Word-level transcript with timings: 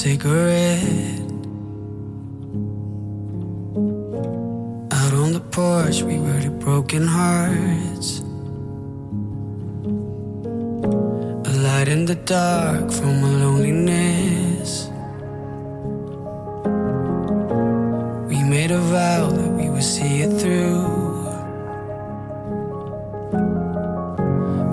cigarette. 0.00 1.20
Out 4.98 5.12
on 5.22 5.30
the 5.36 5.44
porch, 5.52 6.00
we 6.00 6.18
were 6.18 6.40
the 6.40 6.48
broken 6.64 7.06
hearts. 7.06 8.20
A 11.50 11.52
light 11.66 11.88
in 11.88 12.06
the 12.06 12.18
dark 12.24 12.90
from 12.90 13.14
a 13.28 13.32
loneliness. 13.44 14.88
We 18.30 18.38
made 18.42 18.70
a 18.70 18.82
vow 18.94 19.28
that 19.36 19.50
we 19.58 19.68
would 19.68 19.84
see 19.84 20.22
it 20.22 20.32
through. 20.40 20.80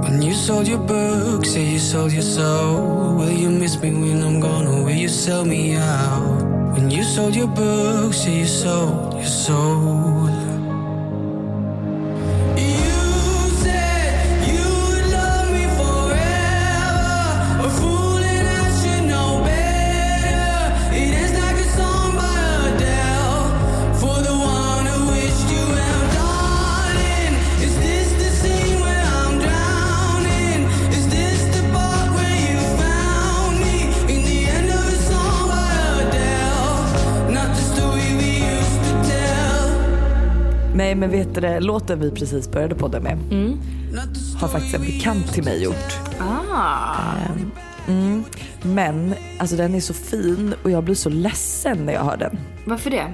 When 0.03 0.21
you 0.21 0.33
sold 0.33 0.69
your 0.69 0.83
book, 0.95 1.43
say 1.43 1.65
you 1.73 1.79
sold 1.79 2.13
your 2.13 2.27
soul. 2.37 3.17
Will 3.17 3.35
you 3.43 3.49
miss 3.49 3.75
me 3.81 3.91
when 3.91 4.23
I'm 4.23 4.39
gone, 4.39 4.67
you 5.07 5.13
sell 5.13 5.45
me 5.45 5.73
out? 5.75 6.41
When 6.73 6.91
you 6.91 7.01
sold 7.01 7.33
your 7.33 7.47
books, 7.47 8.27
you 8.27 8.45
sold 8.45 9.13
your 9.13 9.23
soul. 9.23 10.16
Men 40.97 41.09
vet 41.09 41.35
du 41.35 41.41
det, 41.41 41.59
låten 41.59 41.99
vi 41.99 42.11
precis 42.11 42.51
började 42.51 42.75
podda 42.75 42.99
med 42.99 43.17
har 44.39 44.47
faktiskt 44.47 44.75
en 44.75 44.81
bekant 44.81 45.33
till 45.33 45.43
mig 45.43 45.63
gjort. 45.63 45.99
Ah. 46.19 47.15
Mm. 47.87 48.23
Men 48.61 49.15
alltså 49.39 49.55
den 49.55 49.75
är 49.75 49.79
så 49.79 49.93
fin 49.93 50.53
och 50.63 50.71
jag 50.71 50.83
blir 50.83 50.95
så 50.95 51.09
ledsen 51.09 51.85
när 51.85 51.93
jag 51.93 52.03
hör 52.03 52.17
den. 52.17 52.39
Varför 52.65 52.89
det? 52.89 53.13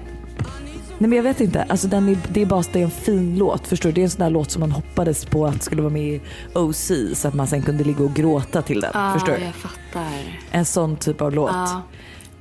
Nej 0.97 1.09
men 1.09 1.13
jag 1.13 1.23
vet 1.23 1.41
inte, 1.41 1.63
alltså 1.63 1.87
den 1.87 2.09
är, 2.09 2.17
det 2.29 2.41
är 2.41 2.45
bara 2.45 2.63
det 2.73 2.79
är 2.79 2.83
en 2.83 2.91
fin 2.91 3.37
låt. 3.37 3.67
Förstår 3.67 3.89
du? 3.89 3.93
Det 3.93 4.01
är 4.01 4.03
en 4.03 4.09
sån 4.09 4.23
där 4.23 4.29
låt 4.29 4.51
som 4.51 4.59
man 4.59 4.71
hoppades 4.71 5.25
på 5.25 5.45
att 5.45 5.63
skulle 5.63 5.81
vara 5.81 5.93
med 5.93 6.13
i 6.13 6.21
OC 6.53 6.91
så 7.13 7.27
att 7.27 7.33
man 7.33 7.47
sen 7.47 7.61
kunde 7.61 7.83
ligga 7.83 8.03
och 8.03 8.13
gråta 8.13 8.61
till 8.61 8.81
den. 8.81 8.91
Ja, 8.93 9.13
förstår 9.13 9.33
du? 9.33 9.45
jag 9.45 9.55
fattar. 9.55 10.39
En 10.51 10.65
sån 10.65 10.95
typ 10.95 11.21
av 11.21 11.33
låt. 11.33 11.51
Ja. 11.51 11.81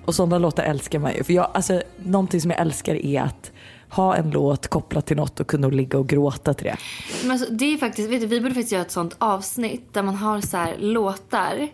Och 0.04 0.14
sådana 0.14 0.38
låtar 0.38 0.62
älskar 0.62 0.98
man 0.98 1.14
ju. 1.14 1.24
För 1.24 1.32
jag, 1.32 1.50
alltså, 1.54 1.82
någonting 1.96 2.40
som 2.40 2.50
jag 2.50 2.60
älskar 2.60 2.94
är 2.94 3.22
att 3.22 3.52
ha 3.92 4.16
en 4.16 4.30
låt 4.30 4.68
kopplat 4.68 5.06
till 5.06 5.16
något 5.16 5.40
och 5.40 5.46
kunna 5.46 5.68
ligga 5.68 5.98
och 5.98 6.08
gråta 6.08 6.54
till 6.54 6.64
det. 6.66 6.76
Men 7.22 7.30
alltså, 7.30 7.52
det 7.52 7.64
är 7.74 7.78
faktiskt, 7.78 8.10
vet 8.10 8.20
du, 8.20 8.26
vi 8.26 8.40
borde 8.40 8.54
faktiskt 8.54 8.72
göra 8.72 8.82
ett 8.82 8.90
sånt 8.90 9.16
avsnitt 9.18 9.94
där 9.94 10.02
man 10.02 10.14
har 10.14 10.40
så 10.40 10.56
här 10.56 10.74
låtar 10.78 11.68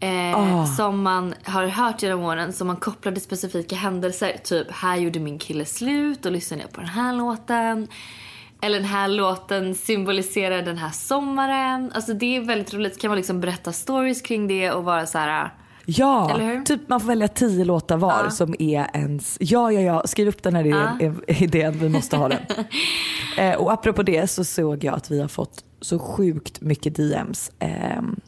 eh, 0.00 0.34
Ah. 0.38 0.66
som 0.66 1.02
man 1.02 1.34
har 1.44 1.66
hört 1.66 2.02
genom 2.02 2.20
åren 2.22 2.52
som 2.52 2.66
man 2.66 2.76
kopplar 2.76 3.12
till 3.12 3.22
specifika 3.22 3.76
händelser. 3.76 4.36
Typ, 4.44 4.70
här 4.70 4.96
gjorde 4.96 5.20
min 5.20 5.38
kille 5.38 5.64
slut 5.64 6.26
och 6.26 6.32
lyssnade 6.32 6.62
jag 6.62 6.72
på 6.72 6.80
den 6.80 6.90
här 6.90 7.12
låten. 7.12 7.88
Eller 8.60 8.78
den 8.78 8.88
här 8.88 9.08
låten 9.08 9.74
symboliserar 9.74 10.62
den 10.62 10.78
här 10.78 10.90
sommaren. 10.90 11.92
Alltså 11.94 12.14
det 12.14 12.36
är 12.36 12.40
väldigt 12.40 12.74
roligt. 12.74 12.94
Så 12.94 13.00
kan 13.00 13.08
man 13.08 13.16
liksom 13.16 13.40
berätta 13.40 13.72
stories 13.72 14.22
kring 14.22 14.46
det 14.48 14.70
och 14.70 14.84
vara 14.84 15.06
så 15.06 15.18
här. 15.18 15.50
Ja, 15.86 16.40
typ 16.64 16.88
man 16.88 17.00
får 17.00 17.08
välja 17.08 17.28
tio 17.28 17.64
låtar 17.64 17.96
var 17.96 18.24
Ja. 18.24 18.30
som 18.30 18.54
är 18.58 18.86
ens, 18.94 19.36
ja 19.40 19.72
ja 19.72 19.80
ja, 19.80 20.02
skriv 20.06 20.28
upp 20.28 20.42
den 20.42 20.54
här 20.54 20.66
idén, 20.66 21.20
idén 21.26 21.78
vi 21.78 21.88
måste 21.88 22.16
ha 22.16 22.28
den. 22.28 22.40
eh, 23.38 23.54
och 23.54 23.72
apropå 23.72 24.02
det 24.02 24.30
så 24.30 24.44
såg 24.44 24.84
jag 24.84 24.94
att 24.94 25.10
vi 25.10 25.20
har 25.20 25.28
fått 25.28 25.64
så 25.80 25.98
sjukt 25.98 26.60
mycket 26.60 26.94
DMs. 26.94 27.50
Ehm, 27.58 28.20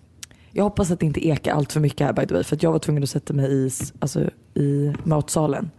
jag 0.53 0.65
hoppas 0.65 0.91
att 0.91 1.01
det 1.01 1.07
inte 1.07 1.27
ekar 1.29 1.55
allt 1.55 1.73
för 1.73 1.81
mycket 1.81 2.07
här 2.07 2.13
by 2.13 2.27
the 2.27 2.35
way 2.35 2.45
för 2.45 2.57
att 2.57 2.63
jag 2.63 2.73
var 2.73 2.79
tvungen 2.79 3.03
att 3.03 3.11
sätta 3.11 3.33
mig 3.35 3.53
i, 3.53 3.71
alltså, 3.99 4.21
i 4.55 4.93
matsalen 5.05 5.71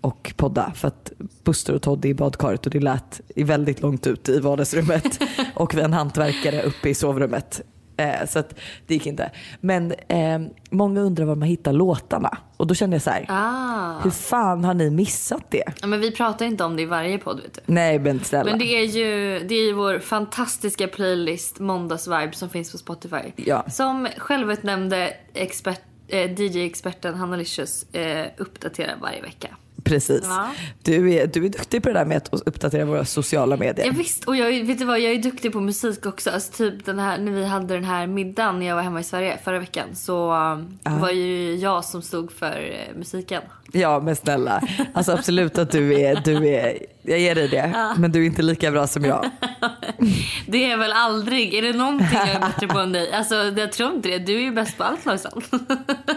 och 0.00 0.34
podda 0.36 0.72
för 0.74 0.88
att 0.88 1.12
Buster 1.44 1.74
och 1.74 1.82
Todd 1.82 2.04
är 2.04 2.08
i 2.08 2.14
badkaret 2.14 2.66
och 2.66 2.72
det 2.72 2.80
lät 2.80 3.20
väldigt 3.36 3.82
långt 3.82 4.06
ut 4.06 4.28
i 4.28 4.40
vardagsrummet 4.40 5.22
och 5.54 5.74
vi 5.74 5.78
har 5.78 5.84
en 5.84 5.92
hantverkare 5.92 6.62
uppe 6.62 6.88
i 6.88 6.94
sovrummet. 6.94 7.62
Eh, 7.96 8.26
så 8.28 8.38
att 8.38 8.54
det 8.86 8.94
gick 8.94 9.06
inte. 9.06 9.30
Men 9.60 9.92
eh, 10.08 10.40
många 10.70 11.00
undrar 11.00 11.24
var 11.24 11.34
man 11.34 11.48
hittar 11.48 11.72
låtarna 11.72 12.38
och 12.56 12.66
då 12.66 12.74
kände 12.74 12.94
jag 12.96 13.02
så 13.02 13.10
här, 13.10 13.26
Ah. 13.28 14.00
hur 14.04 14.10
fan 14.10 14.64
har 14.64 14.74
ni 14.74 14.90
missat 14.90 15.44
det? 15.50 15.64
Ja, 15.80 15.86
men 15.86 16.00
vi 16.00 16.10
pratar 16.10 16.46
inte 16.46 16.64
om 16.64 16.76
det 16.76 16.82
i 16.82 16.86
varje 16.86 17.18
podd 17.18 17.40
vet 17.40 17.54
du. 17.54 17.60
Nej 17.66 17.98
men 17.98 18.20
snälla. 18.24 18.50
Men 18.50 18.58
det 18.58 18.64
är 18.66 18.84
ju 18.84 19.38
det 19.48 19.54
är 19.54 19.66
ju 19.66 19.72
vår 19.72 19.98
fantastiska 19.98 20.88
playlist 20.88 21.58
Måndagsvibe 21.58 22.32
som 22.32 22.48
finns 22.48 22.72
på 22.72 22.78
Spotify. 22.78 23.16
Ja. 23.36 23.64
Som 23.70 24.08
självutnämnde 24.18 25.14
expert, 25.34 25.80
eh, 26.08 26.30
DJ-experten 26.40 27.14
Hanna 27.14 27.36
Licious 27.36 27.94
eh, 27.94 28.26
uppdaterar 28.38 28.94
varje 29.02 29.22
vecka. 29.22 29.48
Precis. 29.84 30.22
Ja. 30.24 30.50
Du, 30.82 31.12
är, 31.12 31.26
du 31.26 31.44
är 31.44 31.48
duktig 31.48 31.82
på 31.82 31.88
det 31.88 31.94
där 31.94 32.04
med 32.04 32.16
att 32.16 32.42
uppdatera 32.46 32.84
våra 32.84 33.04
sociala 33.04 33.56
medier. 33.56 33.86
Ja, 33.86 33.92
visst, 33.96 34.24
och 34.24 34.36
jag, 34.36 34.64
vet 34.64 34.78
du 34.78 34.84
vad, 34.84 35.00
jag 35.00 35.12
är 35.12 35.18
duktig 35.18 35.52
på 35.52 35.60
musik 35.60 36.06
också. 36.06 36.30
Alltså, 36.30 36.52
typ 36.52 36.84
den 36.84 36.98
här, 36.98 37.18
när 37.18 37.32
vi 37.32 37.44
hade 37.44 37.74
den 37.74 37.84
här 37.84 38.06
middagen 38.06 38.58
när 38.58 38.66
jag 38.66 38.74
var 38.74 38.82
hemma 38.82 39.00
i 39.00 39.04
Sverige 39.04 39.38
förra 39.44 39.58
veckan 39.58 39.88
så 39.94 40.32
um, 40.32 40.78
var 41.00 41.10
ju 41.10 41.54
jag 41.54 41.84
som 41.84 42.02
stod 42.02 42.32
för 42.32 42.86
eh, 42.90 42.96
musiken. 42.98 43.42
Ja 43.72 44.00
men 44.00 44.16
snälla, 44.16 44.62
alltså 44.94 45.12
absolut 45.12 45.58
att 45.58 45.70
du 45.70 46.00
är, 46.00 46.20
du 46.24 46.48
är, 46.48 46.78
jag 47.02 47.18
ger 47.18 47.34
dig 47.34 47.48
det, 47.48 47.94
men 47.96 48.12
du 48.12 48.22
är 48.22 48.26
inte 48.26 48.42
lika 48.42 48.70
bra 48.70 48.86
som 48.86 49.04
jag. 49.04 49.30
Det 50.46 50.70
är 50.72 50.76
väl 50.76 50.92
aldrig, 50.92 51.54
är 51.54 51.62
det 51.62 51.72
någonting 51.72 52.08
jag 52.12 52.28
är 52.28 52.40
bättre 52.40 52.66
på 52.68 52.78
än 52.78 52.92
dig? 52.92 53.12
Alltså 53.12 53.34
jag 53.34 53.72
tror 53.72 53.92
inte 53.94 54.08
det, 54.08 54.18
du 54.18 54.34
är 54.36 54.40
ju 54.40 54.52
bäst 54.52 54.78
på 54.78 54.84
allt 54.84 55.06
Lojsan. 55.06 55.42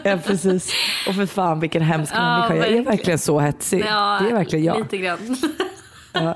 Ja 0.04 0.18
precis. 0.26 0.74
Och 1.08 1.16
för 1.16 1.26
fan 1.26 1.60
vilken 1.60 1.82
hemsk 1.82 2.14
Ja, 2.16 2.20
människa, 2.40 2.48
jag 2.48 2.58
är 2.58 2.60
verkligen. 2.62 2.84
verkligen 2.86 3.20
så 3.20 3.40
hetsig. 3.40 3.86
Ja, 3.90 4.20
det 4.24 4.30
är 4.30 4.34
verkligen 4.34 4.66
jag. 4.66 4.78
Lite 4.80 4.98
grann. 4.98 5.38
Ja. 6.16 6.36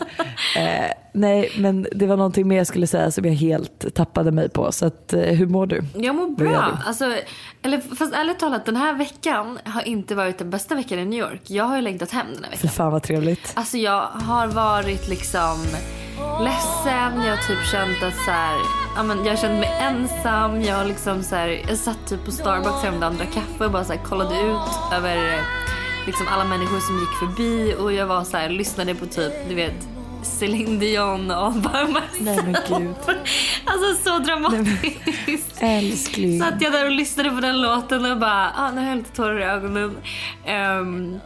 Eh, 0.55 0.91
nej 1.13 1.51
men 1.57 1.87
det 1.91 2.07
var 2.07 2.17
någonting 2.17 2.47
mer 2.47 2.57
jag 2.57 2.67
skulle 2.67 2.87
säga 2.87 3.11
som 3.11 3.25
jag 3.25 3.33
helt 3.33 3.95
tappade 3.95 4.31
mig 4.31 4.49
på. 4.49 4.71
Så 4.71 4.85
att, 4.85 5.13
eh, 5.13 5.21
hur 5.21 5.47
mår 5.47 5.65
du? 5.65 5.83
Jag 5.95 6.15
mår 6.15 6.29
bra. 6.29 6.77
Alltså, 6.85 7.05
eller, 7.61 7.95
fast 7.95 8.13
ärligt 8.13 8.39
talat, 8.39 8.65
den 8.65 8.75
här 8.75 8.93
veckan 8.93 9.59
har 9.65 9.87
inte 9.87 10.15
varit 10.15 10.37
den 10.37 10.49
bästa 10.49 10.75
veckan 10.75 10.99
i 10.99 11.05
New 11.05 11.19
York. 11.19 11.41
Jag 11.43 11.63
har 11.63 11.75
ju 11.75 11.81
längtat 11.81 12.11
hem 12.11 12.27
den 12.33 12.43
här 12.43 12.51
veckan. 12.51 12.69
fan 12.69 12.91
vad 12.91 13.03
trevligt. 13.03 13.51
Alltså 13.55 13.77
jag 13.77 14.01
har 14.01 14.47
varit 14.47 15.07
liksom 15.07 15.57
ledsen. 16.39 17.21
Jag 17.25 17.35
har 17.35 17.47
typ 17.47 17.65
känt 17.71 18.03
att 18.03 18.25
så 18.25 18.31
här, 18.31 18.55
ja, 18.95 19.03
men 19.03 19.17
jag 19.17 19.31
har 19.31 19.37
känt 19.37 19.59
mig 19.59 19.69
ensam. 19.81 20.61
Jag 20.61 20.75
har 20.75 20.85
liksom 20.85 21.23
så 21.23 21.35
här, 21.35 21.61
jag 21.67 21.77
satt 21.77 22.07
typ 22.07 22.25
på 22.25 22.31
Starbucks 22.31 23.03
och 23.03 23.15
drack 23.15 23.33
kaffe 23.33 23.65
och 23.65 23.71
bara 23.71 23.83
så 23.83 23.93
här, 23.93 24.03
kollade 24.03 24.35
ut 24.41 24.93
över 24.93 25.33
eh, 25.33 25.39
liksom 26.09 26.27
alla 26.27 26.43
människor 26.45 26.79
som 26.79 26.99
gick 26.99 27.09
förbi 27.09 27.75
och 27.79 27.93
jag 27.93 28.07
var 28.07 28.23
så 28.23 28.37
här, 28.37 28.49
lyssnade 28.49 28.95
på 28.95 29.05
typ, 29.05 29.33
du 29.49 29.55
vet 29.55 29.87
Céline 30.23 30.79
Dion 30.79 31.31
och 31.31 31.53
bara 31.61 31.87
Nej 32.19 32.39
men 32.43 32.55
gud. 32.67 32.95
Alltså 33.65 34.03
så 34.03 34.19
dramatiskt. 34.19 35.57
Älskling. 35.59 36.39
Satt 36.39 36.61
jag 36.61 36.71
där 36.71 36.85
och 36.85 36.91
lyssnade 36.91 37.29
på 37.29 37.41
den 37.41 37.61
låten 37.61 38.11
och 38.11 38.17
bara, 38.17 38.51
ah, 38.57 38.71
nu 38.71 38.81
har 38.81 38.87
jag 38.87 38.97
lite 38.97 39.11
tårar 39.15 39.39
i 39.39 39.43
ögonen. 39.43 39.97
Ehm, 40.45 41.19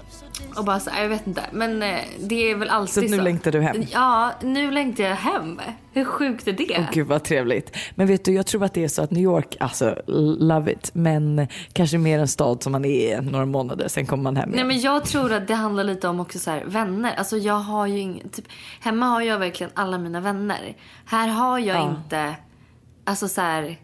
och 0.55 0.65
bara 0.65 0.79
så, 0.79 0.89
jag 0.97 1.09
vet 1.09 1.27
inte. 1.27 1.41
Men 1.51 1.83
eh, 1.83 1.99
det 2.19 2.51
är 2.51 2.55
väl 2.55 2.67
Så 2.67 2.73
alltid 2.73 3.03
att 3.03 3.09
så. 3.09 3.15
nu 3.15 3.21
längtar 3.23 3.51
du 3.51 3.61
hem? 3.61 3.83
Ja, 3.91 4.31
nu 4.41 4.71
längtar 4.71 5.03
jag 5.03 5.15
hem. 5.15 5.61
Hur 5.93 6.05
sjukt 6.05 6.47
är 6.47 6.51
det? 6.53 6.75
Åh 6.79 6.85
gud 6.93 7.07
vad 7.07 7.23
trevligt. 7.23 7.75
Men 7.95 8.07
vet 8.07 8.25
du, 8.25 8.33
jag 8.33 8.45
tror 8.45 8.63
att 8.63 8.73
det 8.73 8.83
är 8.83 8.87
så 8.87 9.01
att 9.01 9.11
New 9.11 9.23
York, 9.23 9.55
alltså 9.59 9.95
love 10.39 10.71
it, 10.71 10.89
men 10.93 11.47
kanske 11.73 11.97
mer 11.97 12.19
en 12.19 12.27
stad 12.27 12.63
som 12.63 12.71
man 12.71 12.85
är 12.85 13.21
några 13.21 13.45
månader, 13.45 13.87
sen 13.87 14.05
kommer 14.05 14.23
man 14.23 14.35
hem 14.37 14.49
Nej 14.49 14.55
igen. 14.57 14.67
men 14.67 14.79
jag 14.81 15.05
tror 15.05 15.33
att 15.33 15.47
det 15.47 15.53
handlar 15.55 15.83
lite 15.83 16.07
om 16.07 16.19
också 16.19 16.39
så 16.39 16.51
här, 16.51 16.63
vänner. 16.65 17.13
Alltså 17.17 17.37
jag 17.37 17.53
har 17.59 17.87
ju 17.87 17.99
ingen, 17.99 18.29
typ, 18.29 18.45
hemma 18.79 19.05
har 19.05 19.21
jag 19.21 19.39
verkligen 19.39 19.71
alla 19.75 19.97
mina 19.97 20.19
vänner. 20.19 20.75
Här 21.05 21.27
har 21.27 21.59
jag 21.59 21.77
Ja. 21.77 21.89
inte, 22.05 22.35
alltså 23.05 23.27
så 23.27 23.41
här, 23.41 23.77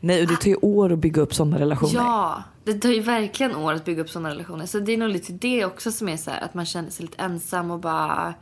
Nej, 0.00 0.22
och 0.22 0.28
det 0.28 0.36
tar 0.36 0.48
ju 0.48 0.56
år 0.56 0.92
att 0.92 0.98
bygga 0.98 1.22
upp 1.22 1.34
sådana 1.34 1.58
relationer. 1.58 1.94
Ja, 1.94 2.42
det 2.64 2.74
tar 2.74 2.88
ju 2.88 3.00
verkligen 3.00 3.56
år 3.56 3.72
att 3.72 3.84
bygga 3.84 4.02
upp 4.02 4.10
sådana 4.10 4.30
relationer. 4.30 4.66
Så 4.66 4.78
det 4.78 4.92
är 4.92 4.98
nog 4.98 5.08
lite 5.08 5.32
det 5.32 5.64
också 5.64 5.92
som 5.92 6.08
är 6.08 6.16
så 6.16 6.30
här, 6.30 6.40
att 6.40 6.54
man 6.54 6.66
känner 6.66 6.90
sig 6.90 7.06
lite 7.06 7.22
ensam 7.22 7.70
och 7.70 7.80
bara... 7.80 8.34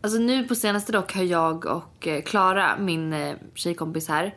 Alltså 0.00 0.18
nu 0.18 0.44
på 0.44 0.54
senaste 0.54 0.92
dock 0.92 1.14
har 1.14 1.22
jag 1.22 1.66
och 1.66 2.06
eh, 2.06 2.22
Klara, 2.22 2.76
min 2.78 3.12
eh, 3.12 3.34
tjejkompis 3.54 4.08
här, 4.08 4.34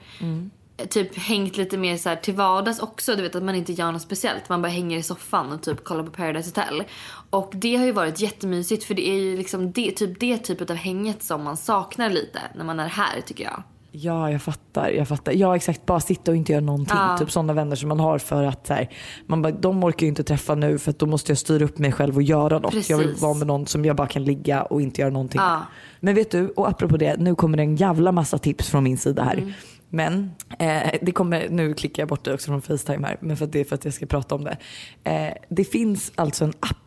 eh, 0.77 0.87
typ 0.87 1.17
hängt 1.17 1.57
lite 1.57 1.77
mer 1.77 1.97
så 1.97 2.09
här 2.09 2.15
till 2.15 2.33
vardags 2.33 2.79
också. 2.79 3.15
Du 3.15 3.21
vet 3.21 3.35
att 3.35 3.43
man 3.43 3.55
inte 3.55 3.73
gör 3.73 3.91
något 3.91 4.01
speciellt. 4.01 4.49
Man 4.49 4.61
bara 4.61 4.67
hänger 4.67 4.97
i 4.97 5.03
soffan 5.03 5.51
och 5.51 5.61
typ 5.61 5.83
kollar 5.83 6.03
på 6.03 6.11
Paradise 6.11 6.49
Hotel. 6.49 6.83
Och 7.29 7.51
det 7.55 7.75
har 7.75 7.85
ju 7.85 7.91
varit 7.91 8.19
jättemysigt 8.19 8.83
för 8.83 8.93
det 8.93 9.09
är 9.09 9.19
ju 9.19 9.37
liksom 9.37 9.71
det, 9.71 9.91
typ 9.91 10.19
det 10.19 10.37
typet 10.37 10.69
av 10.69 10.75
hänget 10.75 11.23
som 11.23 11.43
man 11.43 11.57
saknar 11.57 12.09
lite 12.09 12.39
när 12.55 12.63
man 12.63 12.79
är 12.79 12.87
här 12.87 13.21
tycker 13.21 13.43
jag. 13.43 13.63
Ja, 14.01 14.31
jag 14.31 14.41
fattar. 14.41 14.89
Jag 14.89 15.07
fattar. 15.07 15.31
Ja, 15.31 15.55
exakt. 15.55 15.85
Bara 15.85 15.99
sitta 15.99 16.31
och 16.31 16.37
inte 16.37 16.51
göra 16.51 16.61
någonting. 16.61 16.97
Ja. 16.97 17.17
Typ 17.17 17.31
sådana 17.31 17.53
vänner 17.53 17.75
som 17.75 17.89
man 17.89 17.99
har 17.99 18.17
för 18.17 18.43
att 18.43 18.67
så 18.67 18.73
här, 18.73 18.89
man 19.25 19.41
bara, 19.41 19.51
de 19.51 19.83
orkar 19.83 20.01
ju 20.01 20.07
inte 20.07 20.23
träffa 20.23 20.55
nu 20.55 20.77
för 20.77 20.91
att 20.91 20.99
då 20.99 21.05
måste 21.05 21.31
jag 21.31 21.37
styra 21.37 21.65
upp 21.65 21.77
mig 21.77 21.91
själv 21.91 22.15
och 22.15 22.23
göra 22.23 22.59
något. 22.59 22.89
Jag 22.89 22.97
vill 22.97 23.07
Precis. 23.07 23.21
vara 23.21 23.33
med 23.33 23.47
någon 23.47 23.67
som 23.67 23.85
jag 23.85 23.95
bara 23.95 24.07
kan 24.07 24.23
ligga 24.23 24.61
och 24.61 24.81
inte 24.81 25.01
göra 25.01 25.11
någonting 25.11 25.41
Ja. 25.41 25.61
Men 25.99 26.15
vet 26.15 26.31
du, 26.31 26.49
och 26.49 26.69
apropå 26.69 26.97
det, 26.97 27.17
nu 27.17 27.35
kommer 27.35 27.57
det 27.57 27.63
en 27.63 27.75
jävla 27.75 28.11
massa 28.11 28.37
tips 28.37 28.69
från 28.69 28.83
min 28.83 28.97
sida 28.97 29.23
här. 29.23 29.37
Mm. 29.37 29.53
Men 29.89 30.31
eh, 30.59 30.91
det 31.01 31.11
kommer, 31.11 31.49
nu 31.49 31.73
klickar 31.73 32.01
jag 32.01 32.09
bort 32.09 32.25
det 32.25 32.33
också 32.33 32.45
från 32.45 32.61
Facetime 32.61 33.07
här, 33.07 33.17
men 33.19 33.37
för 33.37 33.47
det 33.47 33.59
är 33.59 33.65
för 33.65 33.75
att 33.75 33.85
jag 33.85 33.93
ska 33.93 34.05
prata 34.05 34.35
om 34.35 34.43
det. 34.43 34.57
Eh, 35.03 35.33
det 35.49 35.63
finns 35.63 36.11
alltså 36.15 36.45
en 36.45 36.53
app 36.59 36.77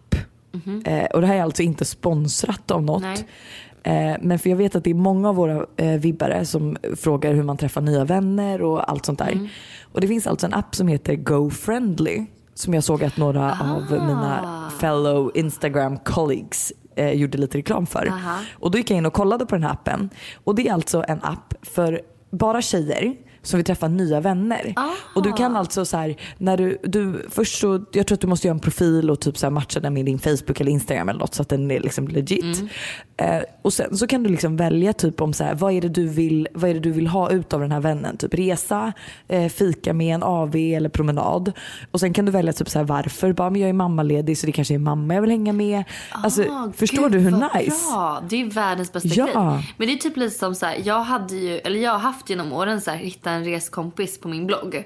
eh, 0.85 1.05
och 1.05 1.21
det 1.21 1.27
här 1.27 1.35
är 1.37 1.43
alltså 1.43 1.63
inte 1.63 1.85
sponsrat 1.85 2.71
av 2.71 2.83
något. 2.83 3.05
Eh, 3.83 4.17
Men 4.21 4.39
för 4.39 4.51
jag 4.51 4.57
vet 4.57 4.77
att 4.77 4.85
det 4.85 4.91
är 4.91 4.95
många 4.95 5.29
av 5.29 5.35
våra 5.37 5.67
eh, 5.77 5.91
vibbare 6.01 6.45
som 6.45 6.77
frågar 6.97 7.33
hur 7.35 7.43
man 7.43 7.57
träffar 7.57 7.81
nya 7.81 8.05
vänner 8.05 8.63
och 8.63 8.91
allt 8.91 9.07
sånt 9.07 9.19
där. 9.19 9.33
Mm. 9.33 9.49
Och 9.93 10.01
det 10.01 10.09
finns 10.09 10.27
alltså 10.27 10.47
en 10.47 10.55
app 10.55 10.75
som 10.75 10.89
heter 10.89 11.15
GoFriendly 11.17 12.27
som 12.55 12.75
jag 12.75 12.85
såg 12.85 13.05
att 13.05 13.17
några 13.17 13.51
Ah. 13.61 13.75
av 13.75 13.91
mina 13.91 14.71
fellow 14.81 15.31
Instagram 15.35 15.99
colleagues 15.99 16.73
eh, 16.97 17.11
gjorde 17.13 17.39
lite 17.39 17.59
reklam 17.59 17.87
för. 17.87 18.07
Aha. 18.09 18.37
Och 18.53 18.71
då 18.71 18.79
gick 18.79 18.91
jag 18.91 18.97
in 18.99 19.07
och 19.07 19.13
kollade 19.13 19.47
på 19.47 19.55
den 19.55 19.63
här 19.65 19.73
appen. 19.73 20.11
Och 20.45 20.55
det 20.55 20.69
är 20.69 20.73
alltså 20.73 21.05
en 21.09 21.23
app 21.23 21.55
för 21.63 22.01
bara 22.31 22.63
tjejer 22.63 23.15
som 23.43 23.59
vill 23.59 23.65
träffa 23.65 23.89
nya 23.89 24.21
vänner. 24.21 24.75
Och 25.15 25.23
du 25.23 25.33
kan 25.33 25.57
alltså 25.57 25.85
så 25.85 25.97
här, 25.97 26.17
när 26.39 26.57
du, 26.57 26.79
du 26.83 27.27
först 27.31 27.61
så, 27.61 27.85
jag 27.93 28.07
tror 28.07 28.17
att 28.17 28.21
du 28.21 28.27
måste 28.27 28.47
göra 28.47 28.55
en 28.55 28.61
profil 28.61 29.11
och 29.11 29.21
typ 29.21 29.39
så 29.39 29.47
här 29.47 29.51
matcha 29.51 29.81
den 29.81 29.95
med 29.95 30.05
din 30.07 30.19
Facebook 30.19 30.61
eller 30.61 30.73
Instagram 30.73 31.09
eller 31.09 31.21
något 31.21 31.35
så 31.35 31.43
att 31.43 31.49
den 31.49 31.71
är 31.71 31.81
liksom 31.81 32.09
legit. 32.09 32.63
Eh, 33.17 33.39
och 33.63 33.73
sen 33.73 33.97
så 33.97 34.07
kan 34.07 34.23
du 34.23 34.29
liksom 34.31 34.57
välja 34.57 34.93
typ 34.93 35.21
om 35.21 35.33
så 35.33 35.45
här, 35.45 35.55
vad 35.55 35.73
är 35.73 35.81
det 35.81 35.89
du 35.89 36.09
vill, 36.09 36.49
vad 36.55 36.71
är 36.71 36.75
det 36.75 36.81
du 36.81 36.91
vill 36.91 37.07
ha 37.07 37.31
ut 37.31 37.53
av 37.53 37.61
den 37.61 37.73
här 37.73 37.81
vännen? 37.81 38.17
Typ 38.17 38.35
resa, 38.35 38.93
eh, 39.29 39.49
fika 39.49 39.93
med 39.93 40.15
en 40.15 40.23
AV 40.23 40.57
eller 40.57 40.89
promenad. 40.89 41.53
Och 41.91 42.01
sen 42.01 42.13
kan 42.13 42.25
du 42.25 42.33
välja 42.33 42.53
typ 42.53 42.69
så 42.69 42.79
här 42.79 42.87
varför, 42.87 43.33
bara 43.33 43.51
men 43.51 43.61
jag 43.61 43.69
är 43.69 43.73
mammaledig 43.75 44.39
så 44.39 44.47
det 44.47 44.53
kanske 44.53 44.75
är 44.75 44.79
mamma 44.79 45.15
jag 45.15 45.21
vill 45.21 45.31
hänga 45.31 45.53
med. 45.53 45.85
Alltså, 46.11 46.43
Ah, 46.43 46.73
förstår 46.77 47.09
du 47.09 47.19
hur 47.19 47.31
nice? 47.61 47.87
Bra. 47.93 48.23
Det 48.29 48.41
är 48.41 48.45
världens 48.51 48.93
bästa 48.93 49.09
Ja. 49.09 49.25
grej. 49.25 49.75
Men 49.77 49.87
det 49.89 49.93
är 49.93 49.97
typ 49.97 50.17
lite 50.17 50.39
som 50.39 50.55
så 50.55 50.67
här, 50.67 50.77
jag 50.85 51.01
hade 51.03 51.35
ju, 51.37 51.59
eller 51.59 51.81
jag 51.81 51.91
har 51.93 51.99
haft 51.99 52.31
genom 52.31 52.53
åren 52.53 52.81
så 52.81 52.91
här, 52.91 52.99
hitta 53.31 53.51
en 53.51 53.55
reskompis 53.55 54.21
på 54.21 54.29
min 54.29 54.47
blogg. 54.47 54.85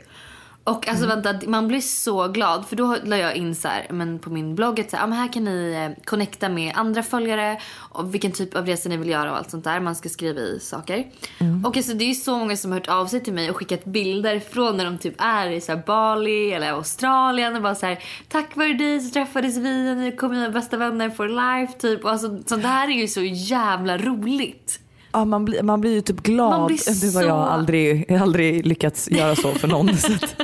Och 0.66 0.88
alltså 0.88 1.04
Mm. 1.04 1.22
vänta, 1.22 1.50
man 1.50 1.68
blir 1.68 1.80
så 1.80 2.28
glad 2.28 2.66
för 2.66 2.76
då 2.76 2.96
la 3.04 3.16
jag 3.16 3.36
in 3.36 3.54
så 3.54 3.68
här, 3.68 3.86
men 3.90 4.18
på 4.18 4.30
min 4.30 4.54
blogg 4.54 4.80
att 4.80 4.90
så 4.90 4.96
här, 4.96 5.04
ah, 5.04 5.06
men 5.06 5.18
här 5.18 5.32
kan 5.32 5.44
ni 5.44 5.72
eh, 5.74 6.04
connecta 6.04 6.48
med 6.48 6.72
andra 6.76 7.02
följare 7.02 7.60
och 7.92 8.14
vilken 8.14 8.32
typ 8.32 8.56
av 8.56 8.66
resa 8.66 8.88
ni 8.88 8.96
vill 8.96 9.08
göra 9.08 9.30
och 9.30 9.36
allt 9.38 9.50
sånt 9.50 9.64
där. 9.64 9.80
Man 9.80 9.94
ska 9.94 10.08
skriva 10.08 10.40
i 10.40 10.58
saker. 10.60 11.04
Mm. 11.38 11.64
Och 11.64 11.76
alltså, 11.76 11.94
det 11.94 12.04
är 12.04 12.08
ju 12.08 12.14
så 12.14 12.38
många 12.38 12.56
som 12.56 12.72
har 12.72 12.78
hört 12.78 12.88
av 12.88 13.06
sig 13.06 13.20
till 13.20 13.32
mig 13.32 13.50
och 13.50 13.56
skickat 13.56 13.84
bilder 13.84 14.40
från 14.40 14.76
när 14.76 14.84
de 14.84 14.98
typ 14.98 15.14
är 15.18 15.50
i 15.50 15.60
så 15.60 15.72
här, 15.72 15.82
Bali 15.86 16.52
eller 16.52 16.72
Australien 16.72 17.56
och 17.56 17.62
bara 17.62 17.74
så 17.74 17.86
här, 17.86 17.98
tack 18.28 18.56
vare 18.56 18.72
dig 18.72 19.00
så 19.00 19.12
träffades 19.12 19.56
vi 19.56 19.92
och 19.92 19.96
ni 19.96 20.16
kommer 20.16 20.34
mina 20.34 20.50
bästa 20.50 20.76
vänner 20.76 21.10
for 21.10 21.28
life 21.28 21.78
typ. 21.78 22.04
Och 22.04 22.10
alltså, 22.10 22.42
så 22.46 22.56
det 22.56 22.68
här 22.68 22.88
är 22.88 22.92
ju 22.92 23.08
så 23.08 23.22
jävla 23.22 23.98
roligt. 23.98 24.80
Ja, 25.14 25.24
man, 25.24 25.44
blir, 25.44 25.62
man 25.62 25.80
blir 25.80 25.92
ju 25.94 26.00
typ 26.00 26.22
glad. 26.22 26.66
Blir 26.66 26.76
så- 26.78 27.20
jag 27.22 27.30
aldrig, 27.38 28.10
har 28.10 28.18
aldrig 28.18 28.66
lyckats 28.66 29.10
göra 29.10 29.36
så 29.36 29.52
för 29.52 29.68
någon. 29.68 29.96
så 29.96 30.12
att, 30.12 30.34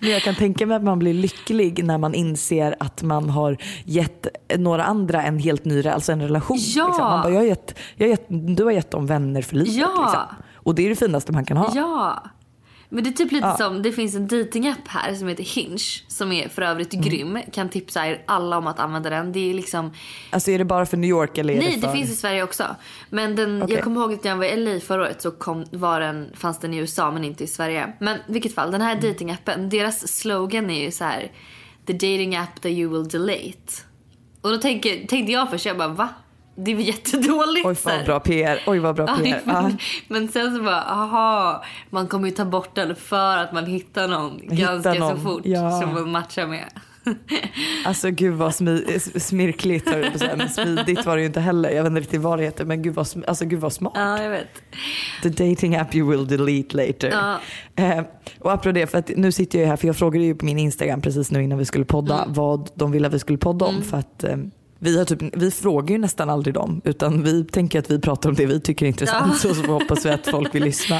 men 0.00 0.10
jag 0.10 0.22
kan 0.22 0.34
tänka 0.34 0.66
mig 0.66 0.76
att 0.76 0.82
man 0.84 0.98
blir 0.98 1.14
lycklig 1.14 1.84
när 1.84 1.98
man 1.98 2.14
inser 2.14 2.74
att 2.80 3.02
man 3.02 3.30
har 3.30 3.56
gett 3.84 4.26
några 4.58 4.84
andra 4.84 5.22
en 5.22 5.38
helt 5.38 5.64
ny 5.64 5.86
alltså 5.88 6.12
en 6.12 6.22
relation. 6.22 6.56
Ja. 6.60 6.86
Liksom. 6.86 7.04
Man 7.06 7.22
bara, 7.22 7.32
jag 7.32 7.40
har 7.40 7.46
gett, 7.46 7.78
jag 7.96 8.06
har 8.06 8.10
gett, 8.10 8.26
du 8.56 8.64
har 8.64 8.70
gett 8.72 8.90
dem 8.90 9.06
vänner 9.06 9.42
för 9.42 9.56
livet. 9.56 9.74
Ja. 9.74 10.02
Liksom. 10.02 10.36
Och 10.54 10.74
det 10.74 10.84
är 10.84 10.88
det 10.88 10.96
finaste 10.96 11.32
man 11.32 11.44
kan 11.44 11.56
ha. 11.56 11.70
Ja. 11.74 12.22
Men 12.94 13.04
det 13.04 13.10
är 13.10 13.12
typ 13.12 13.32
lite 13.32 13.46
Ja. 13.46 13.56
som, 13.56 13.82
det 13.82 13.92
finns 13.92 14.14
en 14.14 14.26
datingapp 14.28 14.88
här 14.88 15.14
som 15.14 15.28
heter 15.28 15.44
Hinge 15.44 15.78
som 16.08 16.32
är 16.32 16.48
för 16.48 16.62
övrigt 16.62 16.94
Mm. 16.94 17.04
grym. 17.08 17.38
Kan 17.52 17.68
tipsa 17.68 18.06
er 18.06 18.22
alla 18.26 18.58
om 18.58 18.66
att 18.66 18.78
använda 18.80 19.10
den. 19.10 19.32
Det 19.32 19.50
är 19.50 19.54
liksom 19.54 19.90
Alltså 20.30 20.50
är 20.50 20.58
det 20.58 20.64
bara 20.64 20.86
för 20.86 20.96
New 20.96 21.10
York 21.10 21.38
eller 21.38 21.54
Nej, 21.54 21.68
det 21.68 21.74
det 21.74 21.80
för... 21.80 21.92
finns 21.92 22.10
i 22.10 22.14
Sverige 22.16 22.42
också. 22.42 22.64
Men 23.10 23.36
den, 23.36 23.62
Okej. 23.62 23.74
jag 23.74 23.84
kommer 23.84 24.00
ihåg 24.00 24.12
att 24.12 24.24
när 24.24 24.30
jag 24.30 24.36
var 24.38 24.44
i 24.44 24.56
LA 24.56 24.80
förra 24.80 25.02
året 25.02 25.22
så 25.22 25.30
kom, 25.30 25.64
var 25.70 26.00
den, 26.00 26.30
fanns 26.34 26.58
den 26.60 26.74
i 26.74 26.76
USA 26.76 27.10
men 27.10 27.24
inte 27.24 27.44
i 27.44 27.46
Sverige. 27.46 27.92
Men 28.00 28.16
i 28.16 28.20
vilket 28.26 28.54
fall, 28.54 28.70
den 28.72 28.80
här 28.80 28.96
Mm. 28.96 29.08
datingappen, 29.12 29.68
deras 29.68 30.08
slogan 30.18 30.70
är 30.70 30.84
ju 30.84 30.90
så 30.90 31.04
här: 31.04 31.32
The 31.86 31.92
dating 31.92 32.36
app 32.36 32.54
that 32.62 32.70
you 32.72 32.92
will 32.92 33.08
delete. 33.08 33.72
Och 34.40 34.50
då 34.50 34.58
tänker, 34.58 35.06
tänkte 35.06 35.32
jag 35.32 35.50
först, 35.50 35.66
jag 35.66 35.78
bara 35.78 35.88
va? 35.88 36.08
Det 36.64 36.70
är 36.70 36.76
jättedåligt? 36.76 37.66
Oj 37.66 37.76
vad 37.84 38.04
bra 38.04 38.20
PR. 38.20 38.62
Oj 38.66 38.78
vad 38.78 38.94
bra 38.96 39.06
PR. 39.06 39.40
Ja. 39.46 39.62
men, 39.62 39.78
men 40.08 40.28
sen 40.28 40.56
så 40.56 40.62
bara, 40.62 40.82
aha, 40.82 41.64
man 41.90 42.06
kommer 42.08 42.28
ju 42.28 42.34
ta 42.34 42.44
bort 42.44 42.74
den 42.74 42.96
för 42.96 43.36
att 43.36 43.52
man 43.52 43.66
hittar 43.66 44.08
någon 44.08 44.40
ganska 44.42 44.94
någon, 44.94 45.16
så 45.16 45.22
fort 45.22 45.42
ja. 45.44 45.80
som 45.80 45.94
man 45.94 46.10
matchar 46.10 46.46
med. 46.46 46.64
Alltså 47.84 48.10
gud 48.10 48.34
vad 48.34 48.54
smi, 48.54 48.98
smirkligt 49.16 49.88
höll 49.88 50.02
jag 50.02 50.18
säga. 50.18 50.36
Men 50.36 50.48
smidigt 50.48 51.06
var 51.06 51.16
det 51.16 51.20
ju 51.22 51.26
inte 51.26 51.40
heller. 51.40 51.70
Jag 51.70 51.82
vet 51.82 51.90
inte 51.90 52.00
riktigt 52.00 52.20
vad 52.20 52.38
det 52.38 52.44
heter 52.44 52.64
men 52.64 52.82
gud 52.82 52.94
vad, 52.94 53.04
sm- 53.04 53.24
alltså, 53.28 53.44
gud 53.44 53.60
vad 53.60 53.72
smart. 53.72 53.92
Ja, 53.96 54.22
jag 54.22 54.30
vet. 54.30 54.48
The 55.22 55.28
dating 55.28 55.76
app 55.76 55.94
you 55.94 56.10
will 56.10 56.26
delete 56.26 56.76
later. 56.76 57.10
Ja. 57.10 57.38
Eh, 57.84 58.04
och 58.38 58.52
apropå 58.52 58.72
det, 58.72 58.86
för 58.86 58.98
att 58.98 59.10
nu 59.16 59.32
sitter 59.32 59.58
jag 59.58 59.64
ju 59.64 59.68
här 59.70 59.76
för 59.76 59.86
jag 59.86 59.96
frågade 59.96 60.24
ju 60.24 60.34
på 60.34 60.44
min 60.44 60.58
Instagram 60.58 61.00
precis 61.00 61.30
nu 61.30 61.42
innan 61.42 61.58
vi 61.58 61.64
skulle 61.64 61.84
podda 61.84 62.22
Mm. 62.22 62.32
vad 62.34 62.70
de 62.74 62.92
ville 62.92 63.06
att 63.06 63.14
vi 63.14 63.18
skulle 63.18 63.38
podda 63.38 63.66
om. 63.66 63.82
För 63.82 63.96
att 63.96 64.24
eh, 64.24 64.36
vi, 64.82 64.98
har 64.98 65.04
typ, 65.04 65.22
vi 65.36 65.50
frågar 65.50 65.92
ju 65.92 65.98
nästan 65.98 66.30
aldrig 66.30 66.54
dem 66.54 66.80
utan 66.84 67.22
vi 67.22 67.44
tänker 67.44 67.78
att 67.78 67.90
vi 67.90 67.98
pratar 67.98 68.28
om 68.28 68.34
det 68.34 68.46
vi 68.46 68.60
tycker 68.60 68.86
är 68.86 68.88
intressant 68.88 69.32
Ja. 69.44 69.48
så, 69.48 69.54
så 69.54 69.72
hoppas 69.72 70.06
vi 70.06 70.10
att 70.10 70.26
folk 70.26 70.54
vill 70.54 70.64
lyssna. 70.64 70.96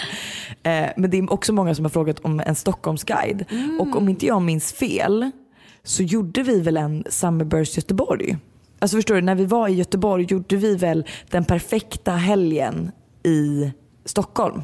Eh, 0.63 0.87
men 0.97 1.11
det 1.11 1.19
är 1.19 1.33
också 1.33 1.53
många 1.53 1.75
som 1.75 1.85
har 1.85 1.91
frågat 1.91 2.19
om 2.21 2.41
en 2.41 2.55
Stockholmsguide 2.55 3.45
Mm. 3.51 3.81
och 3.81 3.97
om 3.97 4.09
inte 4.09 4.27
jag 4.27 4.43
minns 4.43 4.73
fel 4.73 5.31
så 5.85 6.03
gjorde 6.03 6.43
vi 6.43 6.61
väl 6.61 6.77
en 6.77 7.05
Summerburst 7.09 7.77
Göteborg. 7.77 8.37
Alltså 8.79 8.97
förstår 8.97 9.15
du, 9.15 9.21
när 9.21 9.35
vi 9.35 9.45
var 9.45 9.69
i 9.69 9.73
Göteborg 9.75 10.25
gjorde 10.31 10.57
vi 10.57 10.77
väl 10.77 11.05
den 11.31 11.45
perfekta 11.45 12.13
helgen 12.13 12.91
i 13.25 13.73
Stockholm. 14.05 14.63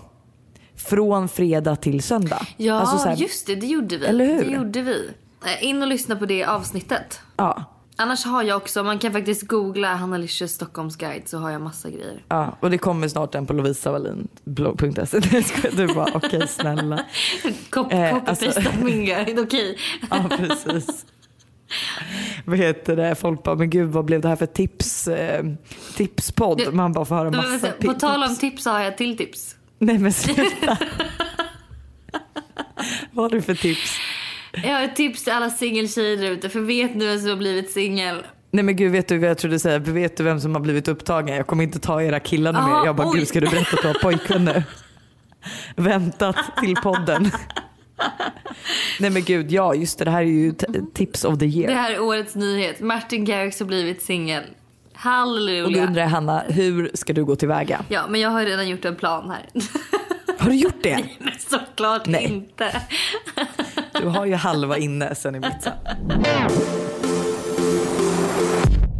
Från 0.76 1.28
fredag 1.28 1.76
till 1.76 2.02
söndag. 2.02 2.46
Ja, 2.56 2.74
Alltså 2.74 2.98
så 2.98 3.08
här- 3.08 3.16
just 3.16 3.46
det, 3.46 3.54
det 3.54 3.66
gjorde 3.66 3.96
vi. 3.96 4.06
Eller 4.06 4.24
hur? 4.26 4.44
Det 4.44 4.50
gjorde 4.50 4.82
vi. 4.82 5.10
Eh, 5.44 5.64
In 5.68 5.82
och 5.82 5.88
lyssna 5.88 6.16
på 6.16 6.26
det 6.26 6.44
avsnittet. 6.44 7.20
Ja, 7.36 7.64
Annars 8.00 8.24
har 8.24 8.42
jag 8.42 8.56
också, 8.56 8.84
man 8.84 8.98
kan 8.98 9.12
faktiskt 9.12 9.42
googla 9.48 9.94
Hanna 9.94 10.18
Licious 10.18 10.52
Stockholmsguide 10.52 11.28
så 11.28 11.38
har 11.38 11.50
jag 11.50 11.60
massa 11.62 11.90
grejer. 11.90 12.24
ja, 12.28 12.56
och 12.60 12.70
det 12.70 12.78
kommer 12.78 13.08
snart 13.08 13.34
en 13.34 13.46
på 13.46 13.52
ska 15.42 15.70
Du 15.70 15.86
bara 15.94 16.10
okej 16.14 16.48
snälla. 16.48 17.04
Cop- 17.70 17.92
Eh, 17.92 17.98
Copy-paste 18.14 18.46
alltså- 18.46 18.70
min 18.84 19.04
guide, 19.04 19.38
okej. 19.38 19.78
Ja 20.10 20.24
precis. 20.36 21.06
Vad 22.44 22.58
heter 22.58 22.96
det? 22.96 23.14
Folk 23.14 23.42
bara, 23.42 23.54
men 23.54 23.70
gud 23.70 23.88
vad 23.88 24.04
blev 24.04 24.20
det 24.20 24.28
här 24.28 24.36
för 24.36 24.46
tips, 24.46 25.08
eh, 25.08 25.44
tipspodd? 25.96 26.74
Man 26.74 26.92
bara 26.92 27.04
får 27.04 27.14
höra 27.16 27.30
massa 27.30 27.48
vänta, 27.48 27.86
På 27.86 27.94
tal 27.94 28.22
om 28.22 28.28
tips. 28.28 28.40
tips 28.40 28.62
så 28.64 28.70
har 28.70 28.78
jag 28.80 28.88
ett 28.88 28.96
till 28.98 29.16
tips. 29.16 29.56
Nej 29.78 29.98
men 29.98 30.12
sluta. 30.12 30.78
vad 33.12 33.24
har 33.24 33.30
du 33.30 33.42
för 33.42 33.54
tips? 33.54 33.96
Jag 34.64 34.74
har 34.74 34.82
ett 34.84 34.96
tips 34.96 35.24
till 35.24 35.32
alla 35.32 35.50
singeltjejer 35.50 36.16
där 36.16 36.30
ute. 36.30 36.48
För 36.48 36.60
vet 36.60 36.94
nu 36.94 37.06
vem 37.06 37.18
som 37.20 37.28
har 37.28 37.36
blivit 37.36 37.70
singel? 37.70 38.26
Nej 38.50 38.64
men 38.64 38.76
gud 38.76 38.92
vet 38.92 39.08
du 39.08 39.18
vad 39.18 39.30
jag 39.30 39.38
trodde 39.38 39.58
säga? 39.58 39.78
Vet 39.78 40.16
du 40.16 40.22
vem 40.24 40.40
som 40.40 40.54
har 40.54 40.60
blivit 40.62 40.88
upptagen? 40.88 41.36
Jag 41.36 41.46
kommer 41.46 41.64
inte 41.64 41.78
ta 41.78 42.02
era 42.02 42.20
killar 42.20 42.52
nu 42.52 42.58
mer. 42.60 42.86
Jag 42.86 42.96
bara, 42.96 43.08
oj. 43.10 43.18
gud 43.18 43.28
ska 43.28 43.40
du 43.40 43.46
berätta 43.46 43.76
att 43.76 43.82
du 43.82 43.88
har 43.88 43.94
pojkvän 44.02 44.44
nu? 44.44 44.62
Väntat 45.76 46.36
till 46.60 46.74
podden. 46.76 47.30
Nej 49.00 49.10
men 49.10 49.22
gud, 49.24 49.52
ja 49.52 49.74
just 49.74 49.98
det, 49.98 50.04
det 50.04 50.10
här 50.10 50.20
är 50.22 50.24
ju 50.26 50.52
t- 50.52 50.66
tips 50.94 51.24
of 51.24 51.38
the 51.38 51.46
Det 51.46 51.56
year. 51.56 51.74
här 51.74 51.92
är 51.92 52.00
årets 52.00 52.34
nyhet. 52.34 52.80
Martin 52.80 53.24
Garrix 53.24 53.60
har 53.60 53.66
blivit 53.66 54.02
singel. 54.02 54.42
Och 54.44 54.50
då 55.04 55.08
Halleluja. 55.10 55.86
undrar 55.86 56.02
jag 56.02 56.08
Hanna, 56.08 56.42
hur 56.48 56.90
ska 56.94 57.12
du 57.12 57.24
gå 57.24 57.36
tillväga? 57.36 57.84
Ja, 57.88 58.02
men 58.08 58.20
jag 58.20 58.30
har 58.30 58.44
redan 58.44 58.68
gjort 58.68 58.84
en 58.84 58.96
plan 58.96 59.30
här. 59.30 59.46
Har 60.38 60.50
du 60.50 60.56
gjort 60.56 60.82
det? 60.82 61.04
men 61.18 61.32
såklart 61.38 62.06
Nej. 62.06 62.24
inte. 62.24 62.82
Du 64.00 64.06
har 64.06 64.26
ju 64.26 64.34
halva 64.34 64.78
inne 64.78 65.14
sen 65.14 65.34
i 65.34 65.38
Ibiza. 65.38 65.72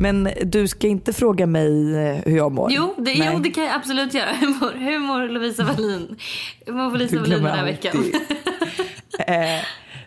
Men 0.01 0.29
du 0.43 0.69
ska 0.69 0.87
inte 0.87 1.13
fråga 1.13 1.47
mig 1.47 1.95
eh, 1.97 2.17
hur 2.25 2.37
jag 2.37 2.53
mår? 2.53 2.73
Jo 2.73 2.95
det, 2.99 3.13
jo, 3.13 3.39
det 3.39 3.51
kan 3.51 3.65
jag 3.65 3.75
absolut 3.75 4.15
göra. 4.15 4.33
Hur 4.33 4.49
mår, 4.49 4.73
hur 4.73 4.99
mår 4.99 5.29
Lovisa 5.29 5.65
Wallin? 5.65 6.17
Hur 6.67 6.73
mår 6.73 6.91
Lovisa 6.91 7.17
Wallin 7.17 7.43
den 7.43 7.55
här 7.55 7.65
veckan? 7.65 8.05
eh, 9.27 9.65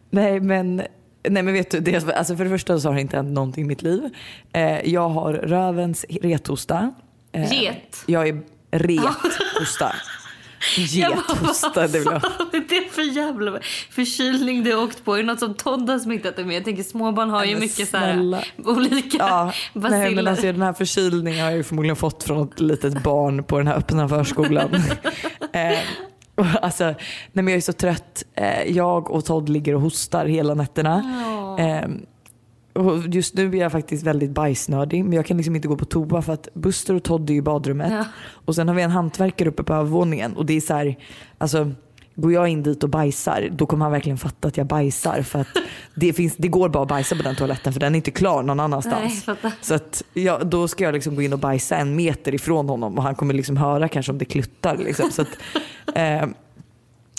nej 0.09 0.39
men 0.39 0.81
Nej 1.29 1.43
men 1.43 1.53
vet 1.53 1.71
du, 1.71 1.79
det, 1.79 2.13
alltså 2.13 2.35
för 2.35 2.43
det 2.43 2.49
första 2.49 2.79
så 2.79 2.87
har 2.89 2.95
det 2.95 3.01
inte 3.01 3.17
hänt 3.17 3.31
någonting 3.31 3.63
i 3.63 3.67
mitt 3.67 3.81
liv. 3.81 4.09
Eh, 4.53 4.89
jag 4.89 5.09
har 5.09 5.33
rövens 5.33 6.05
rethosta. 6.09 6.93
Eh, 7.31 7.41
Ret? 7.41 8.03
Jag 8.05 8.27
är 8.27 8.41
rethosta. 8.71 9.95
Gethosta, 10.77 11.87
det 11.87 11.99
vill 11.99 12.03
jag. 12.05 12.21
Vad 12.39 12.55
är 12.55 12.65
det 12.69 12.91
för 12.91 13.01
jävla 13.17 13.59
förkylning 13.89 14.63
du 14.63 14.75
har 14.75 14.83
åkt 14.83 15.05
på? 15.05 15.13
Är 15.13 15.17
det 15.17 15.23
något 15.23 15.39
som 15.39 15.53
Todd 15.53 15.89
har 15.89 15.99
smittat 15.99 16.35
dig 16.35 16.45
med? 16.45 16.55
Jag 16.55 16.65
tänker 16.65 16.83
småbarn 16.83 17.29
har 17.29 17.45
ju 17.45 17.59
mycket 17.59 17.89
så 17.89 17.97
här, 17.97 18.13
snälla. 18.13 18.43
olika 18.65 19.17
Ja, 19.19 19.53
baciller. 19.73 19.99
nej, 19.99 20.15
men 20.15 20.27
alltså, 20.27 20.45
den 20.45 20.61
här 20.61 20.73
förkylningen 20.73 21.39
har 21.39 21.49
jag 21.51 21.57
ju 21.57 21.63
förmodligen 21.63 21.95
fått 21.95 22.23
från 22.23 22.47
ett 22.47 22.59
litet 22.59 23.03
barn 23.03 23.43
på 23.43 23.57
den 23.57 23.67
här 23.67 23.75
öppna 23.75 24.09
förskolan. 24.09 24.75
eh, 25.53 25.79
Alltså, 26.61 26.83
nej 26.83 26.95
men 27.33 27.47
jag 27.47 27.57
är 27.57 27.61
så 27.61 27.73
trött. 27.73 28.23
Eh, 28.35 28.63
Jag 28.63 29.11
och 29.11 29.25
Todd 29.25 29.49
ligger 29.49 29.75
och 29.75 29.81
hostar 29.81 30.25
hela 30.25 30.53
nätterna. 30.53 31.03
Ehm, 31.59 32.05
och 32.73 32.97
just 33.07 33.35
nu 33.35 33.47
är 33.47 33.55
jag 33.55 33.71
faktiskt 33.71 34.03
väldigt 34.03 34.31
bajsnödig 34.31 35.03
men 35.03 35.13
jag 35.13 35.25
kan 35.25 35.37
liksom 35.37 35.55
inte 35.55 35.67
gå 35.67 35.77
på 35.77 35.85
toa 35.85 36.21
för 36.21 36.33
att 36.33 36.47
Buster 36.53 36.95
och 36.95 37.03
Todd 37.03 37.29
är 37.29 37.33
i 37.33 37.41
badrummet. 37.41 37.91
Ja. 37.91 38.05
Och 38.45 38.55
sen 38.55 38.67
har 38.67 38.75
vi 38.75 38.81
en 38.81 38.91
hantverkare 38.91 39.49
uppe 39.49 39.63
på 39.63 39.73
övervåningen 39.73 40.33
och 40.33 40.45
det 40.45 40.53
är 40.53 40.61
så 40.61 40.73
här, 40.73 40.97
alltså 41.37 41.71
Går 42.15 42.33
jag 42.33 42.47
in 42.47 42.63
dit 42.63 42.83
och 42.83 42.89
bajsar 42.89 43.49
då 43.51 43.65
kommer 43.65 43.85
han 43.85 43.91
verkligen 43.91 44.17
fatta 44.17 44.47
att 44.47 44.57
jag 44.57 44.67
bajsar 44.67 45.21
för 45.21 45.39
att 45.39 45.47
det, 45.95 46.13
finns, 46.13 46.35
det 46.37 46.47
går 46.47 46.69
bara 46.69 46.83
att 46.83 46.89
bajsa 46.89 47.15
på 47.15 47.23
den 47.23 47.35
toaletten 47.35 47.73
för 47.73 47.79
den 47.79 47.95
är 47.95 47.97
inte 47.97 48.11
klar 48.11 48.43
någon 48.43 48.57
Nej, 48.57 48.63
annanstans. 48.63 49.23
fattar. 49.23 49.51
Så 49.61 49.73
att, 49.73 50.03
ja, 50.13 50.39
då 50.43 50.67
ska 50.67 50.83
jag 50.83 50.93
liksom 50.93 51.15
gå 51.15 51.21
in 51.21 51.33
och 51.33 51.39
bajsa 51.39 51.75
en 51.75 51.95
meter 51.95 52.35
ifrån 52.35 52.69
honom 52.69 52.97
och 52.97 53.03
han 53.03 53.15
kommer 53.15 53.33
liksom 53.33 53.57
höra 53.57 53.87
kanske 53.87 54.11
om 54.11 54.17
det 54.17 54.25
kluttar. 54.25 54.77
Liksom. 54.77 55.11
Så 55.11 55.21
att, 55.21 55.37
eh, 55.95 56.27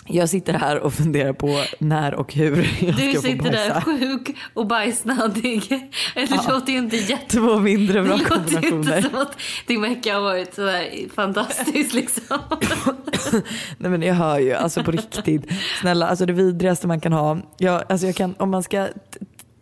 jag 0.06 0.28
sitter 0.28 0.52
här 0.52 0.78
och 0.78 0.94
funderar 0.94 1.32
på 1.32 1.64
när 1.78 2.14
och 2.14 2.34
hur 2.34 2.56
jag 2.80 2.96
Du 2.96 3.02
ska 3.10 3.14
få 3.14 3.20
sitter 3.22 3.50
där 3.52 3.70
bajsa. 3.70 3.80
sjuk 3.80 4.36
och 4.54 4.66
bajsnödig. 4.66 5.90
Det 6.14 6.48
låter 6.48 6.72
ju 6.72 6.78
inte 6.78 6.96
jätte... 6.96 7.36
Två 7.36 7.58
mindre 7.58 8.00
Det 8.00 8.08
bra 8.08 8.16
låter 8.16 8.36
ju 8.36 8.38
inte 8.56 8.70
kombinationer. 8.70 9.02
som 9.02 9.18
att 9.20 9.36
din 9.66 9.82
vecka 9.82 10.14
har 10.14 10.20
varit 10.22 10.54
sådär 10.54 10.88
fantastisk 11.14 11.94
liksom. 11.94 12.38
Nej 13.78 13.90
men 13.90 14.02
jag 14.02 14.14
hör 14.14 14.38
ju, 14.38 14.52
alltså 14.52 14.84
på 14.84 14.90
riktigt. 14.90 15.44
Snälla, 15.80 16.06
alltså 16.08 16.26
det 16.26 16.32
vidrigaste 16.32 16.86
man 16.86 17.00
kan 17.00 17.12
ha. 17.12 17.38
Jag, 17.58 17.82
alltså 17.88 18.06
jag 18.06 18.14
kan, 18.16 18.34
om 18.38 18.50
man 18.50 18.62
ska, 18.62 18.88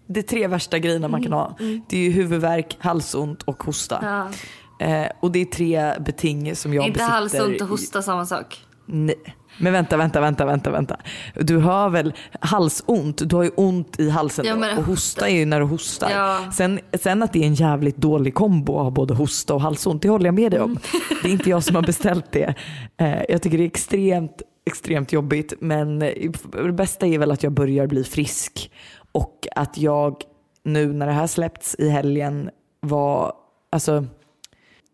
det 0.07 0.23
tre 0.23 0.47
värsta 0.47 0.79
grejerna 0.79 1.09
man 1.09 1.23
kan 1.23 1.33
ha. 1.33 1.57
Det 1.89 1.97
är 1.97 2.01
ju 2.01 2.11
huvudvärk, 2.11 2.77
halsont 2.81 3.43
och 3.43 3.63
hosta. 3.63 3.99
Ja. 4.03 4.87
Eh, 4.87 5.07
och 5.21 5.33
det 5.33 5.39
är 5.41 5.45
tre 5.45 5.93
beting 6.01 6.57
som 6.57 6.75
jag 6.75 6.87
Inte 6.87 6.99
besitter. 6.99 7.13
halsont 7.15 7.61
och 7.61 7.67
i- 7.67 7.71
hosta 7.71 8.03
samma 8.03 8.27
sak. 8.27 8.65
Nej. 8.87 9.15
Men 9.59 9.73
vänta, 9.73 9.97
vänta, 9.97 10.21
vänta, 10.21 10.47
vänta, 10.47 10.71
vänta. 10.71 10.97
Du 11.35 11.57
har 11.57 11.91
väl 11.91 12.15
halsont, 12.41 13.23
du 13.31 13.37
har 13.37 13.43
ju 13.43 13.51
ont 13.57 14.01
i 14.01 14.11
halsen 14.11 14.45
Ja, 14.47 14.57
men 14.57 14.79
och 14.79 14.85
hosta 14.85 15.29
är 15.29 15.35
ju 15.35 15.45
när 15.45 15.61
du 15.61 15.67
hostar. 15.67 16.11
Ja. 16.11 16.39
Sen, 16.53 16.81
sen 16.93 17.23
att 17.23 17.33
det 17.33 17.39
är 17.39 17.47
en 17.47 17.55
jävligt 17.55 17.97
dålig 17.97 18.35
kombo 18.35 18.79
att 18.79 18.85
ha 18.85 18.91
både 18.91 19.15
hosta 19.15 19.55
och 19.55 19.61
halsont, 19.61 20.03
det 20.03 20.09
håller 20.09 20.25
jag 20.25 20.35
med 20.35 20.53
dig 20.53 20.61
om. 20.61 20.79
Det 21.23 21.29
är 21.29 21.33
inte 21.33 21.51
jag 21.51 21.65
som 21.65 21.77
har 21.77 21.83
beställt 21.83 22.33
det. 22.33 22.55
Eh, 22.97 23.23
jag 23.29 23.43
tycker 23.43 23.59
det 23.59 23.65
är 23.65 23.67
extremt, 23.67 24.43
extremt 24.67 25.13
jobbigt 25.13 25.53
men 25.61 26.03
eh, 26.03 26.31
det 26.53 26.73
bästa 26.73 27.07
är 27.07 27.19
väl 27.19 27.31
att 27.31 27.43
jag 27.43 27.53
börjar 27.53 27.87
bli 27.87 28.05
frisk 28.05 28.71
och 29.13 29.47
att 29.57 29.79
jag 29.79 30.23
nu 30.65 30.93
när 30.93 31.07
det 31.07 31.13
här 31.13 31.27
släppts 31.27 31.77
i 31.79 31.89
helgen 31.89 32.51
var, 32.81 33.33
alltså 33.73 34.05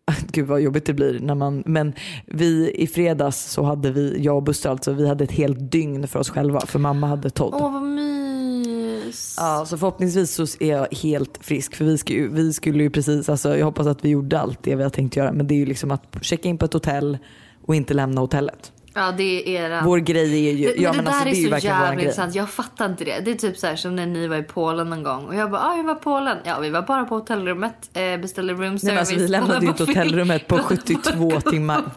Gud 0.32 0.46
vad 0.46 0.60
jobbigt 0.60 0.86
det 0.86 0.94
blir 0.94 1.20
när 1.20 1.34
man, 1.34 1.62
men 1.66 1.92
vi 2.26 2.70
i 2.74 2.86
fredags 2.86 3.50
så 3.50 3.62
hade 3.62 3.90
vi, 3.90 4.22
jag 4.22 4.36
och 4.36 4.42
Buster 4.42 4.70
alltså, 4.70 4.92
vi 4.92 5.08
hade 5.08 5.24
ett 5.24 5.32
helt 5.32 5.72
dygn 5.72 6.08
för 6.08 6.18
oss 6.18 6.30
själva 6.30 6.60
för 6.60 6.78
mamma 6.78 7.06
hade 7.06 7.30
Todd. 7.30 7.54
Åh 7.54 7.72
vad 7.72 7.82
mys. 7.82 9.34
Ja, 9.38 9.64
så 9.66 9.78
förhoppningsvis 9.78 10.34
så 10.34 10.46
är 10.60 10.76
jag 10.76 10.86
helt 10.94 11.38
frisk 11.40 11.74
för 11.74 11.84
vi, 11.84 11.98
ska 11.98 12.12
ju, 12.12 12.28
vi 12.28 12.52
skulle 12.52 12.82
ju 12.82 12.90
precis, 12.90 13.28
alltså, 13.28 13.56
jag 13.56 13.66
hoppas 13.66 13.86
att 13.86 14.04
vi 14.04 14.08
gjorde 14.08 14.40
allt 14.40 14.62
det 14.62 14.74
vi 14.74 14.82
har 14.82 14.90
tänkt 14.90 15.16
göra 15.16 15.32
men 15.32 15.46
det 15.46 15.54
är 15.54 15.58
ju 15.58 15.66
liksom 15.66 15.90
att 15.90 16.16
checka 16.20 16.48
in 16.48 16.58
på 16.58 16.64
ett 16.64 16.72
hotell 16.72 17.18
och 17.66 17.74
inte 17.74 17.94
lämna 17.94 18.20
hotellet. 18.20 18.72
Ja 18.96 19.12
det 19.12 19.56
är 19.56 19.64
era... 19.64 19.82
Vår 19.84 19.98
grej 19.98 20.48
är 20.48 20.52
ju, 20.52 20.66
det, 20.66 20.82
ja 20.82 20.90
det 20.90 20.96
men 20.96 21.04
där 21.04 21.12
alltså 21.12 21.24
det 21.24 21.30
är 21.30 21.34
ju 21.34 21.54
är 21.54 21.60
så 21.60 21.66
jävla 21.66 21.92
intressant. 21.92 22.34
Jag 22.34 22.50
fattar 22.50 22.86
inte 22.86 23.04
det. 23.04 23.20
Det 23.20 23.30
är 23.30 23.34
typ 23.34 23.56
så 23.56 23.66
här 23.66 23.76
som 23.76 23.96
när 23.96 24.06
ni 24.06 24.26
var 24.26 24.36
i 24.36 24.42
Polen 24.42 24.90
någon 24.90 25.02
gång. 25.02 25.26
Och 25.26 25.34
jag 25.34 25.50
bara, 25.50 25.60
ah, 25.60 25.74
vi 25.76 25.82
var 25.82 25.92
i 25.96 25.98
Polen. 25.98 26.38
Ja, 26.44 26.58
vi 26.60 26.70
var 26.70 26.82
bara 26.82 27.04
på 27.04 27.14
hotellrummet. 27.14 27.90
Eh, 27.94 28.16
beställde 28.20 28.52
room 28.52 28.78
service. 28.78 28.82
Nej, 28.82 28.92
men 28.92 28.98
alltså, 28.98 29.14
vi 29.14 29.28
lämnade 29.28 29.60
ju 29.60 29.68
inte 29.68 29.84
hotellrummet 29.84 30.46
på 30.46 30.56
kollade 30.62 30.76
72 30.76 31.40
timmar. 31.40 31.82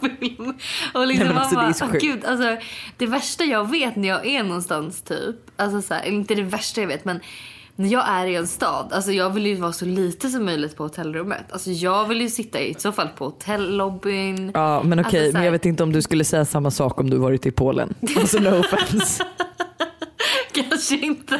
Och 0.94 1.08
liksom 1.08 1.08
Nej, 1.08 1.18
men 1.18 1.27
man 1.27 1.38
alltså, 1.38 1.56
det 1.56 1.62
är 1.62 1.65
bara, 1.65 1.74
så 1.74 1.88
sjukt. 1.88 2.03
gud, 2.03 2.25
alltså, 2.25 2.58
det 2.98 3.06
värsta 3.06 3.44
jag 3.44 3.72
vet 3.72 3.96
när 3.96 4.08
jag 4.08 4.25
är 4.25 4.44
någonstans 4.44 5.01
typ. 5.01 5.36
Alltså 5.56 5.82
så 5.82 5.94
här, 5.94 6.06
inte 6.06 6.36
det 6.36 6.44
värsta 6.44 6.82
jag 6.82 6.88
vet 6.88 7.06
men 7.06 7.20
när 7.79 7.89
jag 7.89 8.09
är 8.09 8.25
i 8.27 8.36
en 8.36 8.48
stad, 8.48 8.88
alltså 8.91 9.12
jag 9.12 9.29
vill 9.29 9.45
ju 9.45 9.55
vara 9.55 9.74
så 9.74 9.86
lite 9.86 10.29
som 10.29 10.45
möjligt 10.45 10.75
på 10.75 10.83
hotellrummet. 10.83 11.51
Alltså 11.51 11.69
jag 11.71 12.07
vill 12.07 12.21
ju 12.21 12.29
sitta 12.29 12.59
i 12.59 12.74
så 12.74 12.91
fall 12.91 13.07
på 13.07 13.25
hotellobbyn. 13.25 14.51
Ja 14.53 14.83
men 14.83 15.00
okej, 15.00 15.05
Alltså, 15.05 15.17
så 15.19 15.25
här- 15.25 15.31
men 15.33 15.43
jag 15.45 15.51
vet 15.51 15.65
inte 15.65 15.83
om 15.83 15.91
du 15.91 16.01
skulle 16.01 16.24
säga 16.24 16.45
samma 16.45 16.71
sak 16.71 17.00
om 17.00 17.09
du 17.09 17.17
varit 17.17 17.45
i 17.45 17.51
Polen. 17.51 17.93
Alltså 18.17 18.39
no 18.39 18.59
offense. 18.59 19.24
Kanske 20.51 20.95
inte. 20.98 21.39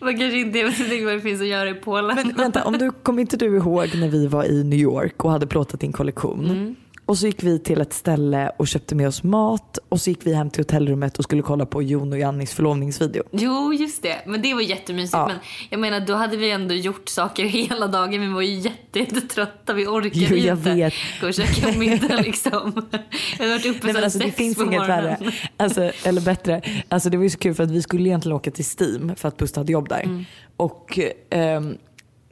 Man 0.00 0.18
kanske 0.18 0.38
inte 0.38 0.62
vet 0.64 0.80
inte 0.80 1.04
vad 1.04 1.14
det 1.14 1.20
finns 1.20 1.40
att 1.40 1.46
göra 1.46 1.70
i 1.70 1.74
Polen. 1.74 2.16
Men 2.16 2.34
vänta, 2.36 2.64
om 2.64 2.78
du, 2.78 2.90
kommer 2.90 3.20
inte 3.20 3.36
du 3.36 3.56
ihåg 3.56 3.90
när 3.94 4.08
vi 4.08 4.26
var 4.26 4.44
i 4.44 4.64
New 4.64 4.78
York 4.78 5.24
och 5.24 5.30
hade 5.30 5.46
plåtat 5.46 5.80
din 5.80 5.92
kollektion? 5.92 6.44
Mm. 6.50 6.76
Och 7.06 7.18
så 7.18 7.26
gick 7.26 7.42
vi 7.42 7.58
till 7.58 7.80
ett 7.80 7.92
ställe 7.92 8.50
och 8.56 8.68
köpte 8.68 8.94
med 8.94 9.08
oss 9.08 9.22
mat 9.22 9.78
och 9.88 10.00
så 10.00 10.10
gick 10.10 10.26
vi 10.26 10.34
hem 10.34 10.50
till 10.50 10.60
hotellrummet 10.60 11.18
och 11.18 11.24
skulle 11.24 11.42
kolla 11.42 11.66
på 11.66 11.82
Jon 11.82 12.12
och 12.12 12.18
Jannis 12.18 12.52
förlovningsvideo. 12.54 13.22
Jo, 13.30 13.72
just 13.74 14.02
det. 14.02 14.22
Men 14.26 14.42
det 14.42 14.54
var 14.54 14.60
jättemysigt. 14.60 15.12
Ja. 15.12 15.26
Men 15.26 15.36
jag 15.70 15.80
menar, 15.80 16.00
då 16.00 16.14
hade 16.14 16.36
vi 16.36 16.50
ändå 16.50 16.74
gjort 16.74 17.08
saker 17.08 17.44
hela 17.68 17.86
dagen. 17.86 18.20
Vi 18.20 18.26
var 18.32 18.42
ju 18.42 18.54
jätte, 18.54 18.98
jättetrötta. 18.98 19.72
Vi 19.72 19.86
orkade 19.86 20.24
Jo, 20.30 20.36
jag 20.36 20.58
inte 20.58 20.74
vet. 20.74 20.94
gå 21.20 21.26
och 21.26 21.34
käka 21.34 21.78
middag 21.78 22.20
liksom. 22.20 22.72
Jag 23.38 23.44
hade 23.44 23.50
varit 23.50 23.66
uppe 23.66 23.86
Nej, 23.86 23.94
men 23.94 24.04
alltså, 24.04 24.18
det 24.18 24.24
sex 24.24 24.36
finns 24.36 24.56
på 24.56 24.62
inget 24.62 24.80
morgonen. 24.80 25.04
värre. 25.04 25.32
Alltså, 25.56 25.90
eller 26.04 26.20
bättre. 26.20 26.62
Alltså, 26.88 27.10
det 27.10 27.16
var 27.16 27.24
ju 27.24 27.30
så 27.30 27.38
kul 27.38 27.54
för 27.54 27.64
att 27.64 27.70
vi 27.70 27.82
skulle 27.82 28.08
egentligen 28.08 28.36
åka 28.36 28.50
till 28.50 28.64
Steam 28.80 29.16
för 29.16 29.28
att 29.28 29.36
Buster 29.36 29.60
hade 29.60 29.72
jobb 29.72 29.88
där. 29.88 30.00
Mm. 30.02 30.24
Och, 30.56 30.98
ehm, 31.30 31.76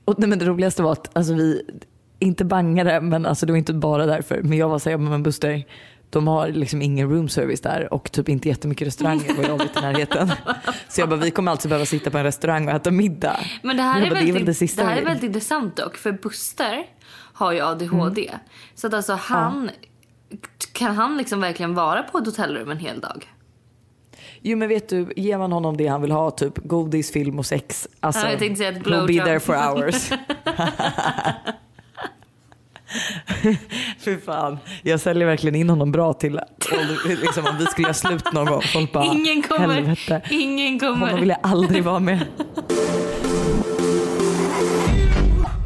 och 0.05 0.15
nej, 0.19 0.29
men 0.29 0.39
det 0.39 0.45
roligaste 0.45 0.83
var 0.83 0.93
att 0.93 1.17
alltså, 1.17 1.35
vi, 1.35 1.63
inte 2.21 2.45
bangade, 2.45 3.01
men 3.01 3.27
alltså, 3.27 3.47
det 3.47 3.53
var 3.53 3.59
inte 3.59 3.75
bara 3.75 4.07
därför. 4.07 4.43
Men 4.43 4.59
jag 4.59 4.69
var 4.69 4.79
såhär, 4.79 4.97
men 4.97 5.23
Buster, 5.23 5.65
de 6.11 6.29
har 6.29 6.49
liksom 6.49 6.83
ingen 6.83 7.11
room 7.11 7.29
service 7.29 7.61
där 7.61 7.95
och 7.95 8.13
typ 8.13 8.29
inte 8.29 8.49
jättemycket 8.49 8.87
restauranger 8.87 9.39
och 9.39 9.45
jag 9.45 9.59
vet 9.59 9.77
i 9.77 9.81
närheten. 9.81 10.33
Så 10.89 11.01
jag 11.01 11.09
bara, 11.09 11.21
vi 11.21 11.31
kommer 11.31 11.51
alltså 11.51 11.69
behöva 11.69 11.87
sitta 11.87 12.11
på 12.11 12.19
en 12.19 12.25
restaurang 12.25 12.69
och 12.69 12.75
äta 12.75 12.91
middag. 12.91 13.37
Men 13.63 13.77
det 13.77 13.83
här, 13.83 14.01
är, 14.01 14.05
bara, 14.05 14.15
väldigt, 14.15 14.35
det 14.35 14.41
är 14.41 14.45
väl 14.45 14.55
det 14.55 14.77
det 14.77 14.83
här 14.83 14.97
är 14.97 15.05
väldigt 15.05 15.25
intressant 15.25 15.77
dock. 15.77 15.97
För 15.97 16.13
Buster 16.13 16.87
har 17.33 17.53
ju 17.53 17.61
ADHD. 17.61 18.29
Mm. 18.29 18.41
Så 18.75 18.87
att 18.87 18.95
alltså 18.95 19.13
han... 19.13 19.71
Kan 20.73 20.97
han 20.97 21.17
liksom 21.17 21.41
verkligen 21.41 21.75
vara 21.75 22.03
på 22.03 22.19
ett 22.19 22.27
hotellrum 22.27 22.71
en 22.71 22.79
hel 22.79 23.01
dag? 23.01 23.27
Jo 24.43 24.59
men 24.59 24.69
vet 24.69 24.89
du, 24.89 25.13
ger 25.17 25.39
man 25.39 25.53
honom 25.53 25.77
det 25.77 25.87
han 25.87 26.03
vill 26.03 26.11
ha, 26.11 26.31
typ 26.31 26.59
godis, 26.59 27.13
film 27.13 27.39
och 27.39 27.47
sex. 27.47 27.89
Alltså, 28.01 28.27
Ja, 28.27 28.31
jag 28.31 28.39
tänkte 28.39 28.59
säga 28.59 28.69
ett 28.69 28.77
he'll 28.77 28.85
be 28.85 29.07
blowjob. 29.07 29.25
there 29.25 29.41
for 29.41 29.55
hours. 29.55 30.11
Fy 33.99 34.17
fan, 34.19 34.59
jag 34.83 35.01
säljer 35.01 35.27
verkligen 35.27 35.55
in 35.55 35.71
honom 35.71 35.93
bra 35.93 36.13
till 36.13 36.41
liksom, 37.23 37.47
om 37.47 37.57
vi 37.59 37.67
skulle 37.67 37.85
göra 37.87 37.95
slut 37.95 38.33
någon 38.33 38.47
gång. 38.47 38.63
Folk 38.63 38.93
bara, 38.93 39.05
ingen 39.15 39.43
kommer. 39.43 39.75
helvete. 39.75 40.23
Ingen 40.31 40.79
kommer. 40.79 41.07
Honom 41.07 41.21
vill 41.21 41.29
jag 41.29 41.39
aldrig 41.43 41.85
vara 41.85 41.99
med. 41.99 42.21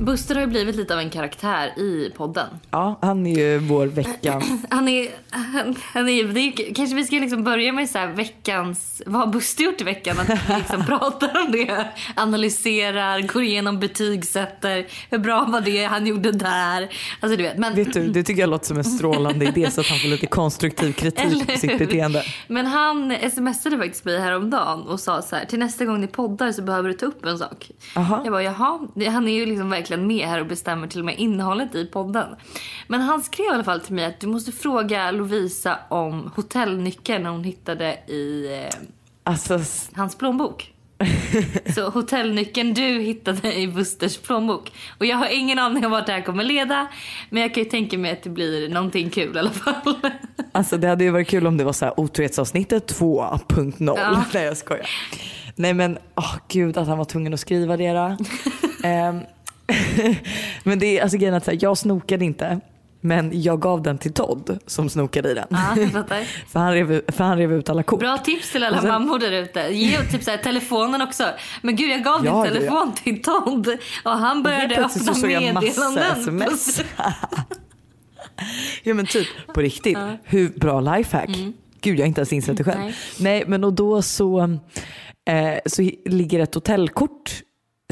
Buster 0.05 0.35
har 0.35 0.43
ju 0.43 0.47
blivit 0.47 0.77
lite 0.77 0.95
av 0.95 1.01
en 1.01 1.11
karaktär 1.11 1.79
i 1.79 2.13
podden. 2.17 2.49
Ja, 2.71 2.99
han 3.03 3.27
är 3.27 3.37
ju 3.37 3.59
vår 3.59 3.87
veckans... 3.87 4.45
Han 4.71 4.89
är, 4.89 5.09
han, 5.31 5.77
han 5.83 6.09
är, 6.09 6.25
det 6.25 6.41
är, 6.41 6.75
kanske 6.75 6.97
vi 6.97 7.05
ska 7.05 7.17
liksom 7.17 7.45
börja 7.45 7.73
med 7.73 7.91
så 7.91 8.07
veckans, 8.15 9.03
vad 9.07 9.21
har 9.21 9.27
Buster 9.27 9.65
gjort 9.65 9.81
i 9.81 9.85
veckan? 9.85 10.21
Att 10.21 10.29
vi 10.29 10.55
liksom 10.59 10.85
pratar 10.87 11.41
om 11.47 11.53
det, 11.53 11.87
analyserar, 12.17 13.21
går 13.21 13.43
igenom, 13.43 13.81
betygsätter. 13.81 14.87
Hur 15.11 15.19
bra 15.19 15.45
var 15.45 15.61
det 15.61 15.85
han 15.85 16.07
gjorde 16.07 16.33
där? 16.33 16.89
Alltså 17.21 17.37
du 17.37 17.43
vet. 17.43 17.59
Men, 17.59 17.75
Vet 17.75 17.93
du, 17.93 18.09
det 18.09 18.23
tycker 18.23 18.41
jag 18.41 18.51
låter 18.51 18.67
som 18.67 18.77
en 18.77 18.85
strålande 18.85 19.45
idé 19.45 19.71
så 19.71 19.81
att 19.81 19.87
han 19.87 19.99
får 19.99 20.09
lite 20.09 20.27
konstruktiv 20.27 20.93
kritik 20.93 21.47
på 21.47 21.59
sitt 21.59 21.79
beteende. 21.79 22.23
Men 22.47 22.67
han 22.67 23.17
smsade 23.33 23.79
faktiskt 23.79 24.05
mig 24.05 24.21
häromdagen 24.21 24.83
och 24.83 25.01
sa 25.01 25.23
så 25.23 25.37
här, 25.37 25.45
till 25.45 25.59
nästa 25.59 25.85
gång 25.85 26.01
ni 26.01 26.07
poddar 26.07 26.53
så 26.53 26.63
behöver 26.63 26.89
du 26.89 26.95
ta 26.95 27.07
upp 27.07 27.25
en 27.25 27.39
sak. 27.39 27.71
Aha. 27.97 28.21
Jag 28.25 28.33
bara, 28.33 28.43
jaha. 28.43 28.89
Han 29.11 29.29
är 29.29 29.33
ju 29.33 29.47
liksom 29.47 29.71
verkligen 29.71 29.94
med 29.97 30.29
här 30.29 30.41
och 30.41 30.47
bestämmer 30.47 30.87
till 30.87 30.99
och 30.99 31.05
med 31.05 31.19
innehållet 31.19 31.75
i 31.75 31.87
podden. 31.87 32.37
Men 32.87 33.01
han 33.01 33.23
skrev 33.23 33.47
i 33.47 33.55
alla 33.55 33.65
fall 33.65 33.81
till 33.81 33.95
mig 33.95 34.05
att 34.05 34.21
du 34.21 34.27
måste 34.27 34.53
fråga 34.53 35.11
Lovisa 35.11 35.79
om 35.89 36.33
hotellnyckeln 36.37 37.27
hon 37.27 37.45
hittade 37.45 37.93
i 38.07 38.59
eh, 38.63 38.75
Alltså, 39.27 39.61
hans 39.95 40.19
plånbok. 40.19 40.71
Så 41.75 41.91
hotellnyckeln 41.91 42.75
du 42.75 43.01
hittade 43.01 43.55
i 43.55 43.69
Busters 43.69 44.19
plånbok. 44.19 44.73
Och 44.99 45.07
jag 45.07 45.17
har 45.17 45.29
ingen 45.29 45.59
aning 45.59 45.85
om 45.87 45.91
vart 45.91 46.07
det 46.07 46.13
här 46.13 46.21
kommer 46.21 46.45
leda. 46.45 46.87
Men 47.31 47.43
jag 47.43 47.55
kan 47.55 47.63
ju 47.63 47.71
tänka 47.71 47.99
mig 47.99 48.13
att 48.13 48.23
det 48.23 48.31
blir 48.31 48.69
någonting 48.69 49.11
kul 49.11 49.37
i 49.37 49.39
alla 49.39 49.51
fall. 49.51 49.95
Alltså 50.53 50.77
det 50.77 50.89
hade 50.89 51.05
ju 51.05 51.11
varit 51.11 51.29
kul 51.29 51.47
om 51.47 51.57
det 51.57 51.65
var 51.65 51.73
så 51.73 51.85
här 51.85 52.01
otrohetsavsnittet 52.01 53.01
2.0. 53.01 53.95
Ja. 53.99 54.25
Nej 54.35 54.45
jag 54.45 54.57
skojar. 54.57 54.87
Nej 55.57 55.75
men 55.75 55.99
åh 56.15 56.37
gud 56.49 56.77
att 56.77 56.89
han 56.89 56.99
var 56.99 57.05
tvungen 57.05 57.35
att 57.35 57.41
skriva 57.41 57.77
det 57.77 57.93
då. 57.93 58.17
Men 60.63 60.79
det 60.79 60.99
är 60.99 61.03
alltså 61.03 61.19
grejen 61.19 61.35
att 61.35 61.45
så 61.45 61.51
här, 61.51 61.59
jag 61.63 61.79
snokade 61.79 62.25
inte. 62.25 62.61
Men 63.01 63.43
jag 63.43 63.61
gav 63.61 63.83
den 63.83 63.99
till 63.99 64.13
Todd 64.13 64.59
som 64.67 64.89
snokade 64.89 65.31
i 65.31 65.35
den. 65.35 65.47
Ja, 65.51 65.77
jag 65.77 65.91
för, 66.49 66.59
han 66.59 66.73
rev, 66.73 67.01
för 67.09 67.25
han 67.25 67.39
rev 67.39 67.53
ut 67.53 67.69
alla 67.71 67.83
kort. 67.83 68.01
Bra 68.01 68.19
tips 68.19 68.53
till 68.53 68.65
alla 68.65 68.77
Och 68.77 68.83
sen- 68.83 68.91
mammor 68.91 69.19
där 69.19 69.33
ute. 69.33 69.61
Ge 69.61 69.99
typ 70.03 70.23
så 70.23 70.31
här, 70.31 70.39
telefonen 70.39 71.03
också. 71.03 71.25
Men 71.63 71.77
gud, 71.77 71.91
jag 71.91 72.03
gav 72.05 72.27
Ja, 72.27 72.33
din 72.45 72.53
ja, 72.53 72.61
telefon 72.61 72.93
till 72.95 73.23
Todd 73.23 73.69
och 74.05 74.11
han 74.11 74.43
började 74.43 74.75
plötsligt 74.75 75.09
öppna 75.09 75.15
så 75.21 75.29
jag 75.29 75.43
meddelanden. 75.43 76.43
ja 78.83 78.95
men 78.95 79.07
typ 79.07 79.29
på 79.55 79.61
riktigt. 79.61 79.99
Hur 80.25 80.49
bra 80.49 80.81
lifehack. 80.81 81.29
Mm. 81.29 81.53
Gud 81.81 81.99
jag 81.99 82.05
har 82.05 82.09
inte 82.09 82.21
ens 82.21 82.33
insett 82.33 82.57
det 82.57 82.65
själv. 82.65 82.81
Nej. 82.81 82.95
Nej, 83.21 83.45
men 83.47 83.65
och 83.65 83.73
då 83.73 84.03
så, 84.03 84.41
eh, 85.29 85.59
så 85.67 85.91
ligger 86.05 86.41
ett 86.41 86.55
hotellkort 86.55 87.43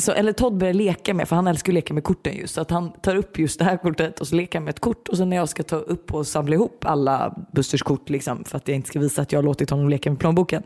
så, 0.00 0.12
eller 0.12 0.32
Todd 0.32 0.56
börjar 0.56 0.74
leka 0.74 1.14
med, 1.14 1.28
för 1.28 1.36
han 1.36 1.46
älskar 1.46 1.72
att 1.72 1.74
leka 1.74 1.94
med 1.94 2.04
korten 2.04 2.36
just. 2.36 2.54
Så 2.54 2.60
att 2.60 2.70
han 2.70 2.92
tar 2.92 3.16
upp 3.16 3.38
just 3.38 3.58
det 3.58 3.64
här 3.64 3.76
kortet 3.76 4.20
och 4.20 4.28
så 4.28 4.34
leker 4.36 4.58
han 4.58 4.64
med 4.64 4.70
ett 4.70 4.80
kort. 4.80 5.08
Och 5.08 5.16
sen 5.16 5.28
när 5.30 5.36
jag 5.36 5.48
ska 5.48 5.62
ta 5.62 5.76
upp 5.76 6.14
och 6.14 6.26
samla 6.26 6.54
ihop 6.54 6.84
alla 6.84 7.34
Busters 7.52 7.82
kort, 7.82 8.10
liksom, 8.10 8.44
för 8.44 8.56
att 8.56 8.68
jag 8.68 8.74
inte 8.74 8.88
ska 8.88 8.98
visa 9.00 9.22
att 9.22 9.32
jag 9.32 9.38
har 9.38 9.44
låtit 9.44 9.70
honom 9.70 9.88
leka 9.88 10.10
med 10.10 10.18
plånboken. 10.18 10.62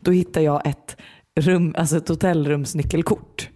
Då 0.00 0.10
hittar 0.10 0.40
jag 0.40 0.66
ett, 0.66 0.96
rum, 1.40 1.74
alltså 1.78 1.96
ett 1.96 2.08
hotellrumsnyckelkort. 2.08 3.48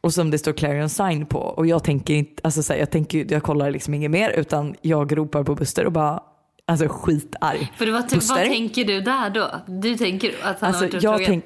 Och 0.00 0.14
som 0.14 0.30
det 0.30 0.38
står 0.38 0.52
Clarion 0.52 0.88
Sign 0.88 1.26
på. 1.26 1.38
Och 1.38 1.66
jag 1.66 1.84
tänker 1.84 2.14
inte, 2.14 2.40
alltså 2.44 2.62
så 2.62 2.72
här, 2.72 2.80
jag, 2.80 2.90
tänker, 2.90 3.26
jag 3.32 3.42
kollar 3.42 3.70
liksom 3.70 3.94
inget 3.94 4.10
mer 4.10 4.30
utan 4.30 4.74
jag 4.82 5.18
ropar 5.18 5.44
på 5.44 5.54
Buster 5.54 5.86
och 5.86 5.92
bara, 5.92 6.20
alltså 6.66 6.88
skitarg. 6.88 7.72
För 7.76 8.02
typ, 8.02 8.10
Buster? 8.14 8.34
vad 8.34 8.44
tänker 8.44 8.84
du 8.84 9.00
där 9.00 9.30
då? 9.30 9.50
Du 9.66 9.96
tänker 9.96 10.32
att 10.42 10.60
han 10.60 10.68
Alltså 10.68 10.84
har 10.84 10.90
varit 10.92 11.02
jag 11.02 11.14
otrogen? 11.14 11.42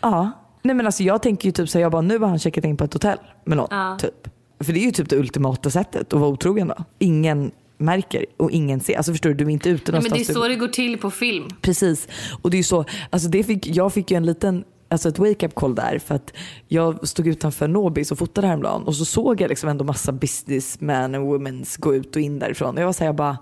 ja. 0.00 0.30
Nej 0.66 0.74
men 0.74 0.86
alltså 0.86 1.02
jag 1.02 1.22
tänker 1.22 1.48
ju 1.48 1.52
typ 1.52 1.68
så 1.68 1.78
här, 1.78 1.82
jag 1.82 1.92
bara 1.92 2.02
nu 2.02 2.18
har 2.18 2.28
han 2.28 2.38
checkat 2.38 2.64
in 2.64 2.76
på 2.76 2.84
ett 2.84 2.92
hotell 2.92 3.18
med 3.44 3.56
någon. 3.56 3.68
Ja. 3.70 3.98
Typ. 4.00 4.28
För 4.60 4.72
det 4.72 4.80
är 4.80 4.84
ju 4.84 4.90
typ 4.90 5.08
det 5.08 5.16
ultimata 5.16 5.70
sättet 5.70 6.12
att 6.12 6.20
vara 6.20 6.30
otrogen 6.30 6.68
då. 6.68 6.84
Ingen 6.98 7.50
märker 7.78 8.26
och 8.36 8.50
ingen 8.50 8.80
ser. 8.80 8.96
Alltså 8.96 9.12
förstår 9.12 9.30
du, 9.30 9.36
du 9.36 9.44
är 9.44 9.50
inte 9.50 9.68
ute 9.68 9.92
Nej, 9.92 10.00
men 10.00 10.02
det 10.02 10.08
är 10.08 10.10
någonstans. 10.10 10.38
så 10.38 10.48
det 10.48 10.54
går 10.54 10.68
till 10.68 10.98
på 10.98 11.10
film. 11.10 11.48
Precis. 11.60 12.08
Och 12.42 12.50
det 12.50 12.54
är 12.54 12.58
ju 12.58 12.64
så, 12.64 12.84
alltså 13.10 13.28
det 13.28 13.44
fick, 13.44 13.66
jag 13.66 13.92
fick 13.92 14.10
ju 14.10 14.16
en 14.16 14.26
liten 14.26 14.64
Alltså 14.88 15.08
ett 15.08 15.18
wake-up 15.18 15.54
call 15.54 15.74
där 15.74 15.98
för 15.98 16.14
att 16.14 16.32
jag 16.68 17.08
stod 17.08 17.26
utanför 17.26 17.68
Nobis 17.68 18.12
och 18.12 18.18
fotade 18.18 18.46
häromdagen 18.46 18.82
och 18.82 18.94
så 18.94 19.04
såg 19.04 19.40
jag 19.40 19.48
liksom 19.48 19.68
ändå 19.68 19.84
massa 19.84 20.12
businessmen 20.12 21.14
och 21.14 21.26
womens 21.26 21.76
gå 21.76 21.94
ut 21.94 22.16
och 22.16 22.22
in 22.22 22.38
därifrån. 22.38 22.74
Och 22.74 22.80
jag 22.80 22.86
var 22.86 22.92
såhär, 22.92 23.08
jag 23.08 23.16
bara, 23.16 23.38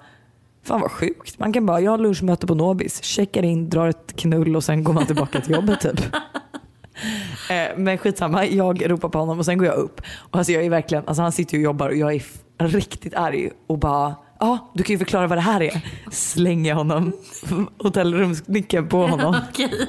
fan 0.63 0.81
vad 0.81 0.91
sjukt. 0.91 1.39
Man 1.39 1.53
kan 1.53 1.67
bara, 1.67 1.81
jag 1.81 1.91
har 1.91 1.99
lunchmöte 1.99 2.47
på 2.47 2.55
Nobis, 2.55 3.03
checkar 3.03 3.43
in, 3.43 3.71
drar 3.71 3.89
ett 3.89 4.17
knull 4.17 4.57
och 4.57 4.65
sen 4.65 4.85
går 4.85 4.93
man 4.93 5.07
tillbaka 5.07 5.41
till 5.41 5.55
jobbet 5.55 5.81
typ. 5.81 6.01
Eh, 7.51 7.77
men 7.77 7.99
skitsamma, 7.99 8.47
jag 8.47 8.91
ropar 8.91 9.09
på 9.09 9.19
honom 9.19 9.39
och 9.39 9.45
sen 9.45 9.59
går 9.59 9.67
jag 9.67 9.77
upp. 9.77 10.01
Och 10.17 10.39
alltså 10.39 10.53
jag 10.53 10.65
är 10.65 10.71
verkligen, 10.71 11.05
alltså 11.07 11.23
han 11.23 11.33
sitter 11.33 11.55
ju 11.55 11.59
och 11.59 11.65
jobbar 11.65 11.89
och 11.89 11.97
jag 11.97 12.15
är 12.15 12.23
riktigt 12.59 13.15
arg 13.15 13.51
och 13.67 13.79
bara 13.79 14.15
Ja, 14.41 14.73
du 14.75 14.83
kan 14.83 14.95
ju 14.95 14.99
förklara 14.99 15.27
vad 15.27 15.39
det 15.39 15.43
här 15.43 15.63
är. 15.63 15.81
Slänger 16.11 16.75
honom 16.75 17.13
hotellrumsnyckeln 17.79 18.89
på 18.89 19.07
honom. 19.07 19.35
Okej. 19.51 19.89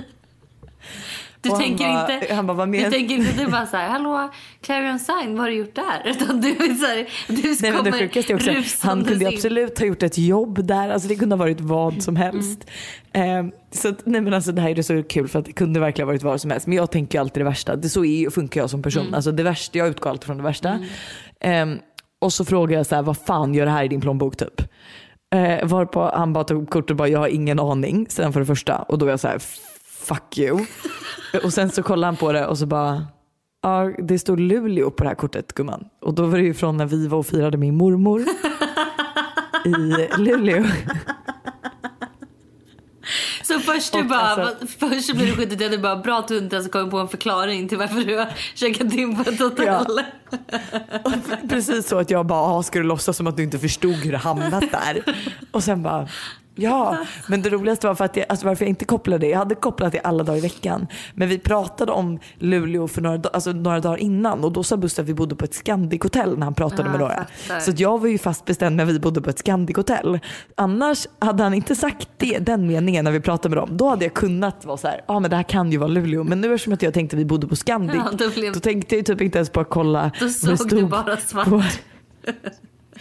Du 1.45 1.51
Och 1.51 1.55
han 1.57 1.63
tänker 1.67 1.93
bara- 1.93 2.13
inte, 2.19 2.33
han 2.33 2.47
bara, 2.47 2.53
vad 2.53 2.67
du 2.67 2.71
men- 2.81 2.91
tänker 2.91 3.15
inte 3.15 3.31
du 3.43 3.51
bara 3.51 3.65
så 3.65 3.77
här, 3.77 3.89
hallå 3.89 4.29
Clarion 4.61 4.99
Sign, 4.99 5.31
vad 5.31 5.39
har 5.39 5.47
du 5.49 5.55
gjort 5.55 5.75
där? 5.75 6.01
Utan 6.05 6.41
du 6.41 6.49
är 6.49 6.73
så 6.75 6.85
här, 6.85 7.07
du 7.27 7.55
Nej, 7.61 7.71
men 7.71 7.83
det 7.83 7.91
sjukaste 7.91 8.33
är 8.33 8.35
också, 8.35 8.87
han 8.87 9.03
kunde 9.03 9.25
in. 9.25 9.33
absolut 9.35 9.79
ha 9.79 9.85
gjort 9.85 10.03
ett 10.03 10.17
jobb 10.17 10.65
där. 10.67 10.89
Alltså 10.89 11.07
det 11.09 11.15
kunde 11.15 11.35
ha 11.35 11.39
varit 11.39 11.61
vad 11.61 12.03
som 12.03 12.15
helst. 12.15 12.65
Eh, 13.13 13.23
så 13.71 13.87
att, 13.89 14.05
nej 14.05 14.21
men 14.21 14.33
alltså 14.33 14.51
det 14.51 14.61
här 14.61 14.79
är 14.79 14.81
så 14.81 15.03
kul 15.03 15.27
för 15.27 15.39
att 15.39 15.45
det 15.45 15.51
kunde 15.53 15.79
verkligen 15.79 16.07
ha 16.07 16.11
varit 16.13 16.23
vad 16.23 16.41
som 16.41 16.51
helst. 16.51 16.67
Men 16.67 16.77
jag 16.77 16.91
tänker 16.91 17.19
alltid 17.19 17.41
det 17.41 17.49
värsta. 17.49 17.75
Det 17.75 17.89
så 17.89 18.05
är, 18.05 18.29
funkar 18.29 18.61
jag 18.61 18.69
som 18.69 18.81
person. 18.81 19.13
Alltså 19.13 19.31
det 19.31 19.43
värsta, 19.43 19.77
jag 19.77 19.87
utgår 19.87 20.09
alltid 20.09 20.23
från 20.25 20.37
det 20.37 20.43
värsta. 20.43 20.79
Eh, 21.39 21.65
och 22.21 22.33
så 22.33 22.45
frågar 22.45 22.77
jag 22.77 22.85
så 22.85 22.95
här, 22.95 23.01
vad 23.03 23.17
fan 23.17 23.53
gör 23.53 23.65
det 23.65 23.71
här 23.71 23.83
i 23.83 23.87
din 23.87 24.01
plånbok 24.01 24.37
typ? 24.37 24.61
Eh, 25.35 25.67
varpå 25.67 26.11
han 26.15 26.33
bara 26.33 26.43
tog 26.43 26.69
kortet 26.69 26.89
och 26.91 26.95
bara, 26.97 27.07
jag 27.07 27.19
har 27.19 27.27
ingen 27.27 27.59
aning. 27.59 28.05
Sen 28.09 28.33
för 28.33 28.39
det 28.39 28.45
första. 28.45 28.77
Och 28.77 28.97
då 28.97 29.05
är 29.05 29.09
jag 29.09 29.19
så 29.19 29.27
här, 29.27 29.41
fuck 30.05 30.37
you. 30.37 30.65
och 31.43 31.53
sen 31.53 31.69
så 31.71 31.83
kollar 31.83 32.07
han 32.07 32.15
på 32.15 32.31
det 32.31 32.45
och 32.47 32.57
så 32.57 32.65
bara, 32.65 33.05
ja 33.63 33.91
det 33.99 34.19
står 34.19 34.37
Luleå 34.37 34.91
på 34.91 35.03
det 35.03 35.09
här 35.09 35.15
kortet 35.15 35.53
gumman. 35.53 35.85
Och 36.01 36.13
då 36.13 36.25
var 36.25 36.37
det 36.37 36.43
ju 36.43 36.53
från 36.53 36.77
när 36.77 36.85
vi 36.85 37.07
var 37.07 37.17
och 37.17 37.25
firade 37.27 37.57
min 37.57 37.75
mormor 37.75 38.25
i 39.65 40.07
Luleå. 40.17 40.63
Så 43.43 43.59
först 43.59 43.93
du 43.93 43.99
Och 43.99 44.05
bara, 44.05 44.19
alltså- 44.19 44.67
först 44.79 45.15
blir 45.15 45.25
du 45.27 45.35
skjutit 45.35 45.59
du 45.59 45.77
bara 45.77 45.95
bra 45.95 46.19
att 46.19 46.27
du 46.27 46.37
inte 46.37 46.55
ens 46.55 46.69
kommit 46.71 46.91
på 46.91 46.97
en 46.99 47.07
förklaring 47.07 47.67
till 47.69 47.77
varför 47.77 48.01
du 48.01 48.17
har 48.17 48.27
checkat 48.55 48.93
in 48.93 49.23
på 49.23 49.29
ett 49.29 49.39
hotell. 49.39 50.01
Precis 51.49 51.87
så 51.87 51.97
att 51.99 52.09
jag 52.09 52.25
bara, 52.25 52.39
ah, 52.39 52.63
ska 52.63 52.79
du 52.79 52.85
låtsas 52.85 53.17
som 53.17 53.27
att 53.27 53.37
du 53.37 53.43
inte 53.43 53.59
förstod 53.59 53.93
hur 53.95 54.11
det 54.11 54.17
hamnat 54.17 54.63
där? 54.71 55.03
Och 55.51 55.63
sen 55.63 55.83
bara, 55.83 56.07
ja. 56.55 56.97
Men 57.29 57.41
det 57.41 57.49
roligaste 57.49 57.87
var 57.87 57.95
för 57.95 58.05
att 58.05 58.17
jag, 58.17 58.25
alltså 58.29 58.45
varför 58.45 58.65
jag 58.65 58.69
inte 58.69 58.85
kopplade 58.85 59.25
det. 59.25 59.29
Jag 59.31 59.37
hade 59.39 59.55
kopplat 59.55 59.91
det 59.91 59.99
alla 59.99 60.23
dagar 60.23 60.37
i 60.37 60.41
veckan. 60.41 60.87
Men 61.13 61.29
vi 61.29 61.39
pratade 61.39 61.91
om 61.91 62.19
Luleå 62.39 62.87
för 62.87 63.01
några, 63.01 63.29
alltså 63.29 63.51
några 63.51 63.79
dagar 63.79 63.97
innan 63.97 64.43
och 64.43 64.51
då 64.51 64.63
sa 64.63 64.77
Buster 64.77 65.03
att 65.03 65.09
vi 65.09 65.13
bodde 65.13 65.35
på 65.35 65.45
ett 65.45 65.53
Scandic-hotell 65.65 66.37
när 66.37 66.43
han 66.43 66.53
pratade 66.53 66.83
Ah, 66.89 66.91
med 66.91 66.99
några. 66.99 67.25
fattar. 67.25 67.59
Så 67.59 67.71
jag 67.77 68.01
var 68.01 68.07
ju 68.07 68.17
fast 68.17 68.45
bestämd 68.45 68.75
när 68.75 68.85
vi 68.85 68.99
bodde 68.99 69.21
på 69.21 69.29
ett 69.29 69.39
Scandic-hotell. 69.45 70.19
Annars 70.55 71.07
hade 71.19 71.43
han 71.43 71.53
inte 71.53 71.75
sagt 71.75 72.09
det, 72.17 72.37
den 72.39 72.67
meningen 72.67 73.05
när 73.05 73.11
vi 73.11 73.19
pratade 73.19 73.55
med 73.55 73.63
dem. 73.67 73.77
Då 73.77 73.89
hade 73.89 74.05
jag 74.05 74.13
kunnat 74.13 74.65
vara 74.65 74.77
så 74.77 74.87
här, 74.87 75.01
ja 75.07 75.13
ah, 75.15 75.19
men 75.19 75.29
det 75.29 75.35
här 75.35 75.43
kan 75.43 75.71
ju 75.71 75.77
vara 75.77 75.87
Luleå. 75.89 76.23
Men 76.23 76.41
nu 76.41 76.53
eftersom 76.53 76.73
att 76.73 76.81
jag 76.81 76.93
tänkte 76.93 77.15
att 77.15 77.19
vi 77.19 77.25
bodde 77.25 77.47
på 77.47 77.55
Scandic, 77.55 77.95
Ja, 77.95 78.11
då 78.17 78.29
blev- 78.29 78.53
då 78.53 78.59
tänkte 78.59 78.95
jag 78.95 79.05
typ 79.05 79.21
inte 79.21 79.37
ens 79.37 79.49
på 79.49 79.59
att 79.59 79.69
kolla 79.69 80.11
Då 80.19 80.29
såg 80.29 80.69
du 80.69 80.85
bara 80.85 81.17
svart. 81.17 81.45
på- 81.47 81.63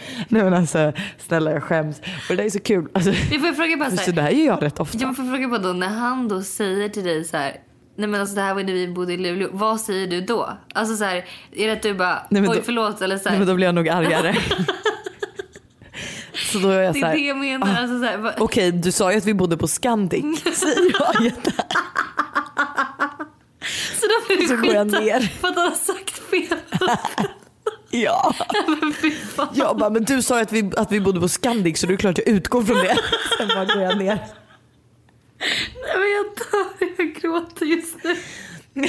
Nej 0.29 0.43
men 0.43 0.53
alltså 0.53 0.93
snälla 1.17 1.51
jag 1.51 1.63
skäms. 1.63 1.99
Och 1.99 2.05
det 2.29 2.35
där 2.35 2.43
är 2.43 2.49
så 2.49 2.59
kul. 2.59 2.87
Alltså, 2.93 3.09
Jag 3.11 3.41
får 3.41 3.53
fråga 3.53 3.77
bara 3.77 3.89
så 3.91 3.97
så 3.97 4.03
här, 4.03 4.11
det 4.11 4.21
här 4.21 4.29
gör 4.29 4.45
jag 4.45 4.63
rätt 4.63 4.79
ofta. 4.79 4.97
jag 4.97 5.15
får 5.15 5.23
fråga 5.23 5.47
bara 5.47 5.59
då 5.59 5.73
när 5.73 5.87
han 5.87 6.27
då 6.27 6.41
säger 6.43 6.89
till 6.89 7.03
dig 7.03 7.23
så 7.23 7.37
här. 7.37 7.55
Nej 7.97 8.07
men 8.07 8.21
alltså 8.21 8.35
det 8.35 8.41
här 8.41 8.53
var 8.53 8.63
när 8.63 8.73
vi 8.73 8.87
bodde 8.87 9.13
i 9.13 9.17
Luleå. 9.17 9.49
Vad 9.51 9.81
säger 9.81 10.07
du 10.07 10.21
då? 10.21 10.57
Alltså 10.73 10.97
så 10.97 11.03
här, 11.03 11.25
är 11.55 11.67
det 11.67 11.73
att 11.73 11.81
du 11.81 11.93
bara 11.93 12.27
Nej, 12.29 12.41
men 12.41 12.51
oj 12.51 12.57
då- 12.57 12.63
förlåt 12.63 13.01
eller 13.01 13.17
så 13.17 13.23
här, 13.23 13.31
Nej 13.31 13.39
men 13.39 13.47
då 13.47 13.55
blir 13.55 13.65
jag 13.65 13.75
nog 13.75 13.89
argare. 13.89 14.35
så 16.51 16.57
då 16.59 16.69
är 16.69 16.81
jag 16.81 16.93
Det 16.93 16.99
så 16.99 17.05
är 17.05 17.09
här, 17.09 17.15
det 17.15 17.21
jag 17.21 17.37
menar. 17.37 17.67
Alltså 17.67 17.99
så 17.99 18.05
här, 18.05 18.17
vad- 18.17 18.33
okej 18.37 18.71
du 18.71 18.91
sa 18.91 19.11
ju 19.11 19.17
att 19.17 19.25
vi 19.25 19.33
bodde 19.33 19.57
på 19.57 19.67
Scandic. 19.67 20.43
Säger 20.53 20.91
jag 20.99 21.23
jätte- 21.25 21.51
Så 23.99 24.05
då 24.07 24.25
får 24.27 24.41
du 24.41 24.47
Så 24.47 24.57
skita 24.57 25.19
för 25.41 25.47
att 25.47 25.55
han 25.55 25.65
har 25.65 25.71
sagt 25.71 26.19
fel. 26.29 26.57
Ja. 28.03 28.35
Jag 29.53 29.77
bara, 29.77 29.89
men 29.89 30.03
du 30.03 30.21
sa 30.21 30.35
ju 30.35 30.41
att 30.41 30.51
vi, 30.51 30.71
att 30.77 30.91
vi 30.91 30.99
bodde 31.01 31.19
på 31.19 31.27
Scandic 31.27 31.79
så 31.79 31.87
det 31.87 31.93
är 31.93 31.97
klart 31.97 32.17
jag 32.17 32.27
utgår 32.27 32.63
från 32.63 32.77
det. 32.77 32.97
Sen 33.37 33.47
bara 33.47 33.65
går 33.65 33.81
jag 33.81 33.97
ner. 33.97 34.19
Nej 35.83 35.97
men 35.97 36.11
jag 36.11 36.25
dör, 36.35 36.95
jag 36.97 37.13
gråter 37.15 37.65
just 37.65 38.03
nu. 38.03 38.15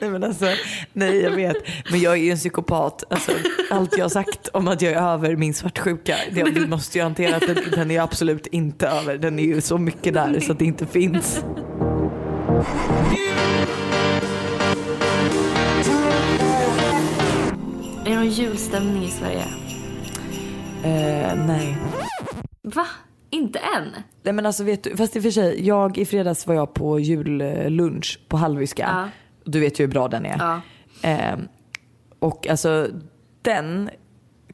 Nej 0.00 0.10
men 0.10 0.24
alltså, 0.24 0.46
nej 0.92 1.16
jag 1.20 1.30
vet. 1.30 1.56
Men 1.90 2.00
jag 2.00 2.12
är 2.12 2.16
ju 2.16 2.30
en 2.30 2.36
psykopat. 2.36 3.04
Alltså, 3.10 3.32
allt 3.70 3.96
jag 3.96 4.04
har 4.04 4.08
sagt 4.08 4.48
om 4.48 4.68
att 4.68 4.82
jag 4.82 4.92
är 4.92 5.02
över 5.02 5.36
min 5.36 5.54
svartsjuka, 5.54 6.16
det, 6.32 6.42
vi 6.42 6.66
måste 6.66 6.98
ju 6.98 7.04
hantera 7.04 7.36
att 7.36 7.46
den, 7.46 7.58
den 7.70 7.90
är 7.90 8.00
absolut 8.00 8.46
inte 8.46 8.88
över. 8.88 9.18
Den 9.18 9.38
är 9.38 9.44
ju 9.44 9.60
så 9.60 9.78
mycket 9.78 10.14
där 10.14 10.40
så 10.40 10.52
att 10.52 10.58
det 10.58 10.64
inte 10.64 10.86
finns. 10.86 11.44
Julstämning 18.38 19.04
i 19.04 19.10
Sverige? 19.10 19.44
Eh, 20.84 21.46
nej. 21.46 21.76
Va? 22.62 22.86
Inte 23.30 23.58
än? 23.58 24.02
Nej 24.22 24.34
men 24.34 24.46
alltså 24.46 24.64
vet 24.64 24.84
du, 24.84 24.96
fast 24.96 25.16
i 25.16 25.18
och 25.18 25.22
för 25.22 25.30
sig, 25.30 25.66
jag 25.66 25.98
i 25.98 26.04
fredags 26.04 26.46
var 26.46 26.54
jag 26.54 26.74
på 26.74 27.00
jullunch 27.00 28.20
på 28.28 28.36
Hallwyska. 28.36 28.88
Ja. 28.92 29.08
Du 29.44 29.60
vet 29.60 29.80
ju 29.80 29.84
hur 29.84 29.92
bra 29.92 30.08
den 30.08 30.26
är. 30.26 30.36
Ja. 30.38 30.60
Eh, 31.10 31.38
och 32.18 32.46
alltså 32.48 32.88
den 33.42 33.90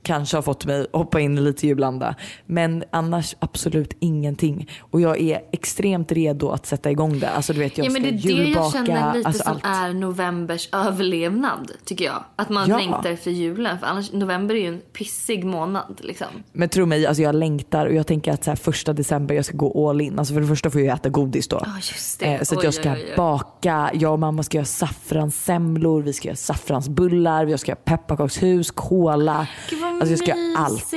kanske 0.03 0.37
har 0.37 0.43
fått 0.43 0.67
mig 0.67 0.81
att 0.81 0.87
hoppa 0.93 1.21
in 1.21 1.39
i 1.39 1.41
lite 1.41 1.67
julanda. 1.67 2.15
Men 2.47 2.85
annars 2.91 3.37
absolut 3.39 3.97
ingenting. 4.01 4.71
Och 4.81 5.01
jag 5.01 5.21
är 5.21 5.41
extremt 5.53 6.13
redo 6.13 6.49
att 6.51 6.67
sätta 6.67 6.91
igång 6.91 7.19
det. 7.19 7.29
Alltså 7.31 7.53
du 7.53 7.59
vet 7.59 7.79
jag 7.79 7.87
Ja, 7.87 7.91
men 7.91 8.03
ska 8.03 8.11
det 8.11 8.17
är 8.17 8.23
det 8.23 8.29
jag 8.29 8.47
julbaka. 8.47 8.71
känner 8.87 9.15
lite 9.15 9.29
alltså, 9.29 9.43
som 9.43 9.53
allt. 9.53 9.65
är 9.65 9.93
novembers 9.95 10.69
överlevnad, 10.73 11.71
tycker 11.85 12.05
jag. 12.05 12.25
Att 12.37 12.49
man 12.49 12.69
Ja. 12.69 12.77
längtar 12.79 13.11
efter 13.11 13.31
julen. 13.31 13.79
För 13.79 13.87
annars, 13.87 14.13
november 14.13 14.55
är 14.55 14.59
ju 14.61 14.67
en 14.69 14.81
pissig 14.93 15.45
månad 15.45 16.01
liksom. 16.03 16.27
Men 16.53 16.69
tro 16.69 16.87
mig, 16.87 17.07
alltså 17.07 17.23
jag 17.23 17.35
längtar 17.35 17.87
och 17.87 17.95
jag 17.95 18.07
tänker 18.07 18.33
att 18.33 18.45
så 18.45 18.51
här, 18.51 18.57
första 18.57 18.93
december 18.93 19.35
jag 19.35 19.45
ska 19.45 19.57
gå 19.57 19.89
all 19.91 20.01
in. 20.01 20.19
Alltså 20.19 20.35
för 20.35 20.41
det 20.41 20.47
första 20.47 20.71
får 20.71 20.81
jag 20.81 20.95
äta 20.97 21.09
godis 21.09 21.49
då. 21.49 21.61
Ja, 21.65 21.75
just 21.77 22.21
det. 22.21 22.27
Eh, 22.27 22.43
så 22.43 22.59
att 22.59 22.65
jag 22.65 22.75
ska 22.75 22.91
oj, 22.93 22.97
oj, 22.99 23.05
oj. 23.11 23.17
baka, 23.17 23.91
jag 23.95 24.13
och 24.13 24.19
mamma 24.19 24.43
ska 24.43 24.59
göra 24.59 24.65
saffranssemlor, 24.67 26.03
vi 26.03 26.13
ska 26.13 26.29
göra 26.29 26.37
saffransbullar, 26.37 27.47
jag 27.47 27.61
ska 27.61 27.71
göra 27.71 27.81
pepparkakshus, 27.85 28.71
kola. 28.71 29.47
Gud 29.71 29.81
Alltså 30.03 30.13
jag 30.13 30.19
ska 30.19 30.29
göra 30.39 30.59
allt. 30.59 30.93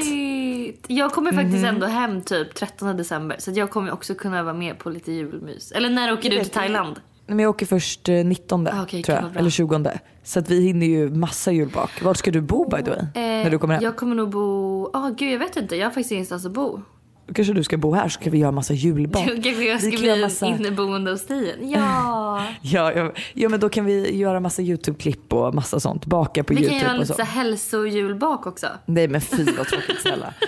Jag 0.87 1.11
kommer 1.11 1.31
faktiskt 1.31 1.65
ändå 1.65 1.85
hem 1.85 2.21
typ 2.21 2.55
13 2.55 2.97
december. 2.97 3.35
Så 3.39 3.51
jag 3.55 3.69
kommer 3.69 3.91
också 3.91 4.15
kunna 4.15 4.43
vara 4.43 4.53
med 4.53 4.79
på 4.79 4.89
lite 4.89 5.11
julmys. 5.11 5.71
Eller 5.71 5.89
när 5.89 6.13
åker 6.13 6.29
du 6.29 6.39
till 6.39 6.49
Thailand? 6.49 6.95
Nej, 7.27 7.35
Men 7.35 7.39
jag 7.39 7.49
åker 7.49 7.65
först 7.65 8.09
eh, 8.09 8.15
19 8.15 8.67
Ah, 8.67 8.83
okej, 8.83 9.03
tror 9.03 9.17
jag, 9.17 9.35
eller 9.37 9.49
20. 9.49 9.91
Så 10.23 10.39
att 10.39 10.49
vi 10.49 10.61
hinner 10.61 10.85
ju 10.85 11.09
massa 11.09 11.51
julbak. 11.51 12.01
Var 12.03 12.13
ska 12.13 12.31
du 12.31 12.41
bo 12.41 12.69
by 12.69 12.83
the 12.83 12.89
way? 12.89 13.05
när 13.15 13.49
du 13.49 13.59
kommer 13.59 13.73
hem? 13.73 13.81
Eh, 13.83 13.85
Jag 13.85 13.95
kommer 13.95 14.15
nog 14.15 14.29
bo... 14.29 14.89
Ja, 14.93 15.11
gud 15.17 15.33
jag 15.33 15.39
vet 15.39 15.57
inte. 15.57 15.75
Jag 15.75 15.85
har 15.85 15.91
faktiskt 15.91 16.11
ingenstans 16.11 16.45
att 16.45 16.51
bo. 16.51 16.81
Då 17.27 17.33
kanske 17.33 17.53
du 17.53 17.63
ska 17.63 17.77
bo 17.77 17.93
här 17.93 18.03
så 18.09 18.19
ska 18.21 18.29
vi 18.29 18.37
göra 18.37 18.51
massa 18.51 18.73
julbak. 18.73 19.25
Kanske 19.27 19.49
jag 19.69 19.79
ska 19.81 19.89
Vi 19.89 19.95
kan 19.97 20.05
göra 20.05 20.15
bli 20.15 20.23
massa- 20.23 20.45
inneboende 20.47 21.11
hos 21.11 21.27
dig. 21.27 21.55
Ja. 21.61 22.45
Ja, 22.61 22.93
ja, 22.93 23.11
ja 23.33 23.49
men 23.49 23.59
då 23.59 23.69
kan 23.69 23.85
vi 23.85 24.17
göra 24.17 24.39
massa 24.39 24.61
YouTube-klipp 24.61 25.33
och 25.33 25.55
massa 25.55 25.79
sånt. 25.79 26.05
Baka 26.05 26.43
på 26.43 26.53
Vi 26.53 26.55
kan 26.55 26.63
YouTube 26.65 26.81
göra 26.83 26.93
och 26.93 26.99
lite 26.99 27.07
så. 27.07 27.13
så 27.13 27.21
här 27.23 27.43
hälsojulbak 27.43 28.47
också. 28.47 28.67
Nej 28.85 29.07
men 29.07 29.21
fy 29.21 29.45
vad 29.57 29.67
tråkigt 29.67 30.01
snälla. 30.01 30.33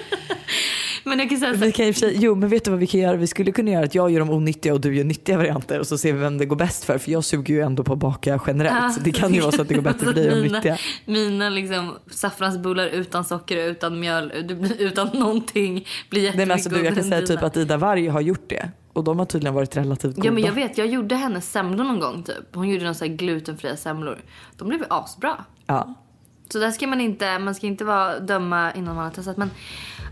Men 1.08 1.20
jag 1.20 1.30
kan 1.30 1.38
säga 1.38 1.54
så 1.54 1.60
Vi 1.60 1.72
kan 1.72 1.86
i 1.86 1.92
och 1.92 1.96
för 1.96 2.00
sig, 2.00 2.18
jo 2.20 2.36
men 2.36 2.50
vet 2.50 2.66
du 2.66 2.72
vad 2.72 2.80
vi 2.80 2.88
kan 2.88 3.00
göra? 3.00 3.16
Vi 3.18 3.28
skulle 3.28 3.52
kunna 3.52 3.72
göra 3.72 3.86
att 3.86 3.96
jag 3.96 4.12
gör 4.12 4.20
de 4.20 4.30
onyttiga 4.30 4.74
och 4.74 4.82
du 4.82 4.96
gör 4.96 5.04
nyttiga 5.04 5.38
varianter 5.38 5.80
och 5.80 5.88
så 5.88 5.98
ser 5.98 6.14
vi 6.14 6.20
vem 6.20 6.38
det 6.38 6.46
går 6.46 6.56
bäst 6.56 6.84
för. 6.84 6.98
För 6.98 7.12
jag 7.12 7.24
suger 7.24 7.54
ju 7.54 7.62
ändå 7.62 7.84
på 7.84 7.94
att 7.94 8.00
baka 8.00 8.40
generellt. 8.48 8.94
Så 8.94 9.00
det 9.00 9.12
kan 9.12 9.34
ju 9.34 9.42
vara 9.42 9.52
så 9.52 9.62
att 9.62 9.68
det 9.68 9.74
går 9.74 9.82
bättre 9.82 10.06
för 10.06 10.14
dig 10.14 10.30
de 10.30 10.42
mina, 10.42 10.58
nyttiga. 10.58 10.78
mina 11.06 11.50
liksom 11.50 11.96
saffransbullar 12.12 12.88
utan 12.88 13.26
socker, 13.26 13.58
utan 13.58 14.00
mjöl, 14.00 14.32
utan 14.80 15.08
någonting 15.14 15.86
blir 16.10 16.22
Nej 16.22 16.26
jättemycket 16.26 16.48
men 16.48 16.52
alltså 16.52 16.70
du, 16.70 16.86
jag 16.86 16.96
kan 16.96 17.04
säga 17.04 17.28
typ 17.28 17.44
att 17.44 17.58
Ida 17.58 17.78
Warg 17.78 18.08
har 18.08 18.22
gjort 18.22 18.50
det. 18.50 18.72
Och 18.94 19.04
de 19.04 19.20
har 19.20 19.26
tydligen 19.26 19.54
varit 19.54 19.78
relativt 19.78 20.16
goda. 20.16 20.28
Ja 20.28 20.32
men 20.32 20.44
jag 20.44 20.54
vet, 20.54 20.78
jag 20.78 20.88
gjorde 20.88 21.16
hennes 21.16 21.52
semlor 21.52 21.84
någon 21.84 22.00
gång 22.00 22.24
typ. 22.24 22.56
Hon 22.56 22.70
gjorde 22.70 22.86
någon 22.86 22.96
så 22.96 23.06
här 23.06 23.12
glutenfria 23.14 23.78
semlor. 23.78 24.18
De 24.58 24.68
blev 24.68 24.86
asbra. 24.90 25.46
Ja. 25.66 25.94
Så 26.50 26.60
där 26.60 26.72
ska 26.72 26.88
man 26.88 27.02
inte, 27.02 27.40
man 27.40 27.56
ska 27.56 27.68
inte 27.68 27.86
vara 27.86 28.20
döma 28.20 28.74
innan 28.74 28.96
man 28.96 29.04
har 29.04 29.12
testat. 29.12 29.38
Men 29.38 29.50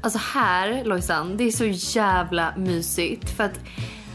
alltså 0.05 0.19
här 0.33 0.83
Lojsan, 0.85 1.37
det 1.37 1.43
är 1.43 1.51
så 1.51 1.65
jävla 1.99 2.53
mysigt. 2.57 3.29
För 3.37 3.43
att 3.43 3.59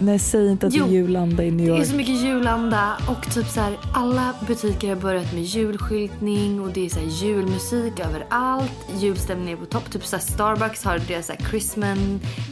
Nej 0.03 0.19
säg 0.19 0.49
inte 0.51 0.67
att 0.67 0.73
det 0.73 0.79
Jo, 0.79 0.87
är 0.87 0.91
julanda 0.91 1.45
i 1.45 1.51
New 1.51 1.67
det 1.67 1.73
är 1.73 1.77
York. 1.79 1.87
så 1.89 1.97
mycket 1.97 2.15
julanda 2.23 2.97
och 3.09 3.31
typ 3.35 3.47
så 3.49 3.61
här, 3.61 3.79
alla 3.95 4.35
butiker 4.47 4.89
har 4.89 4.97
börjat 4.97 5.33
med 5.33 5.43
julskyltning 5.43 6.61
och 6.61 6.71
det 6.73 6.87
är 6.87 6.89
så 6.89 6.99
här 7.01 7.07
julmusik 7.07 8.01
överallt. 8.01 8.73
Julstämning 8.99 9.53
är 9.53 9.57
på 9.57 9.67
topp. 9.67 9.91
Typ 9.93 10.07
så 10.07 10.17
här 10.17 10.23
Starbucks 10.23 10.85
har 10.85 10.99
deras 11.09 11.27
så 11.27 11.33
här 11.33 11.41
Christmas, 11.51 11.99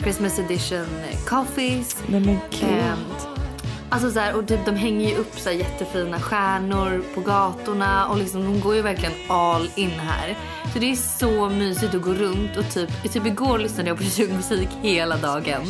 Christmas 0.02 0.38
edition 0.38 0.86
coffees. 1.26 1.96
Nej 2.06 2.20
men 2.20 2.38
gud. 2.50 3.47
Alltså 3.90 4.10
så 4.10 4.20
här, 4.20 4.36
och 4.36 4.48
typ, 4.48 4.64
de 4.64 4.76
hänger 4.76 5.10
ju 5.10 5.16
upp 5.16 5.38
så 5.38 5.48
här 5.48 5.56
jättefina 5.56 6.20
stjärnor 6.20 7.02
på 7.14 7.20
gatorna 7.20 8.08
och 8.08 8.18
liksom, 8.18 8.44
de 8.44 8.60
går 8.60 8.74
ju 8.74 8.82
verkligen 8.82 9.14
all 9.28 9.70
in 9.74 9.90
här. 9.90 10.36
Så 10.72 10.78
det 10.78 10.90
är 10.90 10.96
så 10.96 11.48
mysigt 11.48 11.94
att 11.94 12.02
gå 12.02 12.14
runt 12.14 12.56
och 12.56 12.70
typ, 12.70 13.12
typ 13.12 13.26
igår 13.26 13.58
lyssnade 13.58 13.88
jag 13.88 13.96
på 13.98 14.04
musik 14.34 14.68
hela 14.82 15.16
dagen. 15.16 15.62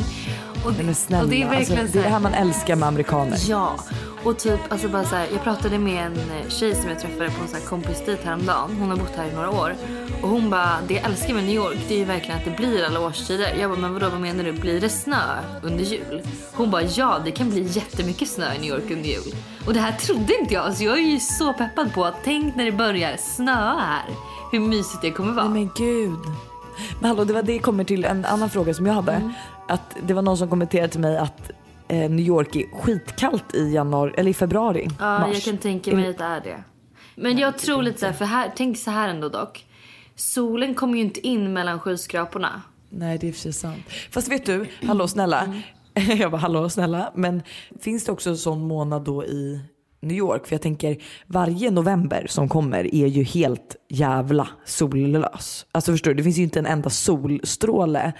Och, 0.68 0.84
men 0.84 0.94
snälla, 0.94 1.22
och 1.24 1.30
det 1.30 1.42
är 1.42 1.48
verkligen 1.48 1.80
alltså, 1.80 1.92
så 1.92 1.98
det 1.98 2.04
är 2.04 2.08
det 2.08 2.14
här, 2.14 2.20
man 2.20 2.34
älskar 2.34 2.76
med 2.76 2.88
amerikaner. 2.88 3.38
Ja, 3.48 3.76
och 4.24 4.38
typ 4.38 4.60
alltså 4.68 4.88
bara 4.88 5.04
så 5.04 5.16
här, 5.16 5.26
jag 5.32 5.42
pratade 5.42 5.78
med 5.78 6.06
en 6.06 6.18
tjej 6.50 6.74
som 6.74 6.90
jag 6.90 7.00
träffade 7.00 7.30
på 7.30 7.42
en 7.42 7.48
så 7.48 7.56
här 7.56 7.64
kompisdejt 7.64 8.24
häromdagen. 8.24 8.76
Hon 8.80 8.90
har 8.90 8.96
bott 8.96 9.16
här 9.16 9.26
i 9.28 9.34
några 9.34 9.50
år. 9.50 9.74
Och 10.22 10.28
hon 10.28 10.50
bara, 10.50 10.78
det 10.88 10.94
jag 10.94 11.04
älskar 11.04 11.34
med 11.34 11.44
New 11.44 11.54
York 11.54 11.78
det 11.88 11.94
är 11.94 11.98
ju 11.98 12.04
verkligen 12.04 12.38
att 12.38 12.44
det 12.44 12.50
blir 12.50 12.84
alla 12.84 13.00
årstider. 13.00 13.54
Jag 13.60 13.70
bara, 13.70 13.80
men 13.80 13.94
vadå 13.94 14.08
vad 14.08 14.20
menar 14.20 14.44
du? 14.44 14.52
Blir 14.52 14.80
det 14.80 14.88
snö 14.88 15.22
under 15.62 15.84
jul? 15.84 16.22
Hon 16.52 16.70
bara, 16.70 16.82
ja 16.82 17.20
det 17.24 17.30
kan 17.30 17.50
bli 17.50 17.62
jättemycket 17.62 18.28
snö 18.28 18.54
i 18.54 18.58
New 18.58 18.70
York 18.70 18.90
under 18.90 19.08
jul. 19.08 19.34
Och 19.66 19.74
det 19.74 19.80
här 19.80 19.92
trodde 19.92 20.38
inte 20.40 20.54
jag. 20.54 20.74
Så 20.74 20.84
jag 20.84 20.98
är 20.98 21.02
ju 21.02 21.20
så 21.20 21.52
peppad 21.52 21.94
på 21.94 22.04
att 22.04 22.16
tänk 22.24 22.56
när 22.56 22.64
det 22.64 22.72
börjar 22.72 23.16
snöa 23.16 23.80
här. 23.80 24.14
Hur 24.52 24.60
mysigt 24.60 25.02
det 25.02 25.10
kommer 25.10 25.32
vara. 25.32 25.48
Nej 25.48 25.64
men 25.64 25.70
gud. 25.76 26.18
Men 27.00 27.08
hallå 27.08 27.24
det 27.24 27.32
var 27.32 27.42
det 27.42 27.58
kommer 27.58 27.84
till 27.84 28.04
en 28.04 28.24
annan 28.24 28.50
fråga 28.50 28.74
som 28.74 28.86
jag 28.86 28.94
hade. 28.94 29.12
Mm. 29.12 29.32
Att 29.68 29.96
det 30.06 30.14
var 30.14 30.22
någon 30.22 30.38
som 30.38 30.48
kommenterade 30.48 30.88
till 30.88 31.00
mig 31.00 31.16
att 31.16 31.50
eh, 31.88 32.10
New 32.10 32.26
York 32.26 32.56
är 32.56 32.80
skitkallt 32.80 33.54
i 33.54 33.72
januari 33.72 34.12
eller 34.16 34.30
i 34.30 34.34
februari. 34.34 34.88
Ja, 34.98 35.18
mars. 35.18 35.30
jag 35.32 35.42
kan 35.42 35.58
tänka 35.58 35.94
mig 35.94 36.08
att 36.08 36.18
det 36.18 36.24
är 36.24 36.40
det. 36.40 36.62
Men 37.14 37.38
jag 37.38 37.58
tror 37.58 37.82
lite 37.82 38.00
så 38.00 38.06
här, 38.06 38.12
för 38.12 38.24
här, 38.24 38.52
tänk 38.56 38.78
så 38.78 38.90
här 38.90 39.08
ändå 39.08 39.28
dock. 39.28 39.64
Solen 40.14 40.74
kommer 40.74 40.94
ju 40.94 41.00
inte 41.00 41.26
in 41.26 41.52
mellan 41.52 41.80
skyskraporna. 41.80 42.62
Nej 42.88 43.18
det 43.18 43.28
är 43.28 43.32
för 43.32 43.40
sig 43.40 43.52
sant. 43.52 43.84
Fast 44.10 44.28
vet 44.28 44.46
du, 44.46 44.66
hallå 44.86 45.08
snälla. 45.08 45.40
Mm. 45.40 45.60
jag 46.18 46.30
bara 46.30 46.40
hallå 46.40 46.68
snälla. 46.68 47.12
Men 47.14 47.42
finns 47.80 48.04
det 48.04 48.12
också 48.12 48.30
en 48.30 48.36
sån 48.36 48.60
månad 48.60 49.02
då 49.02 49.24
i 49.24 49.60
New 50.00 50.16
York? 50.16 50.46
För 50.46 50.54
jag 50.54 50.62
tänker 50.62 50.96
varje 51.26 51.70
november 51.70 52.26
som 52.28 52.48
kommer 52.48 52.94
är 52.94 53.06
ju 53.06 53.22
helt 53.22 53.76
jävla 53.88 54.48
sollös. 54.64 55.66
Alltså 55.72 55.92
förstår 55.92 56.10
du, 56.10 56.14
det 56.14 56.22
finns 56.22 56.38
ju 56.38 56.42
inte 56.42 56.58
en 56.58 56.66
enda 56.66 56.90
solstråle. 56.90 58.12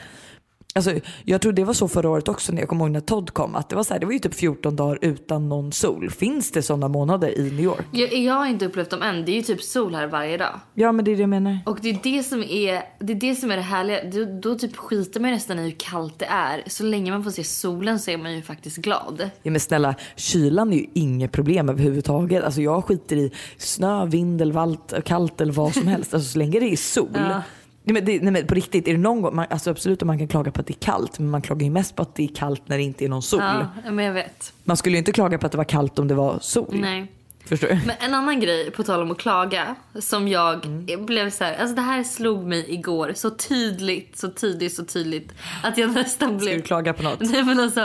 Alltså, 0.79 1.09
jag 1.25 1.41
tror 1.41 1.53
det 1.53 1.64
var 1.64 1.75
så 1.75 1.88
förra 1.88 2.11
året 2.11 2.29
också 2.29 2.53
när 2.53 2.62
jag 2.62 2.69
kommer 2.69 2.85
ihåg 2.85 2.91
när 2.91 3.01
Todd 3.01 3.31
kom. 3.31 3.55
Att 3.55 3.69
det 3.69 3.77
var 3.77 3.83
så 3.83 3.95
här, 3.95 4.01
det 4.01 4.07
var 4.07 4.12
ju 4.12 4.19
typ 4.19 4.35
14 4.35 4.77
dagar 4.77 4.99
utan 5.01 5.49
någon 5.49 5.73
sol. 5.73 6.11
Finns 6.11 6.51
det 6.51 6.62
sådana 6.62 6.88
månader 6.88 7.38
i 7.38 7.43
New 7.43 7.61
York? 7.61 7.85
Jag, 7.91 8.14
jag 8.14 8.35
har 8.35 8.47
inte 8.47 8.67
upplevt 8.67 8.91
dem 8.91 9.03
än. 9.03 9.25
Det 9.25 9.33
är 9.33 9.37
ju 9.37 9.43
typ 9.43 9.62
sol 9.62 9.95
här 9.95 10.07
varje 10.07 10.37
dag. 10.37 10.61
Ja 10.75 10.93
men 10.93 11.05
det 11.05 11.11
är 11.11 11.17
det 11.17 11.21
jag 11.23 11.29
menar. 11.29 11.59
Och 11.67 11.79
det 11.83 11.91
är 11.91 11.99
det 12.03 12.23
som 12.23 12.43
är 12.43 12.83
det, 13.01 13.12
är 13.12 13.17
det, 13.17 13.35
som 13.35 13.51
är 13.51 13.57
det 13.57 13.62
härliga. 13.62 14.05
Då, 14.05 14.25
då 14.41 14.59
typ 14.59 14.77
skiter 14.77 15.21
man 15.21 15.31
ju 15.31 15.37
nästan 15.37 15.59
i 15.59 15.62
hur 15.62 15.71
kallt 15.79 16.19
det 16.19 16.27
är. 16.27 16.62
Så 16.67 16.85
länge 16.85 17.11
man 17.11 17.25
får 17.25 17.31
se 17.31 17.45
solen 17.45 17.99
så 17.99 18.11
är 18.11 18.17
man 18.17 18.35
ju 18.35 18.43
faktiskt 18.43 18.77
glad. 18.77 19.31
Ja 19.43 19.51
men 19.51 19.61
snälla, 19.61 19.95
kylan 20.17 20.73
är 20.73 20.77
ju 20.77 20.87
inget 20.95 21.33
problem 21.33 21.69
överhuvudtaget. 21.69 22.45
Alltså 22.45 22.61
jag 22.61 22.85
skiter 22.85 23.17
i 23.17 23.33
snö, 23.57 24.07
vind 24.07 24.43
eller 24.43 25.01
kallt 25.01 25.41
eller 25.41 25.53
vad 25.53 25.75
som 25.75 25.87
helst. 25.87 26.14
Alltså 26.14 26.33
så 26.33 26.38
länge 26.38 26.61
det 26.61 26.73
är 26.73 26.77
sol. 26.77 27.09
Ja. 27.14 27.43
Nej, 27.88 27.94
men 27.94 28.05
det, 28.05 28.20
nej 28.22 28.33
men 28.33 28.46
på 28.46 28.55
riktigt, 28.55 28.88
är 28.88 28.92
det 28.92 28.98
någon 28.98 29.22
gång, 29.22 29.37
man, 29.37 29.46
alltså 29.51 29.70
absolut 29.70 30.03
om 30.03 30.07
man 30.07 30.18
kan 30.18 30.29
klaga 30.29 30.51
på 30.51 30.61
att 30.61 30.66
det 30.66 30.72
är 30.72 30.81
kallt. 30.81 31.18
Men 31.18 31.31
man 31.31 31.42
klagar 31.42 31.64
ju 31.64 31.70
mest 31.70 31.96
på 31.96 32.03
att 32.03 32.14
det 32.14 32.24
är 32.24 32.35
kallt 32.35 32.68
när 32.68 32.77
det 32.77 32.83
inte 32.83 33.05
är 33.05 33.09
någon 33.09 33.22
sol. 33.22 33.40
Ja, 33.85 33.90
men 33.90 34.05
jag 34.05 34.12
vet. 34.12 34.53
Man 34.64 34.77
skulle 34.77 34.94
ju 34.94 34.98
inte 34.98 35.12
klaga 35.12 35.38
på 35.38 35.46
att 35.46 35.53
det 35.53 35.59
var 35.59 35.64
kallt 35.64 35.98
om 35.98 36.09
det 36.09 36.14
var 36.14 36.38
sol. 36.40 36.77
Nej. 36.81 37.12
Förstår 37.44 37.68
du? 37.68 37.74
Men 37.87 37.96
en 38.01 38.14
annan 38.14 38.40
grej, 38.40 38.70
på 38.70 38.83
tal 38.83 39.03
om 39.03 39.11
att 39.11 39.18
klaga, 39.18 39.74
som 40.01 40.29
jag 40.29 40.64
Mm. 40.66 41.07
blev 41.07 41.31
så 41.31 41.44
här, 41.44 41.57
alltså 41.57 41.74
det 41.77 41.83
här 41.83 42.03
slog 42.03 42.46
mig 42.46 42.72
igår 42.74 43.12
så 43.16 43.31
tydligt, 43.31 44.18
så 44.18 44.31
tydligt, 44.31 44.74
så 44.74 44.85
tydligt 44.85 45.33
att 45.62 45.79
jag 45.79 45.94
nästan 45.94 46.29
Ska 46.29 46.44
blev... 46.44 46.57
du 46.57 46.62
klaga 46.62 46.92
på 46.92 47.03
något? 47.03 47.20
Nej 47.20 47.44
men 47.44 47.61
alltså, 47.61 47.81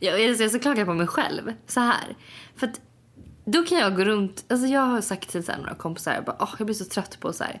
jag, 0.00 0.20
jag, 0.22 0.40
jag 0.40 0.50
ska 0.50 0.58
klaga 0.58 0.84
på 0.84 0.94
mig 0.94 1.06
själv. 1.06 1.52
Så 1.66 1.80
här. 1.80 2.16
För 2.56 2.66
att 2.66 2.80
då 3.44 3.62
kan 3.62 3.78
jag 3.78 3.96
gå 3.96 4.04
runt, 4.04 4.44
alltså 4.48 4.66
jag 4.66 4.80
har 4.80 5.00
sagt 5.00 5.30
till 5.30 5.44
så 5.44 5.52
här, 5.52 5.58
några 5.58 5.74
kompisar, 5.74 6.14
jag 6.14 6.24
bara, 6.24 6.36
åh 6.40 6.48
jag 6.58 6.66
blir 6.66 6.74
så 6.74 6.84
trött 6.84 7.20
på 7.20 7.32
så 7.32 7.44
här. 7.44 7.60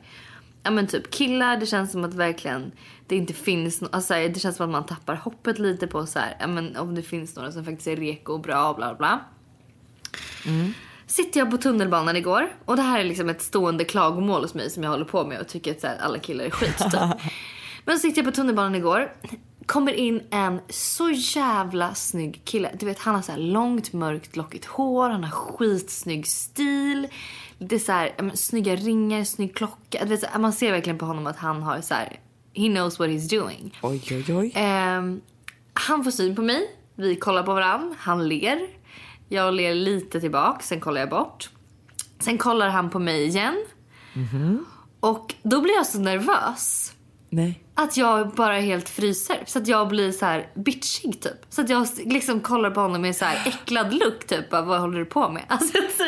Ja 0.66 0.70
men 0.70 0.86
typ 0.86 1.10
killar, 1.10 1.56
det 1.56 1.66
känns 1.66 1.92
som 1.92 2.04
att 2.04 2.14
verkligen 2.14 2.72
det 3.06 3.16
inte 3.16 3.32
finns 3.34 3.82
no- 3.82 3.88
alltså, 3.92 4.14
det 4.14 4.40
känns 4.40 4.56
som 4.56 4.64
att 4.64 4.70
man 4.72 4.86
tappar 4.86 5.14
hoppet 5.14 5.58
lite 5.58 5.86
på 5.86 6.06
så 6.06 6.18
här, 6.18 6.36
ja 6.40 6.46
men 6.46 6.76
om 6.76 6.94
det 6.94 7.02
finns 7.02 7.36
några 7.36 7.52
som 7.52 7.64
faktiskt 7.64 7.86
är 7.86 7.96
reko 7.96 8.32
och 8.32 8.40
bra 8.40 8.74
bla 8.74 8.94
bla. 8.94 9.20
Sitter 11.06 11.40
jag 11.40 11.50
på 11.50 11.56
tunnelbanan 11.56 12.16
igår 12.16 12.48
och 12.64 12.76
det 12.76 12.82
här 12.82 13.00
är 13.00 13.04
liksom 13.04 13.28
ett 13.28 13.42
stående 13.42 13.84
klagomål 13.84 14.42
hos 14.42 14.54
mig 14.54 14.70
som 14.70 14.82
jag 14.82 14.90
håller 14.90 15.04
på 15.04 15.24
med 15.24 15.40
och 15.40 15.48
tycker 15.48 15.70
att 15.70 15.82
här, 15.82 15.96
alla 16.00 16.18
killar 16.18 16.44
är 16.44 16.50
skit 16.50 16.78
typ. 16.78 17.00
Men 17.84 17.98
sitter 17.98 18.18
jag 18.18 18.26
på 18.26 18.36
tunnelbanan 18.36 18.74
igår. 18.74 19.12
Kommer 19.66 19.92
in 19.92 20.22
en 20.30 20.60
så 20.68 21.10
jävla 21.10 21.94
snygg 21.94 22.40
kille. 22.44 22.70
Du 22.80 22.86
vet 22.86 22.98
han 22.98 23.14
har 23.14 23.22
så 23.22 23.36
långt 23.36 23.92
mörkt 23.92 24.36
lockigt 24.36 24.64
hår, 24.64 25.10
han 25.10 25.24
har 25.24 25.30
skitsnygg 25.30 26.26
stil. 26.26 27.08
Lite 27.58 27.78
så 27.78 27.92
här, 27.92 28.14
men, 28.18 28.36
snygga 28.36 28.76
ringar, 28.76 29.24
snygg 29.24 29.56
klocka. 29.56 30.04
Vet, 30.04 30.24
här, 30.24 30.38
man 30.38 30.52
ser 30.52 30.72
verkligen 30.72 30.98
på 30.98 31.06
honom 31.06 31.26
att 31.26 31.36
han 31.36 31.62
har 31.62 31.80
så 31.80 31.94
här, 31.94 32.20
he 32.54 32.68
knows 32.68 32.98
what 32.98 33.08
he's 33.08 33.38
doing. 33.40 33.78
Oj 33.82 34.02
oj 34.10 34.34
oj. 34.34 34.52
Ehm, 34.54 35.20
han 35.72 36.04
får 36.04 36.10
syn 36.10 36.36
på 36.36 36.42
mig. 36.42 36.70
Vi 36.94 37.16
kollar 37.16 37.42
på 37.42 37.54
varandra. 37.54 37.96
Han 37.98 38.28
ler. 38.28 38.66
Jag 39.28 39.54
ler 39.54 39.74
lite 39.74 40.20
tillbaka, 40.20 40.60
sen 40.62 40.80
kollar 40.80 41.00
jag 41.00 41.10
bort. 41.10 41.50
Sen 42.18 42.38
kollar 42.38 42.68
han 42.68 42.90
på 42.90 42.98
mig 42.98 43.24
igen. 43.26 43.64
Och 45.00 45.34
då 45.42 45.60
blir 45.60 45.74
jag 45.74 45.86
så 45.86 45.98
nervös. 45.98 46.92
Nej. 47.36 47.60
Att 47.74 47.96
jag 47.96 48.34
bara 48.34 48.58
helt 48.58 48.88
fryser. 48.88 49.42
Så 49.46 49.58
att 49.58 49.68
jag 49.68 49.88
blir 49.88 50.12
så 50.12 50.26
här 50.26 50.48
bitchig 50.54 51.20
typ. 51.20 51.46
Så 51.48 51.60
att 51.60 51.68
jag 51.70 51.86
liksom 52.04 52.40
kollar 52.40 52.70
på 52.70 52.80
honom 52.80 53.02
med 53.02 53.16
så 53.16 53.24
här 53.24 53.48
äcklad 53.48 53.94
look 53.94 54.26
typ. 54.26 54.50
Bara, 54.50 54.62
vad 54.62 54.80
håller 54.80 54.98
du 54.98 55.04
på 55.04 55.28
med? 55.28 55.42
Alltså, 55.48 55.72
så, 55.98 56.04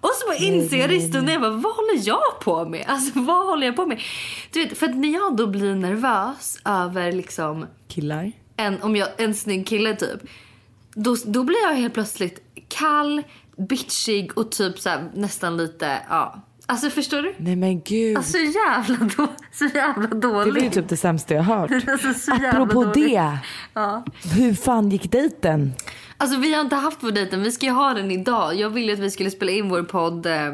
och 0.00 0.10
så 0.14 0.26
bara 0.26 0.36
inser 0.36 0.76
jag 0.76 0.88
det 0.88 0.94
i 0.96 1.08
stunden. 1.08 1.32
Jag 1.32 1.42
bara, 1.42 1.50
vad 1.50 1.76
håller 1.76 2.00
jag 2.08 2.40
på 2.40 2.68
med? 2.68 2.84
Alltså 2.88 3.10
vad 3.20 3.46
håller 3.46 3.66
jag 3.66 3.76
på 3.76 3.86
med? 3.86 4.00
Du 4.52 4.64
vet, 4.64 4.78
för 4.78 4.88
att 4.88 4.96
när 4.96 5.12
jag 5.14 5.36
då 5.36 5.46
blir 5.46 5.74
nervös 5.74 6.58
över 6.64 7.12
liksom 7.12 7.66
Killar. 7.88 8.32
en, 8.56 8.82
om 8.82 8.96
jag, 8.96 9.08
en 9.16 9.34
snygg 9.34 9.66
kille 9.66 9.96
typ. 9.96 10.20
Då, 10.94 11.16
då 11.26 11.44
blir 11.44 11.62
jag 11.62 11.74
helt 11.74 11.94
plötsligt 11.94 12.42
kall, 12.68 13.22
bitchig 13.56 14.38
och 14.38 14.50
typ 14.50 14.78
så 14.78 14.88
här, 14.88 15.10
nästan 15.14 15.56
lite, 15.56 16.02
ja. 16.08 16.42
Alltså 16.70 16.90
förstår 16.90 17.22
du? 17.22 17.34
Nej 17.36 17.56
men 17.56 17.80
gud. 17.80 18.16
Alltså 18.16 18.32
så 18.32 18.38
jävla, 18.38 18.96
då, 19.16 19.28
så 19.52 19.64
jävla 19.64 20.06
det 20.06 20.26
var 20.26 20.44
ju 20.46 20.50
dålig. 20.52 20.72
typ 20.72 20.88
det 20.88 20.96
sämsta 20.96 21.34
jag 21.34 21.42
hört. 21.42 21.70
Alltså, 21.88 22.14
så 22.14 22.32
Apropå 22.32 22.84
dålig. 22.84 23.04
det. 23.04 23.38
Ja. 23.74 24.04
Hur 24.34 24.54
fan 24.54 24.90
gick 24.90 25.12
dejten? 25.12 25.72
Alltså 26.16 26.38
vi 26.38 26.54
har 26.54 26.60
inte 26.60 26.76
haft 26.76 26.98
vår 27.00 27.10
dejten, 27.10 27.42
vi 27.42 27.52
ska 27.52 27.66
ju 27.66 27.72
ha 27.72 27.94
den 27.94 28.10
idag. 28.10 28.54
Jag 28.54 28.70
ville 28.70 28.92
att 28.92 28.98
vi 28.98 29.10
skulle 29.10 29.30
spela 29.30 29.50
in 29.52 29.68
vår 29.68 29.82
podd 29.82 30.26
eh, 30.26 30.46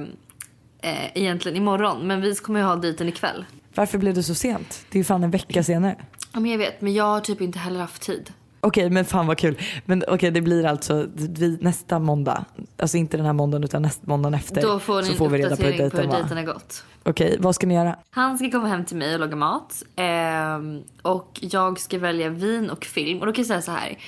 eh, 0.83 1.07
egentligen 1.14 1.57
imorgon. 1.57 2.07
Men 2.07 2.20
vi 2.20 2.35
kommer 2.35 2.61
ju 2.61 2.66
ha 2.66 2.76
dejten 2.76 3.09
ikväll. 3.09 3.44
Varför 3.74 3.98
blev 3.98 4.14
det 4.14 4.22
så 4.22 4.35
sent? 4.35 4.87
Det 4.90 4.96
är 4.98 5.00
ju 5.00 5.05
fan 5.05 5.24
en 5.24 5.31
vecka 5.31 5.62
senare. 5.62 5.96
Ja 6.33 6.40
men 6.40 6.50
jag 6.50 6.59
vet, 6.59 6.81
men 6.81 6.94
jag 6.94 7.05
har 7.05 7.20
typ 7.20 7.40
inte 7.40 7.59
heller 7.59 7.81
haft 7.81 8.02
tid. 8.02 8.33
Okej 8.66 8.90
men 8.90 9.05
fan 9.05 9.26
vad 9.26 9.38
kul. 9.38 9.59
Men 9.85 10.05
okej 10.09 10.31
det 10.31 10.40
blir 10.40 10.66
alltså 10.66 11.07
vi, 11.14 11.59
nästa 11.61 11.98
måndag. 11.98 12.44
Alltså 12.79 12.96
inte 12.96 13.16
den 13.16 13.26
här 13.26 13.33
måndagen 13.33 13.64
utan 13.64 13.83
nästa 13.83 14.07
måndagen 14.07 14.35
efter. 14.35 14.62
Då 14.62 14.79
får 14.79 15.02
ni 15.02 15.09
så 15.09 15.14
får 15.14 15.29
vi 15.29 15.38
reda 15.38 15.57
på 15.57 15.62
hur 15.62 15.68
uppdatering 15.68 15.90
på 15.90 15.96
hur 15.96 16.02
dejten 16.02 16.20
dejten 16.20 16.37
har 16.37 16.55
gått. 16.55 16.85
Okej 17.02 17.37
vad 17.40 17.55
ska 17.55 17.66
ni 17.66 17.74
göra? 17.74 17.96
Han 18.11 18.38
ska 18.38 18.50
komma 18.50 18.68
hem 18.68 18.85
till 18.85 18.96
mig 18.96 19.14
och 19.14 19.20
laga 19.20 19.37
mat. 19.37 19.83
Ehm, 19.96 20.83
och 21.02 21.40
jag 21.42 21.81
ska 21.81 21.98
välja 21.98 22.29
vin 22.29 22.70
och 22.70 22.85
film. 22.85 23.20
Och 23.20 23.26
då 23.26 23.33
kan 23.33 23.42
jag 23.42 23.46
säga 23.46 23.62
så 23.62 23.72
här. 23.72 23.98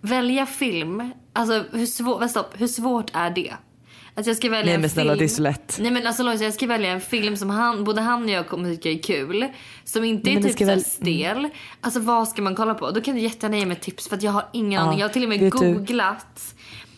Välja 0.00 0.46
film, 0.46 1.12
alltså 1.32 1.64
hur, 1.72 1.86
svår, 1.86 2.28
stopp, 2.28 2.54
hur 2.60 2.66
svårt 2.66 3.10
är 3.12 3.30
det? 3.30 3.54
Att 4.18 4.26
jag 4.26 4.36
ska 4.36 4.50
välja 4.50 4.64
Nej, 4.64 4.74
en 4.74 4.80
men 4.80 4.90
snälla, 4.90 5.12
film. 5.12 5.18
det 5.18 5.24
är 5.24 5.28
så 5.36 5.42
lätt. 5.42 5.76
Nej 5.80 5.90
men 5.90 6.06
alltså 6.06 6.22
Lojsa, 6.22 6.44
jag 6.44 6.54
ska 6.54 6.66
välja 6.66 6.90
en 6.90 7.00
film 7.00 7.36
som 7.36 7.50
han, 7.50 7.84
både 7.84 8.00
han 8.00 8.24
och 8.24 8.30
jag 8.30 8.48
kommer 8.48 8.70
tycka 8.74 8.90
är 8.90 8.98
kul. 9.02 9.46
Som 9.84 10.04
inte 10.04 10.30
är 10.30 10.42
typ 10.42 10.58
så 10.58 10.64
väl- 10.64 10.84
stel. 10.84 11.48
Alltså 11.80 12.00
vad 12.00 12.28
ska 12.28 12.42
man 12.42 12.54
kolla 12.54 12.74
på? 12.74 12.90
Då 12.90 13.00
kan 13.00 13.14
du 13.14 13.20
jättegärna 13.20 13.56
ge 13.58 13.66
mig 13.66 13.76
tips 13.76 14.08
för 14.08 14.16
att 14.16 14.22
jag 14.22 14.32
har 14.32 14.44
ingen 14.52 14.72
Ja, 14.72 14.80
aning. 14.80 14.98
Jag 14.98 15.08
har 15.08 15.12
till 15.12 15.22
och 15.22 15.28
med 15.28 15.40
vet 15.40 15.52
du- 15.60 15.74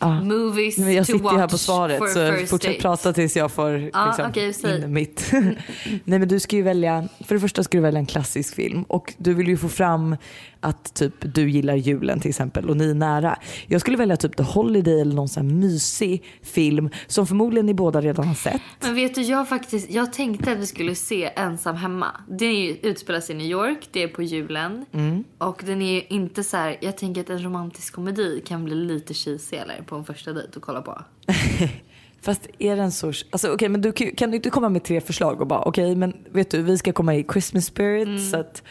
Ja. 0.00 0.20
movies 0.20 0.78
Men 0.78 0.94
jag 0.94 1.06
to 1.06 1.12
sitter 1.12 1.24
watch 1.24 1.32
ju 1.32 1.38
här 1.38 1.48
på 1.48 1.58
svaret 1.58 2.12
så 2.12 2.46
fortsätt 2.46 2.80
prata 2.80 3.12
tills 3.12 3.37
jag 3.37 3.52
får 3.52 3.90
Ja, 3.92 4.30
liksom, 4.32 4.52
säg. 4.62 4.82
in 4.84 4.92
mitt. 4.92 5.30
Nej 6.04 6.18
men 6.18 6.28
du 6.28 6.40
ska 6.40 6.56
ju 6.56 6.62
välja, 6.62 7.08
för 7.24 7.34
det 7.34 7.40
första 7.40 7.62
ska 7.62 7.78
du 7.78 7.82
välja 7.82 8.00
en 8.00 8.06
klassisk 8.06 8.54
film 8.54 8.82
och 8.82 9.14
du 9.18 9.34
vill 9.34 9.48
ju 9.48 9.56
få 9.56 9.68
fram 9.68 10.16
att 10.61 10.94
typ 10.94 11.14
du 11.34 11.50
gillar 11.50 11.74
julen 11.76 12.20
till 12.20 12.28
exempel 12.28 12.70
och 12.70 12.76
ni 12.76 12.90
är 12.90 12.94
nära. 12.94 13.38
Jag 13.66 13.80
skulle 13.80 13.96
välja 13.96 14.16
typ 14.16 14.37
The 14.37 14.42
Holiday 14.42 15.00
eller 15.00 15.14
någon 15.14 15.28
sån 15.28 15.46
här 15.46 15.54
mysig 15.54 16.24
film 16.42 16.90
som 17.06 17.26
förmodligen 17.26 17.66
ni 17.66 17.74
båda 17.74 18.00
redan 18.00 18.26
har 18.26 18.34
sett. 18.34 18.62
Men 18.80 18.94
vet 18.94 19.14
du, 19.14 19.22
jag 19.22 19.48
faktiskt, 19.48 19.90
jag 19.90 20.12
tänkte 20.12 20.52
att 20.52 20.58
vi 20.58 20.66
skulle 20.66 20.94
se 20.94 21.30
Ensam 21.37 21.76
hemma. 21.76 22.06
Den 22.28 22.48
är 22.48 22.64
ju, 22.64 22.76
utspelar 22.82 23.20
sig 23.20 23.34
i 23.34 23.38
New 23.38 23.46
York, 23.46 23.88
det 23.92 24.02
är 24.02 24.08
på 24.08 24.22
julen. 24.22 24.87
Mm. 24.92 25.24
Och 25.38 25.62
den 25.66 25.82
är 25.82 25.94
ju 25.94 26.02
inte 26.08 26.44
så 26.44 26.56
här, 26.56 26.76
jag 26.80 26.96
tänker 26.96 27.20
att 27.20 27.30
en 27.30 27.44
romantisk 27.44 27.94
komedi 27.94 28.42
kan 28.46 28.64
bli 28.64 28.74
lite 28.74 29.14
cheesy 29.14 29.56
eller 29.56 29.82
på 29.88 29.96
en 29.96 30.05
första 30.05 30.33
dejt 30.33 30.53
att 30.57 30.62
kolla 30.62 30.83
på. 30.83 31.03
Fast 32.22 32.48
är 32.59 32.77
den 32.77 32.92
så, 32.92 33.12
alltså 33.31 33.53
okej 33.53 33.68
men 33.68 33.81
du 33.81 33.92
kan, 33.92 34.31
du 34.31 34.37
inte 34.37 34.51
komma 34.51 34.68
med 34.68 34.85
tre 34.85 35.01
förslag 35.01 35.40
och 35.40 35.46
bara 35.46 35.62
okej 35.62 35.94
men 35.94 36.16
vet 36.31 36.51
du 36.51 36.62
vi 36.62 36.79
ska 36.79 36.92
komma 36.92 37.14
i 37.14 37.24
Christmas 37.33 37.66
spirit 37.66 38.31
så 38.31 38.37
att 38.37 38.62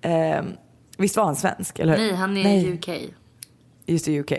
ehm, 0.00 0.46
Visst 0.98 1.16
var 1.16 1.24
han 1.24 1.36
svensk? 1.36 1.78
Eller 1.78 1.96
hur? 1.98 2.06
Nej, 2.06 2.14
han 2.14 2.36
är 2.36 2.44
Nej. 2.44 2.66
i 2.66 2.72
UK. 2.72 2.88
Just 3.86 4.04
det, 4.04 4.20
UK. 4.20 4.32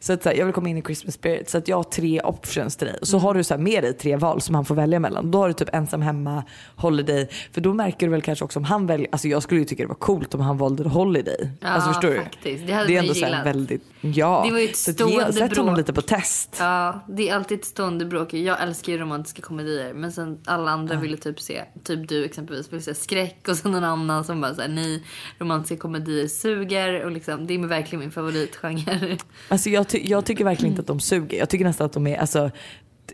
Så 0.00 0.12
att 0.12 0.22
så 0.22 0.28
här, 0.28 0.36
jag 0.36 0.44
vill 0.44 0.54
komma 0.54 0.68
in 0.68 0.78
i 0.78 0.82
Christmas 0.82 1.14
spirit. 1.14 1.50
Så 1.50 1.58
att 1.58 1.68
jag 1.68 1.76
har 1.76 1.82
tre 1.82 2.20
options 2.20 2.76
till 2.76 2.86
dig. 2.86 2.96
Och 3.00 3.08
så 3.08 3.18
har 3.18 3.34
du 3.34 3.44
så 3.44 3.54
här 3.54 3.60
med 3.60 3.82
dig 3.82 3.92
tre 3.92 4.16
val 4.16 4.40
som 4.40 4.54
han 4.54 4.64
får 4.64 4.74
välja 4.74 5.00
mellan. 5.00 5.30
Då 5.30 5.38
har 5.38 5.48
du 5.48 5.54
typ 5.54 5.74
ensam 5.74 6.02
hemma, 6.02 6.44
holiday. 6.76 7.28
För 7.52 7.60
då 7.60 7.74
märker 7.74 8.06
du 8.06 8.10
väl 8.10 8.22
kanske 8.22 8.44
också 8.44 8.58
om 8.58 8.64
han 8.64 8.86
väljer, 8.86 9.08
alltså 9.12 9.28
jag 9.28 9.42
skulle 9.42 9.60
ju 9.60 9.64
tycka 9.64 9.82
det 9.82 9.88
var 9.88 9.94
coolt 9.94 10.34
om 10.34 10.40
han 10.40 10.58
valde 10.58 10.88
holiday. 10.88 11.50
Ja, 11.60 11.68
alltså 11.68 11.92
förstår 11.92 12.08
du? 12.10 12.16
faktiskt. 12.22 12.66
Det 12.66 12.72
hade 12.72 12.86
det 12.86 12.94
är 12.94 12.98
ändå 12.98 13.14
ju 13.14 13.20
så 13.20 13.26
gillat. 13.26 13.46
väldigt, 13.46 13.82
ja. 14.00 14.42
Det 14.46 14.52
var 14.52 14.58
ju 14.58 14.64
ett 14.64 14.76
Så 14.76 14.90
att 14.90 14.96
stående 14.96 15.32
Sätt 15.32 15.56
honom 15.56 15.76
lite 15.76 15.92
på 15.92 16.02
test. 16.02 16.56
Ja, 16.58 17.04
det 17.08 17.28
är 17.28 17.34
alltid 17.34 17.58
ett 17.58 17.64
stående 17.64 18.04
bråk. 18.04 18.34
Jag 18.34 18.62
älskar 18.62 18.92
ju 18.92 18.98
romantiska 18.98 19.42
komedier. 19.42 19.94
Men 19.94 20.12
sen 20.12 20.38
alla 20.44 20.70
andra 20.70 20.96
ville 20.96 21.16
typ 21.16 21.40
se, 21.40 21.64
typ 21.84 22.08
du 22.08 22.24
exempelvis, 22.24 22.72
vill 22.72 22.82
se 22.82 22.94
skräck. 22.94 23.48
Och 23.48 23.56
så 23.56 23.68
någon 23.68 23.84
annan 23.84 24.24
som 24.24 24.40
bara 24.40 24.54
såhär, 24.54 24.68
nej, 24.68 25.02
romantiska 25.38 25.76
komedier 25.76 26.28
suger. 26.28 27.04
Och 27.04 27.10
liksom, 27.10 27.46
det 27.46 27.54
är 27.54 27.66
verkligen 27.66 28.00
min 28.00 28.10
favoritgenre. 28.10 28.91
Alltså 29.48 29.70
jag, 29.70 29.88
ty- 29.88 30.02
jag 30.04 30.24
tycker 30.24 30.44
verkligen 30.44 30.72
inte 30.72 30.80
att 30.80 30.86
de 30.86 31.00
suger. 31.00 31.38
Jag 31.38 31.48
tycker 31.48 31.64
nästan 31.64 31.84
att 31.84 31.92
de 31.92 32.06
är, 32.06 32.16
alltså, 32.16 32.50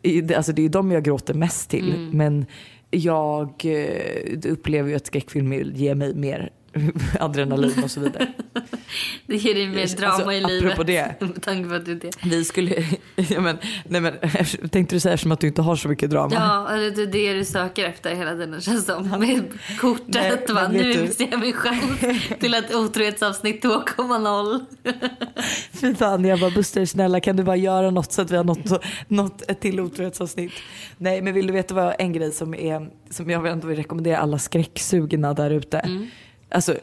det, 0.02 0.34
alltså 0.34 0.52
det 0.52 0.64
är 0.64 0.68
de 0.68 0.90
jag 0.92 1.04
gråter 1.04 1.34
mest 1.34 1.70
till. 1.70 1.94
Mm. 1.94 2.10
Men 2.10 2.46
jag 2.90 3.48
eh, 3.64 4.50
upplever 4.52 4.90
ju 4.90 4.96
att 4.96 5.06
skräckfilmer 5.06 5.56
ger 5.56 5.94
mig 5.94 6.14
mer 6.14 6.50
adrenalin 7.20 7.84
och 7.84 7.90
så 7.90 8.00
vidare. 8.00 8.26
Det 9.26 9.36
ger 9.36 9.54
dig 9.54 9.66
mer 9.68 9.82
Alltså, 9.82 9.96
drama 9.96 10.34
i 10.34 10.44
apropå 10.44 10.82
livet. 10.82 11.18
det. 11.20 11.26
Med 11.26 11.42
tanke 11.42 11.68
på 11.68 11.74
att 11.74 11.84
du 11.86 11.94
det. 11.94 12.10
Vi 12.24 12.44
skulle, 12.44 12.74
ja 13.16 13.40
men, 13.40 13.58
nej 13.88 14.00
men 14.00 14.12
tänkte 14.70 14.96
du 14.96 15.00
säga 15.00 15.14
eftersom 15.14 15.32
att 15.32 15.40
du 15.40 15.46
inte 15.46 15.62
har 15.62 15.76
så 15.76 15.88
mycket 15.88 16.10
drama? 16.10 16.34
Ja, 16.34 16.76
det 16.76 17.02
är 17.02 17.06
det 17.06 17.32
du 17.34 17.44
söker 17.44 17.84
efter 17.84 18.14
hela 18.14 18.30
tiden 18.30 18.60
känns 18.60 18.86
som. 18.86 19.08
Med 19.08 19.42
kortet. 19.80 20.08
Nej, 20.14 20.54
va? 20.54 20.68
Nu 20.68 20.92
du- 20.92 21.08
ser 21.12 21.28
jag 21.30 21.40
min 21.40 21.52
chans 21.52 22.00
till 22.40 22.54
ett 22.54 22.74
otrohetsavsnitt 22.74 23.64
2,0. 23.64 24.60
Fy 25.72 25.94
fan, 25.94 26.24
jag 26.24 26.40
bara 26.40 26.50
Buster 26.50 26.84
snälla 26.84 27.20
kan 27.20 27.36
du 27.36 27.42
bara 27.44 27.56
göra 27.56 27.90
något 27.90 28.12
så 28.12 28.22
att 28.22 28.30
vi 28.30 28.36
har 28.36 28.44
nått 29.14 29.50
ett 29.50 29.60
till 29.60 29.80
otrohetsavsnitt. 29.80 30.52
Nej 30.96 31.22
men 31.22 31.34
vill 31.34 31.46
du 31.46 31.52
veta 31.52 31.74
vad 31.74 31.94
en 31.98 32.12
grej 32.12 32.32
som 32.32 32.54
är, 32.54 32.90
som 33.10 33.30
jag 33.30 33.46
ändå 33.46 33.66
vill 33.66 33.76
rekommendera 33.76 34.18
alla 34.18 34.38
skräcksugna 34.38 35.34
där 35.34 35.50
ute. 35.50 35.78
Mm. 35.78 36.06
Alltså 36.50 36.74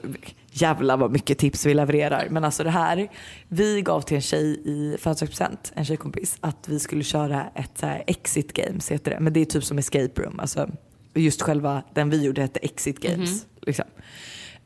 jävla 0.56 0.98
vad 0.98 1.12
mycket 1.12 1.38
tips 1.38 1.66
vi 1.66 1.74
levererar. 1.74 2.28
Men 2.30 2.44
alltså 2.44 2.64
det 2.64 2.70
här, 2.70 3.08
vi 3.48 3.82
gav 3.82 4.02
till 4.02 4.16
en 4.16 4.22
tjej 4.22 4.62
i 4.66 4.98
födelsedagspresent, 5.00 5.72
en 5.76 5.86
tjejkompis, 5.86 6.38
att 6.42 6.68
vi 6.68 6.80
skulle 6.80 7.04
köra 7.04 7.46
ett 7.56 7.72
så 7.76 7.86
här 7.86 8.04
exit 8.08 8.54
games 8.54 8.92
heter 8.92 9.12
det. 9.12 9.20
Men 9.20 9.34
det 9.34 9.40
är 9.40 9.46
typ 9.46 9.64
som 9.64 9.78
escape 9.78 10.22
room. 10.22 10.40
Alltså, 10.40 10.70
just 11.14 11.42
själva 11.42 11.84
den 11.94 12.10
vi 12.10 12.24
gjorde 12.24 12.42
hette 12.42 12.60
exit 12.60 13.00
games. 13.00 13.46
Liksom. 13.62 13.86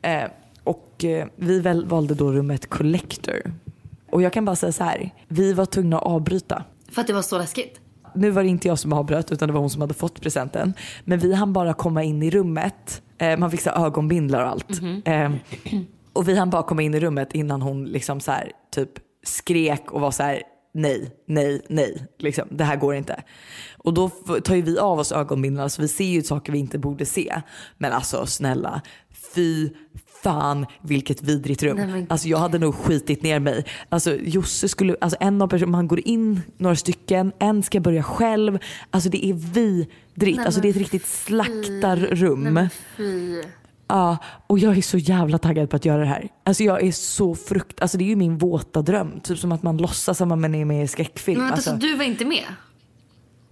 Eh, 0.02 0.24
och 0.64 1.04
eh, 1.04 1.26
vi 1.36 1.60
väl, 1.60 1.86
valde 1.86 2.14
då 2.14 2.32
rummet 2.32 2.70
collector. 2.70 3.52
Och 4.10 4.22
jag 4.22 4.32
kan 4.32 4.44
bara 4.44 4.56
säga 4.56 4.72
så 4.72 4.84
här, 4.84 5.10
vi 5.28 5.52
var 5.52 5.66
tvungna 5.66 5.98
att 5.98 6.04
avbryta. 6.04 6.64
För 6.90 7.00
att 7.00 7.06
det 7.06 7.12
var 7.12 7.22
så 7.22 7.38
läskigt. 7.38 7.80
Nu 8.14 8.30
var 8.30 8.42
det 8.42 8.48
inte 8.48 8.68
jag 8.68 8.78
som 8.78 8.92
avbröt 8.92 9.32
utan 9.32 9.48
det 9.48 9.52
var 9.52 9.60
hon 9.60 9.70
som 9.70 9.80
hade 9.80 9.94
fått 9.94 10.20
presenten. 10.20 10.74
Men 11.04 11.18
vi 11.18 11.34
hann 11.34 11.52
bara 11.52 11.74
komma 11.74 12.02
in 12.02 12.22
i 12.22 12.30
rummet. 12.30 13.02
Eh, 13.20 13.38
man 13.38 13.50
fick 13.50 13.60
så 13.60 13.70
ögonbindlar 13.70 14.42
och 14.42 14.48
allt. 14.48 14.80
Eh, 15.04 15.32
och 16.12 16.28
vi 16.28 16.36
hann 16.36 16.50
bara 16.50 16.62
komma 16.62 16.82
in 16.82 16.94
i 16.94 17.00
rummet 17.00 17.34
innan 17.34 17.62
hon 17.62 17.84
liksom 17.84 18.20
så 18.20 18.32
här, 18.32 18.52
typ 18.74 18.90
skrek 19.24 19.92
och 19.92 20.00
var 20.00 20.10
så 20.10 20.22
här 20.22 20.42
nej, 20.74 21.16
nej, 21.26 21.62
nej. 21.68 22.06
Liksom, 22.18 22.48
det 22.50 22.64
här 22.64 22.76
går 22.76 22.94
inte. 22.94 23.22
Och 23.78 23.94
då 23.94 24.08
tar 24.44 24.54
ju 24.54 24.62
vi 24.62 24.78
av 24.78 24.98
oss 24.98 25.12
ögonbindlarna 25.12 25.68
så 25.68 25.82
vi 25.82 25.88
ser 25.88 26.04
ju 26.04 26.22
saker 26.22 26.52
vi 26.52 26.58
inte 26.58 26.78
borde 26.78 27.06
se. 27.06 27.42
Men 27.78 27.92
alltså 27.92 28.26
snälla, 28.26 28.82
fy 29.34 29.70
fan 30.22 30.66
vilket 30.82 31.22
vidrigt 31.22 31.62
rum. 31.62 31.76
Nej, 31.76 32.06
Alltså 32.08 32.28
jag 32.28 32.38
hade 32.38 32.58
nog 32.58 32.74
skitit 32.74 33.22
ner 33.22 33.38
mig. 33.38 33.64
Alltså 33.88 34.16
Josse 34.16 34.68
skulle, 34.68 34.96
alltså 35.00 35.16
en 35.20 35.42
av 35.42 35.48
personerna, 35.48 35.76
man 35.76 35.88
går 35.88 36.08
in 36.08 36.42
några 36.58 36.76
stycken, 36.76 37.32
en 37.38 37.62
ska 37.62 37.80
börja 37.80 38.02
själv. 38.02 38.58
Alltså 38.90 39.10
det 39.10 39.26
är 39.26 39.34
vidrigt. 39.34 40.36
Nej, 40.36 40.46
Alltså 40.46 40.60
det 40.60 40.68
är 40.68 40.70
ett 40.70 40.76
riktigt 40.76 41.06
slaktarrum. 41.06 42.42
Nej. 42.54 42.68
Ja, 43.88 44.16
och 44.46 44.58
jag 44.58 44.78
är 44.78 44.82
så 44.82 44.98
jävla 44.98 45.38
taggad 45.38 45.70
på 45.70 45.76
att 45.76 45.84
göra 45.84 46.00
det 46.00 46.06
här. 46.06 46.28
Alltså 46.44 46.62
jag 46.64 46.82
är 46.82 46.92
så 46.92 47.34
frukt, 47.34 47.80
alltså 47.80 47.98
det 47.98 48.04
är 48.04 48.08
ju 48.08 48.16
min 48.16 48.38
våta 48.38 48.82
dröm. 48.82 49.20
Typ 49.20 49.38
som 49.38 49.52
att 49.52 49.62
man 49.62 49.76
låtsas 49.76 50.20
att 50.20 50.28
man 50.28 50.54
är 50.54 50.64
med 50.64 50.84
i 50.84 50.88
skräckfilm. 50.88 51.38
Men 51.38 51.44
vänta, 51.46 51.54
alltså, 51.56 51.70
så 51.70 51.76
du 51.76 51.96
var 51.96 52.04
inte 52.04 52.24
med? 52.24 52.44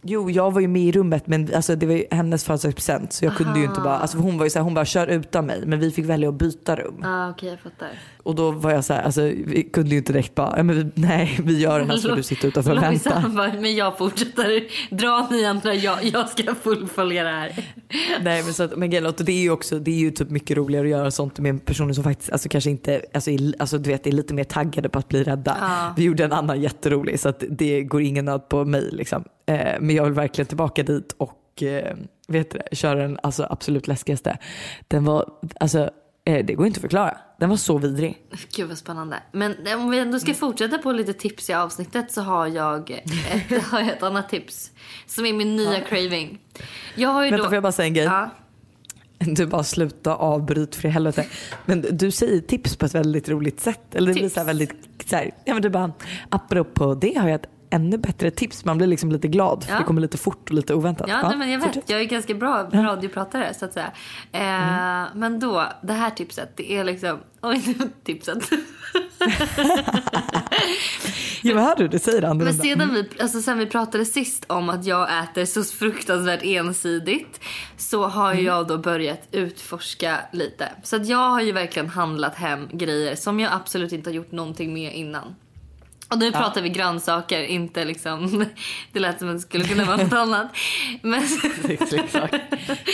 Jo, 0.02 0.30
jag 0.30 0.50
var 0.50 0.60
ju 0.60 0.68
med 0.68 0.82
i 0.82 0.92
rummet 0.92 1.26
men 1.26 1.54
alltså, 1.54 1.76
det 1.76 1.86
var 1.86 1.94
ju 1.94 2.04
hennes 2.10 2.44
födelsedagspresent 2.44 3.12
så 3.12 3.24
jag 3.24 3.36
kunde 3.36 3.58
ju 3.58 3.64
inte 3.64 3.80
bara, 3.80 3.98
alltså 3.98 4.18
hon 4.18 4.38
var 4.38 4.46
ju 4.46 4.50
så 4.50 4.58
här, 4.58 4.64
hon 4.64 4.74
bara 4.74 4.84
kör 4.84 5.06
utan 5.06 5.46
mig 5.46 5.62
men 5.66 5.80
vi 5.80 5.90
fick 5.90 6.04
välja 6.04 6.28
att 6.28 6.34
byta 6.34 6.76
rum. 6.76 7.00
Ja 7.02 7.08
ah, 7.08 7.30
okej 7.30 7.48
jag 7.48 7.60
fattar. 7.60 7.90
Och 8.28 8.34
då 8.34 8.50
var 8.50 8.70
jag 8.70 8.84
så 8.84 8.92
här, 8.92 9.02
alltså 9.02 9.22
vi 9.22 9.68
kunde 9.72 9.90
ju 9.90 9.96
inte 9.96 10.12
direkt 10.12 10.34
bara, 10.34 10.62
men 10.62 10.92
nej 10.94 11.38
vi 11.44 11.58
gör 11.58 11.78
den 11.78 11.90
här 11.90 11.96
så 11.96 12.14
du 12.14 12.22
sitta 12.22 12.46
utanför 12.46 12.76
och 12.76 12.82
vänta. 12.82 13.24
bara, 13.36 13.52
men 13.52 13.76
jag 13.76 13.98
fortsätter. 13.98 14.64
Dra 14.94 15.28
ni 15.30 15.44
andra, 15.44 15.74
jag, 15.74 16.04
jag 16.04 16.28
ska 16.28 16.54
fullfölja 16.54 17.24
det 17.24 17.30
här. 17.30 17.64
Nej 18.22 18.42
men, 18.42 18.54
så 18.54 18.62
att, 18.62 18.76
men 18.76 19.06
att 19.06 19.26
det 19.26 19.32
är 19.32 19.42
ju 19.42 19.50
också, 19.50 19.78
det 19.78 19.90
är 19.90 19.98
ju 19.98 20.10
typ 20.10 20.30
mycket 20.30 20.56
roligare 20.56 20.84
att 20.84 20.90
göra 20.90 21.10
sånt 21.10 21.38
med 21.38 21.64
personer 21.64 21.92
som 21.92 22.04
faktiskt, 22.04 22.32
alltså 22.32 22.48
kanske 22.48 22.70
inte, 22.70 23.02
alltså, 23.14 23.30
är, 23.30 23.54
alltså 23.58 23.78
du 23.78 23.90
vet 23.90 24.06
är 24.06 24.12
lite 24.12 24.34
mer 24.34 24.44
taggade 24.44 24.88
på 24.88 24.98
att 24.98 25.08
bli 25.08 25.22
rädda. 25.22 25.56
Ja. 25.60 25.94
Vi 25.96 26.04
gjorde 26.04 26.24
en 26.24 26.32
annan 26.32 26.60
jätterolig 26.60 27.20
så 27.20 27.28
att 27.28 27.44
det 27.48 27.82
går 27.82 28.02
ingen 28.02 28.24
nöd 28.24 28.48
på 28.48 28.64
mig 28.64 28.88
liksom. 28.92 29.24
Eh, 29.46 29.80
men 29.80 29.96
jag 29.96 30.04
vill 30.04 30.14
verkligen 30.14 30.46
tillbaka 30.46 30.82
dit 30.82 31.14
och 31.18 31.62
eh, 31.62 31.96
vet 32.28 32.50
du 32.50 32.58
det, 32.58 32.76
köra 32.76 33.02
den 33.02 33.18
alltså, 33.22 33.46
absolut 33.50 33.86
läskigaste. 33.86 34.38
Den 34.88 35.04
var, 35.04 35.30
alltså 35.60 35.90
eh, 36.24 36.44
det 36.46 36.54
går 36.54 36.66
inte 36.66 36.78
att 36.78 36.82
förklara. 36.82 37.18
Den 37.38 37.48
var 37.48 37.56
så 37.56 37.78
vidrig. 37.78 38.22
Gud 38.56 38.68
vad 38.68 38.78
spännande. 38.78 39.22
Men 39.32 39.54
om 39.76 39.90
vi 39.90 39.98
ändå 39.98 40.20
ska 40.20 40.34
fortsätta 40.34 40.78
på 40.78 40.92
lite 40.92 41.12
tips 41.12 41.50
i 41.50 41.52
avsnittet 41.52 42.12
så 42.12 42.20
har 42.20 42.46
jag 42.46 42.90
ett, 42.90 43.62
har 43.70 43.80
jag 43.80 43.88
ett 43.88 44.02
annat 44.02 44.28
tips. 44.28 44.70
Som 45.06 45.26
är 45.26 45.32
min 45.32 45.56
nya 45.56 45.80
craving. 45.80 46.38
Jag 46.94 47.08
har 47.08 47.24
ju 47.24 47.30
Vänta 47.30 47.42
då... 47.42 47.48
får 47.48 47.54
jag 47.54 47.62
bara 47.62 47.72
säga 47.72 47.86
en 47.86 47.94
grej? 47.94 48.04
Ja. 48.04 48.30
Du 49.18 49.46
bara 49.46 49.64
sluta 49.64 50.14
avbryt 50.14 50.74
för 50.74 50.88
i 50.88 50.90
helvete. 50.90 51.26
Men 51.64 51.84
du 51.90 52.10
säger 52.10 52.40
tips 52.40 52.76
på 52.76 52.86
ett 52.86 52.94
väldigt 52.94 53.28
roligt 53.28 53.60
sätt. 53.60 53.94
Eller 53.94 54.06
det 54.06 54.12
blir 54.12 54.22
Tips. 54.22 54.34
så 54.34 54.40
här 54.40 54.46
väldigt, 54.46 54.74
så 55.06 55.16
här, 55.16 55.30
ja 55.44 55.54
men 55.54 55.62
du 55.62 55.70
bara, 55.70 55.92
apropå 56.28 56.94
det 56.94 57.18
har 57.18 57.28
jag 57.28 57.34
ett 57.34 57.48
ännu 57.70 57.98
bättre 57.98 58.30
tips. 58.30 58.64
Man 58.64 58.78
blir 58.78 58.86
liksom 58.86 59.12
lite 59.12 59.28
glad 59.28 59.64
för 59.64 59.72
Ja. 59.72 59.78
det 59.78 59.84
kommer 59.84 60.00
lite 60.00 60.18
fort 60.18 60.48
och 60.50 60.54
lite 60.54 60.74
oväntat. 60.74 61.08
Ja, 61.08 61.28
nej, 61.28 61.36
men 61.38 61.50
jag 61.50 61.58
vet. 61.58 61.66
fortsätt. 61.66 61.90
Jag 61.90 62.00
är 62.00 62.04
ganska 62.04 62.34
bra 62.34 62.68
radiopratare 62.72 63.54
så 63.54 63.64
att 63.64 63.72
säga. 63.72 63.90
Eh, 64.32 65.06
Men 65.14 65.40
då, 65.40 65.64
det 65.82 65.92
här 65.92 66.10
tipset, 66.10 66.56
det 66.56 66.72
är 66.72 66.84
liksom... 66.84 67.18
Oj, 67.42 67.76
tipset. 68.04 68.38
Ja 71.42 71.54
men 71.54 71.64
hör 71.64 71.88
du, 71.88 71.98
säger 71.98 72.20
det 72.20 72.26
Men 72.26 72.30
annorlunda. 72.30 72.62
sedan 72.64 72.94
vi, 72.94 73.22
alltså 73.22 73.40
sen 73.42 73.58
vi 73.58 73.66
pratade 73.66 74.04
sist 74.04 74.44
om 74.48 74.68
att 74.68 74.84
jag 74.84 75.18
äter 75.22 75.44
så 75.44 75.64
fruktansvärt 75.64 76.40
ensidigt 76.42 77.40
så 77.76 78.06
har 78.06 78.32
Mm. 78.32 78.44
jag 78.44 78.66
då 78.66 78.78
börjat 78.78 79.20
utforska 79.32 80.16
lite. 80.32 80.68
Så 80.82 80.96
att 80.96 81.06
jag 81.06 81.30
har 81.30 81.40
ju 81.40 81.52
verkligen 81.52 81.88
handlat 81.88 82.34
hem 82.34 82.68
grejer 82.72 83.16
som 83.16 83.40
jag 83.40 83.52
absolut 83.52 83.92
inte 83.92 84.10
har 84.10 84.14
gjort 84.14 84.32
någonting 84.32 84.72
med 84.74 84.94
innan. 84.94 85.34
Och 86.08 86.18
nu 86.18 86.32
pratar 86.32 86.62
vi 86.62 86.68
grönsaker, 86.68 87.42
inte 87.42 87.84
liksom... 87.84 88.44
Det 88.92 88.98
lät 88.98 89.18
som 89.18 89.28
att 89.28 89.34
det 89.34 89.40
skulle 89.40 89.64
kunna 89.64 89.84
vara 89.84 89.96
något 89.96 90.12
annat. 90.12 90.46
Men. 91.02 91.22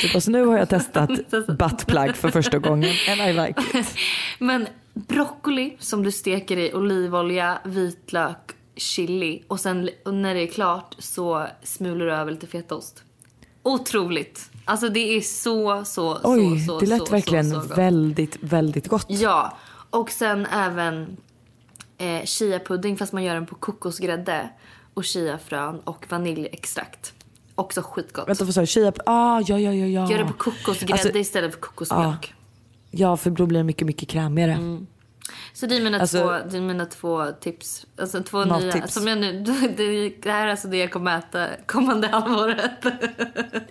Typ, 0.03 0.14
alltså, 0.14 0.31
nu 0.31 0.46
har 0.46 0.59
jag 0.59 0.68
testat 0.68 1.11
buttplug 1.59 2.16
för 2.16 2.31
första 2.31 2.59
gången 2.59 2.90
and 3.11 3.20
I 3.20 3.33
like 3.33 3.79
it. 3.79 3.96
men 4.38 4.66
broccoli 4.94 5.77
som 5.79 6.03
du 6.03 6.12
steker 6.12 6.57
i 6.57 6.74
olivolja, 6.74 7.59
vitlök 7.64 8.38
chili 8.77 9.42
och 9.48 9.61
sen 9.61 9.88
och 10.05 10.14
när 10.14 10.35
det 10.35 10.40
är 10.40 10.46
klart 10.46 10.94
så 10.98 11.46
smular 11.62 12.07
du 12.07 12.12
över 12.12 12.33
lite 12.33 12.46
fetaost. 12.46 13.03
Otroligt! 13.62 14.50
Alltså 14.64 14.88
det 14.88 15.16
är 15.16 15.20
så, 15.20 15.85
så, 15.85 16.20
Oj, 16.22 16.61
så, 16.61 16.66
så, 16.66 16.81
det 16.81 16.87
lät 16.87 17.07
så, 17.07 17.12
verkligen 17.12 17.50
så, 17.50 17.61
så 17.61 17.74
väldigt, 17.74 18.37
väldigt 18.40 18.88
gott. 18.88 19.07
Ja, 19.09 19.57
och 19.90 20.11
sen 20.11 20.46
även 20.46 21.16
eh, 21.99 22.23
chia-pudding 22.25 22.97
fast 22.97 23.13
man 23.13 23.25
gör 23.25 23.35
den 23.35 23.47
på 23.47 23.55
kokosgrädde 23.55 24.49
och 24.95 25.05
chiafrön 25.05 25.81
och 25.81 26.07
vaniljextrakt. 26.09 27.13
Också 27.55 27.83
skitgott. 27.83 28.29
Vänta, 28.29 28.45
du? 28.45 28.67
Chia? 28.67 28.93
Ah, 29.07 29.43
ja, 29.47 29.59
ja, 29.59 29.73
ja, 29.73 29.87
ja. 29.87 30.11
Gör 30.11 30.19
det 30.19 30.25
på 30.25 30.33
kokosgrädde 30.33 30.93
Alltså, 30.93 31.19
istället 31.19 31.53
för 31.53 31.61
kokosmjölk. 31.61 32.35
Ja, 32.91 33.17
för 33.17 33.31
då 33.31 33.47
blir 33.47 33.59
det 33.59 33.65
mycket, 33.65 33.87
mycket 33.87 34.09
krämigare. 34.09 34.59
Så 35.53 35.67
det 35.67 35.77
är 35.77 35.81
mina, 35.83 36.01
Alltså- 36.01 36.19
två, 36.19 36.51
det 36.51 36.57
är 36.57 36.61
mina 36.61 36.87
två 36.87 37.33
tips. 37.41 37.87
Alltså 38.01 38.23
två 38.23 38.45
nya. 38.45 38.55
Mattips. 38.67 38.95
Som 38.95 39.09
jag 39.09 39.19
nu, 39.19 39.41
det, 40.23 40.31
här 40.31 40.47
är 40.47 40.51
alltså 40.51 40.69
det 40.69 40.77
jag 40.77 40.93
kommer 40.93 41.19
äta 41.19 41.49
kommande 41.67 42.09
halvåret. 42.09 42.71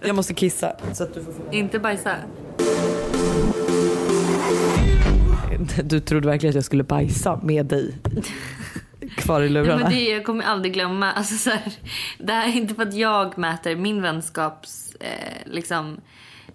Jag 0.02 0.16
måste 0.16 0.34
kissa 0.34 0.76
så 0.94 1.04
att 1.04 1.14
du 1.14 1.24
får 1.24 1.32
få 1.32 1.42
Inte 1.52 1.80
bajsa. 1.80 2.16
Du 5.84 6.00
trodde 6.00 6.28
verkligen 6.28 6.52
att 6.52 6.56
jag 6.56 6.64
skulle 6.64 6.84
bajsa 6.84 7.40
med 7.44 7.66
dig 7.66 7.96
kvar 9.16 9.42
i 9.42 9.50
lurarna? 9.50 9.84
men 9.84 9.92
det 9.92 10.10
jag 10.10 10.26
kommer 10.26 10.44
aldrig 10.44 10.74
glömma. 10.74 11.12
Alltså, 11.12 11.36
så 11.36 11.50
här, 11.50 11.74
det 12.18 12.34
här 12.34 12.48
är 12.48 12.58
inte 12.58 12.76
för 12.76 12.84
att 12.84 12.94
jag 12.94 13.38
mäter 13.38 13.76
min 13.76 14.02
vänskaps 14.02 14.96
eh, 15.00 15.52
liksom, 15.52 16.02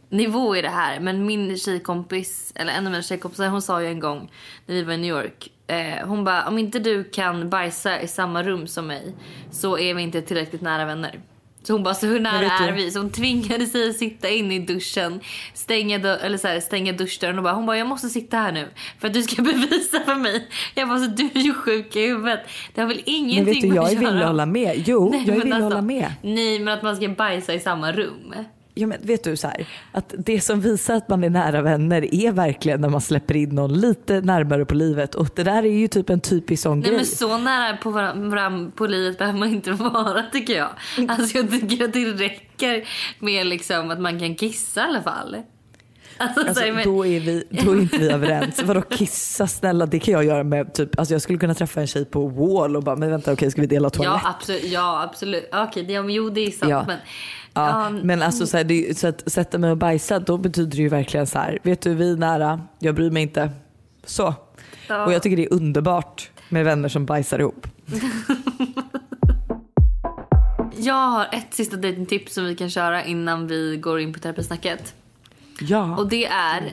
nivå 0.09 0.57
i 0.57 0.63
det 0.63 0.69
här. 0.69 1.01
Men 1.01 1.27
min 1.27 1.57
tjejkompis, 1.57 2.53
eller 2.55 2.73
en 2.73 2.87
av 2.87 2.93
mina 2.93 3.03
tjejkompisar, 3.03 3.49
hon 3.49 3.63
sa 3.63 3.83
ju 3.83 3.89
en 3.89 4.01
gång 4.01 4.31
när 4.67 4.75
vi 4.75 4.83
var 4.83 4.93
i 4.93 4.97
New 4.97 5.11
York. 5.11 5.51
Eh, 5.67 6.07
hon 6.07 6.25
bara, 6.25 6.49
om 6.49 6.59
inte 6.59 6.79
du 6.79 7.05
kan 7.05 7.51
bajsa 7.51 8.01
i 8.01 8.09
samma 8.09 8.43
rum 8.43 8.67
som 8.67 8.87
mig 8.87 9.15
så 9.51 9.79
är 9.79 9.95
vi 9.95 10.03
inte 10.03 10.23
tillräckligt 10.23 10.63
nära 10.63 10.85
vänner. 10.85 11.21
Så 11.69 11.75
hon 11.75 11.83
bara, 11.83 11.95
så 11.95 12.07
hur 12.07 12.21
nära 12.21 12.47
är 12.69 12.73
vi? 12.73 12.91
Så 12.91 12.99
hon 12.99 13.11
tvingade 13.11 13.67
sig 13.67 13.89
att 13.91 13.97
sitta 13.97 14.29
in 14.29 14.53
i 14.53 14.59
duschen, 14.59 15.21
stänga, 15.55 15.99
dö- 15.99 16.17
eller 16.17 16.39
så 16.39 16.49
här, 16.49 16.61
stänga 16.61 16.93
duschdörren 16.93 17.39
och 17.39 17.45
bara, 17.45 17.53
hon 17.55 17.67
bara, 17.67 17.79
jag 17.79 17.87
måste 17.87 18.09
sitta 18.09 18.37
här 18.37 18.53
nu 18.53 18.69
för 18.99 19.07
att 19.09 19.15
du 19.15 19.23
ska 19.23 19.43
bevisa 19.53 20.01
för 20.01 20.15
mig. 20.15 20.49
Jag 20.75 20.89
bara, 20.89 20.99
så 20.99 21.07
du 21.07 21.29
är 21.35 21.41
ju 21.43 21.55
sjuk 21.55 21.97
i 21.97 22.07
huvudet. 22.07 22.41
Det 22.75 22.81
har 22.81 22.89
väl 22.89 23.03
ingenting 23.05 23.45
Men 23.45 23.55
vet 23.55 23.61
du, 23.63 23.69
med 23.69 23.77
jag 23.77 23.85
att 23.85 23.93
är 23.93 23.97
villig 23.97 24.11
göra. 24.13 24.21
att 24.21 24.27
hålla 24.27 24.47
med. 24.47 24.83
Jo, 24.87 25.11
Nej, 25.11 25.25
jag 25.27 25.37
att 25.37 25.45
alltså, 25.45 25.63
hålla 25.63 25.83
med. 25.83 26.13
Nej, 26.23 26.59
men 26.59 26.75
att 26.75 26.83
man 26.83 26.97
ska 26.97 27.09
bajsa 27.09 27.55
i 27.55 27.61
samma 27.61 27.93
rum. 27.93 28.35
Ja, 28.79 28.87
men 28.87 28.99
vet 29.03 29.25
du 29.25 29.37
så 29.37 29.49
här, 29.49 29.67
att 29.93 30.15
det 30.19 30.41
som 30.41 30.61
visar 30.61 30.95
att 30.95 31.09
man 31.09 31.25
är 31.25 31.31
nära 31.31 31.63
vänner 31.63 32.15
är 32.15 32.33
verkligen 32.33 32.81
när 32.81 32.89
man 32.89 33.01
släpper 33.01 33.37
in 33.37 33.49
någon 33.49 33.81
lite 33.81 34.21
närmare 34.21 34.65
på 34.65 34.75
livet 34.75 35.15
och 35.15 35.29
det 35.37 35.43
där 35.43 35.63
är 35.63 35.73
ju 35.73 35.89
typ 35.89 36.11
en 36.11 36.21
typisk 36.21 36.63
sån 36.63 36.81
Nej 36.81 36.89
grej. 36.89 36.97
men 36.97 37.07
så 37.07 37.39
nära 37.39 37.77
på 37.77 37.91
varandra 37.91 38.71
på 38.77 38.87
livet 38.87 39.19
behöver 39.19 39.39
man 39.39 39.49
inte 39.49 39.73
vara 39.73 40.23
tycker 40.33 40.57
jag. 40.57 40.69
Alltså 41.09 41.39
jag 41.39 41.51
tycker 41.51 41.85
att 41.85 41.93
det 41.93 42.05
räcker 42.05 42.89
med 43.19 43.47
liksom 43.47 43.91
att 43.91 44.01
man 44.01 44.19
kan 44.21 44.35
kissa 44.35 44.81
i 44.81 44.85
alla 44.85 45.03
fall. 45.03 45.37
Alltså, 46.21 46.41
Alltså, 46.49 46.65
här, 46.65 46.73
men, 46.73 46.85
då, 46.85 47.07
är 47.07 47.21
vi, 47.21 47.45
då 47.51 47.73
är 47.73 47.81
inte 47.81 47.99
vi 47.99 48.11
överens. 48.11 48.63
Vadå 48.65 48.81
kissa 48.83 49.47
snälla 49.47 49.87
det 49.87 49.99
kan 49.99 50.15
jag 50.15 50.25
göra 50.25 50.45
med 50.45 50.75
typ, 50.75 50.99
alltså 50.99 51.15
jag 51.15 51.23
skulle 51.23 51.39
kunna 51.39 51.55
träffa 51.55 51.81
en 51.81 51.87
tjej 51.87 52.05
på 52.05 52.29
Wall 52.29 52.77
och 52.77 52.83
bara 52.83 52.97
men 52.97 53.11
vänta 53.11 53.33
okej 53.33 53.51
ska 53.51 53.61
vi 53.61 53.67
dela 53.67 53.91
toalett? 53.91 54.21
ja 54.25 54.31
absolut, 54.31 54.65
ja 54.65 55.03
absolut. 55.03 55.49
Okej, 55.53 55.83
det, 55.85 55.93
ja, 55.93 56.03
men 56.03 56.15
jo 56.15 56.31
det 56.31 56.41
är 56.47 56.51
sant 56.51 56.71
Ja. 56.71 56.85
men. 56.87 56.99
Ja, 57.59 57.91
men 57.91 58.23
alltså 58.23 58.47
så, 58.47 58.57
här, 58.57 58.65
det, 58.65 58.99
så 58.99 59.09
att 59.09 59.33
sätta 59.33 59.59
mig 59.59 59.71
och 59.71 59.77
bajsa 59.77 60.19
då 60.19 60.39
betyder 60.39 60.71
det 60.71 60.83
ju 60.83 60.89
verkligen 60.89 61.27
så 61.27 61.39
här, 61.39 61.59
vet 61.63 61.81
du 61.81 61.95
vi 61.95 62.13
är 62.13 62.17
nära, 62.17 62.61
jag 62.79 62.95
bryr 62.95 63.11
mig 63.11 63.23
inte. 63.23 63.51
Så. 64.05 64.35
Ja. 64.89 65.05
Och 65.05 65.13
jag 65.13 65.23
tycker 65.23 65.37
det 65.37 65.45
är 65.45 65.53
underbart 65.53 66.31
med 66.49 66.65
vänner 66.65 66.89
som 66.89 67.07
bajsar 67.07 67.39
ihop. 67.39 67.67
Jag 70.81 70.95
har 71.11 71.29
ett 71.33 71.55
sista 71.55 71.77
dejtingtips 71.77 72.35
som 72.35 72.45
vi 72.45 72.57
kan 72.57 72.71
köra 72.71 73.05
innan 73.05 73.47
vi 73.47 73.77
går 73.77 74.01
in 74.01 74.13
på 74.13 74.19
terapisnacket. 74.19 74.95
Ja. 75.61 75.97
Och 75.97 76.09
det 76.09 76.27
är, 76.27 76.73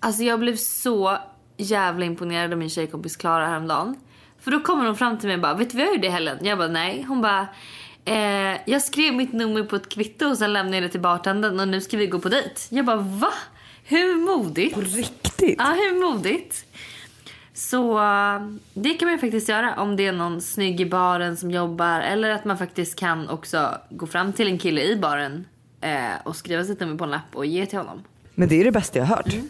alltså 0.00 0.22
jag 0.22 0.40
blev 0.40 0.56
så 0.56 1.18
jävla 1.56 2.04
imponerad 2.04 2.52
av 2.52 2.58
min 2.58 2.70
tjejkompis 2.70 3.16
Klara 3.16 3.46
häromdagen. 3.46 3.96
För 4.40 4.50
då 4.50 4.60
kommer 4.60 4.86
hon 4.86 4.96
fram 4.96 5.18
till 5.18 5.26
mig 5.26 5.34
och 5.34 5.42
bara, 5.42 5.54
vet 5.54 5.70
du 5.70 5.76
vad 5.76 5.86
jag 5.86 5.94
gjorde 5.94 6.06
i 6.06 6.10
helgen? 6.10 6.38
Jag 6.42 6.58
bara 6.58 6.68
nej. 6.68 7.04
Hon 7.08 7.22
bara, 7.22 7.46
eh, 8.04 8.60
jag 8.66 8.82
skrev 8.82 9.14
mitt 9.14 9.32
nummer 9.32 9.62
på 9.62 9.76
ett 9.76 9.88
kvitto 9.88 10.26
och 10.26 10.38
sen 10.38 10.52
lämnade 10.52 10.76
jag 10.76 10.84
det 10.84 10.88
till 10.88 11.00
bartendern 11.00 11.60
och 11.60 11.68
nu 11.68 11.80
ska 11.80 11.96
vi 11.96 12.06
gå 12.06 12.18
på 12.18 12.28
dejt. 12.28 12.60
Jag 12.68 12.84
bara 12.84 12.96
va? 12.96 13.32
Hur 13.84 14.14
modigt? 14.14 14.74
På 14.74 14.80
riktigt? 14.80 15.54
Ja, 15.58 15.64
hur 15.64 16.00
modigt? 16.00 16.64
Så 17.54 17.98
eh, 17.98 18.40
det 18.74 18.94
kan 18.94 19.06
man 19.06 19.12
ju 19.12 19.18
faktiskt 19.18 19.48
göra 19.48 19.74
om 19.76 19.96
det 19.96 20.06
är 20.06 20.12
någon 20.12 20.40
snygg 20.40 20.80
i 20.80 20.86
baren 20.86 21.36
som 21.36 21.50
jobbar 21.50 22.00
eller 22.00 22.30
att 22.30 22.44
man 22.44 22.58
faktiskt 22.58 22.98
kan 22.98 23.28
också 23.28 23.78
gå 23.90 24.06
fram 24.06 24.32
till 24.32 24.46
en 24.46 24.58
kille 24.58 24.82
i 24.82 24.96
baren 24.96 25.44
eh, 25.80 26.10
och 26.24 26.36
skriva 26.36 26.64
sitt 26.64 26.80
nummer 26.80 26.96
på 26.96 27.04
en 27.04 27.10
lapp 27.10 27.34
och 27.36 27.46
ge 27.46 27.66
till 27.66 27.78
honom. 27.78 28.02
Men 28.34 28.48
det 28.48 28.60
är 28.60 28.64
det 28.64 28.72
bästa 28.72 28.98
jag 28.98 29.06
har 29.06 29.16
hört. 29.16 29.32
Mm. 29.32 29.48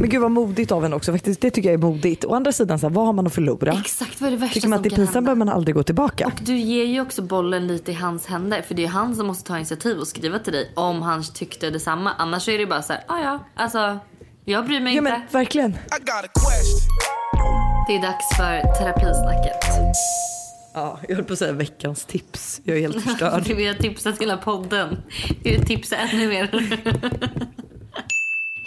Men 0.00 0.08
gud 0.10 0.20
vad 0.20 0.30
modigt 0.30 0.72
av 0.72 0.84
en 0.84 0.92
också 0.92 1.12
faktiskt. 1.12 1.40
Det 1.40 1.50
tycker 1.50 1.68
jag 1.68 1.74
är 1.74 1.86
modigt. 1.86 2.24
Å 2.24 2.34
andra 2.34 2.52
sidan, 2.52 2.78
så 2.78 2.86
här, 2.88 2.94
vad 2.94 3.06
har 3.06 3.12
man 3.12 3.26
att 3.26 3.34
förlora? 3.34 3.72
Exakt 3.72 4.20
vad 4.20 4.26
är 4.26 4.30
det 4.30 4.36
värsta 4.36 4.54
Tycker 4.54 4.68
man 4.68 4.76
att 4.76 4.82
det 4.82 4.88
är 4.88 4.96
pinsamt 4.96 5.24
behöver 5.24 5.38
man 5.44 5.48
aldrig 5.48 5.74
gå 5.74 5.82
tillbaka. 5.82 6.26
Och 6.26 6.32
du 6.42 6.56
ger 6.58 6.84
ju 6.84 7.00
också 7.00 7.22
bollen 7.22 7.66
lite 7.66 7.90
i 7.90 7.94
hans 7.94 8.26
händer 8.26 8.62
för 8.62 8.74
det 8.74 8.84
är 8.84 8.88
han 8.88 9.14
som 9.16 9.26
måste 9.26 9.44
ta 9.48 9.56
initiativ 9.56 9.98
och 9.98 10.06
skriva 10.08 10.38
till 10.38 10.52
dig 10.52 10.72
om 10.76 11.02
han 11.02 11.24
tyckte 11.34 11.70
detsamma. 11.70 12.12
Annars 12.18 12.48
är 12.48 12.58
det 12.58 12.66
bara 12.66 12.82
så 12.82 12.92
här, 12.92 13.02
ah, 13.08 13.18
ja, 13.20 13.38
alltså 13.54 13.98
jag 14.44 14.66
bryr 14.66 14.80
mig 14.80 14.94
Ja 14.94 14.98
inte. 14.98 15.10
men 15.12 15.20
verkligen. 15.32 15.70
I 15.70 15.74
got 16.00 16.24
a 16.24 16.28
question. 16.34 16.88
Det 17.88 17.94
är 17.96 18.02
dags 18.02 18.36
för 18.36 18.78
terapisnacket. 18.78 19.54
Ja, 20.74 20.98
jag 21.08 21.16
höll 21.16 21.24
på 21.24 21.32
att 21.32 21.38
säga 21.38 21.52
veckans 21.52 22.04
tips. 22.04 22.60
Jag 22.64 22.76
är 22.76 22.80
helt 22.80 23.02
förstörd. 23.04 23.42
Vi 23.46 23.66
har 23.66 23.74
tipsat 23.74 24.20
hela 24.22 24.36
podden. 24.36 24.96
Vi 25.44 25.50
vill 25.50 25.66
tipsa 25.66 25.96
ännu 25.96 26.28
mer. 26.28 26.50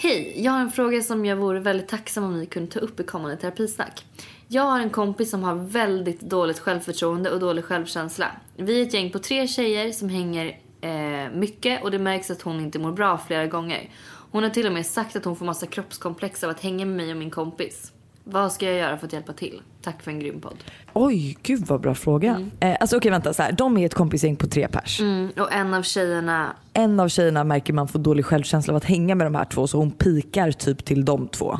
Hej, 0.03 0.33
jag 0.35 0.51
har 0.51 0.59
en 0.59 0.71
fråga 0.71 1.01
som 1.01 1.25
jag 1.25 1.35
vore 1.35 1.59
väldigt 1.59 1.87
tacksam 1.87 2.23
om 2.23 2.39
ni 2.39 2.45
kunde 2.45 2.71
ta 2.71 2.79
upp 2.79 2.99
i 2.99 3.03
kommande 3.03 3.37
terapisnack. 3.37 4.05
Jag 4.47 4.63
har 4.63 4.79
en 4.79 4.89
kompis 4.89 5.29
som 5.29 5.43
har 5.43 5.55
väldigt 5.55 6.21
dåligt 6.21 6.59
självförtroende 6.59 7.31
och 7.31 7.39
dålig 7.39 7.63
självkänsla. 7.63 8.27
Vi 8.55 8.81
är 8.81 8.87
ett 8.87 8.93
gäng 8.93 9.11
på 9.11 9.19
tre 9.19 9.47
tjejer 9.47 9.91
som 9.91 10.09
hänger 10.09 10.59
eh, 10.81 11.31
mycket 11.33 11.83
och 11.83 11.91
det 11.91 11.99
märks 11.99 12.31
att 12.31 12.41
hon 12.41 12.59
inte 12.59 12.79
mår 12.79 12.91
bra 12.91 13.17
flera 13.17 13.47
gånger. 13.47 13.89
Hon 14.31 14.43
har 14.43 14.49
till 14.49 14.67
och 14.67 14.73
med 14.73 14.85
sagt 14.85 15.15
att 15.15 15.25
hon 15.25 15.35
får 15.35 15.45
massa 15.45 15.65
kroppskomplex 15.65 16.43
av 16.43 16.49
att 16.49 16.61
hänga 16.61 16.85
med 16.85 16.95
mig 16.95 17.11
och 17.11 17.17
min 17.17 17.31
kompis. 17.31 17.91
Vad 18.23 18.51
ska 18.51 18.65
jag 18.65 18.75
göra 18.75 18.97
för 18.97 19.07
att 19.07 19.13
hjälpa 19.13 19.33
till? 19.33 19.61
Tack 19.83 20.01
för 20.03 20.11
en 20.11 20.19
grym 20.19 20.41
podd. 20.41 20.57
Oj, 20.93 21.37
gud 21.43 21.65
vad 21.67 21.81
bra 21.81 21.95
fråga. 21.95 22.47
Eh, 22.59 22.77
alltså 22.79 22.97
okej 22.97 23.11
vänta, 23.11 23.33
så 23.33 23.43
här. 23.43 23.51
de 23.51 23.77
är 23.77 23.85
ett 23.85 23.93
kompisgäng 23.93 24.35
på 24.35 24.47
tre 24.47 24.67
pers. 24.67 24.99
Mm, 24.99 25.29
och 25.39 25.53
en 25.53 25.73
av 25.73 25.83
tjejerna 25.83 26.55
En 26.73 26.99
av 26.99 27.09
tjejerna 27.09 27.43
märker 27.43 27.73
man 27.73 27.87
får 27.87 27.99
dålig 27.99 28.25
självkänsla 28.25 28.73
av 28.73 28.77
att 28.77 28.85
hänga 28.85 29.15
med 29.15 29.27
de 29.27 29.35
här 29.35 29.45
två 29.45 29.67
så 29.67 29.77
hon 29.77 29.91
pikar 29.91 30.51
typ 30.51 30.85
till 30.85 31.05
de 31.05 31.27
två. 31.27 31.53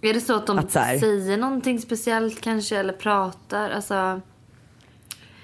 Är 0.00 0.14
det 0.14 0.20
så 0.20 0.36
att 0.36 0.46
de 0.46 0.58
Att 0.58 0.70
så 0.72 0.78
här- 0.78 0.98
säger 0.98 1.36
någonting 1.36 1.78
speciellt 1.78 2.40
kanske 2.40 2.76
eller 2.78 2.92
pratar? 2.92 3.70
Alltså, 3.70 4.20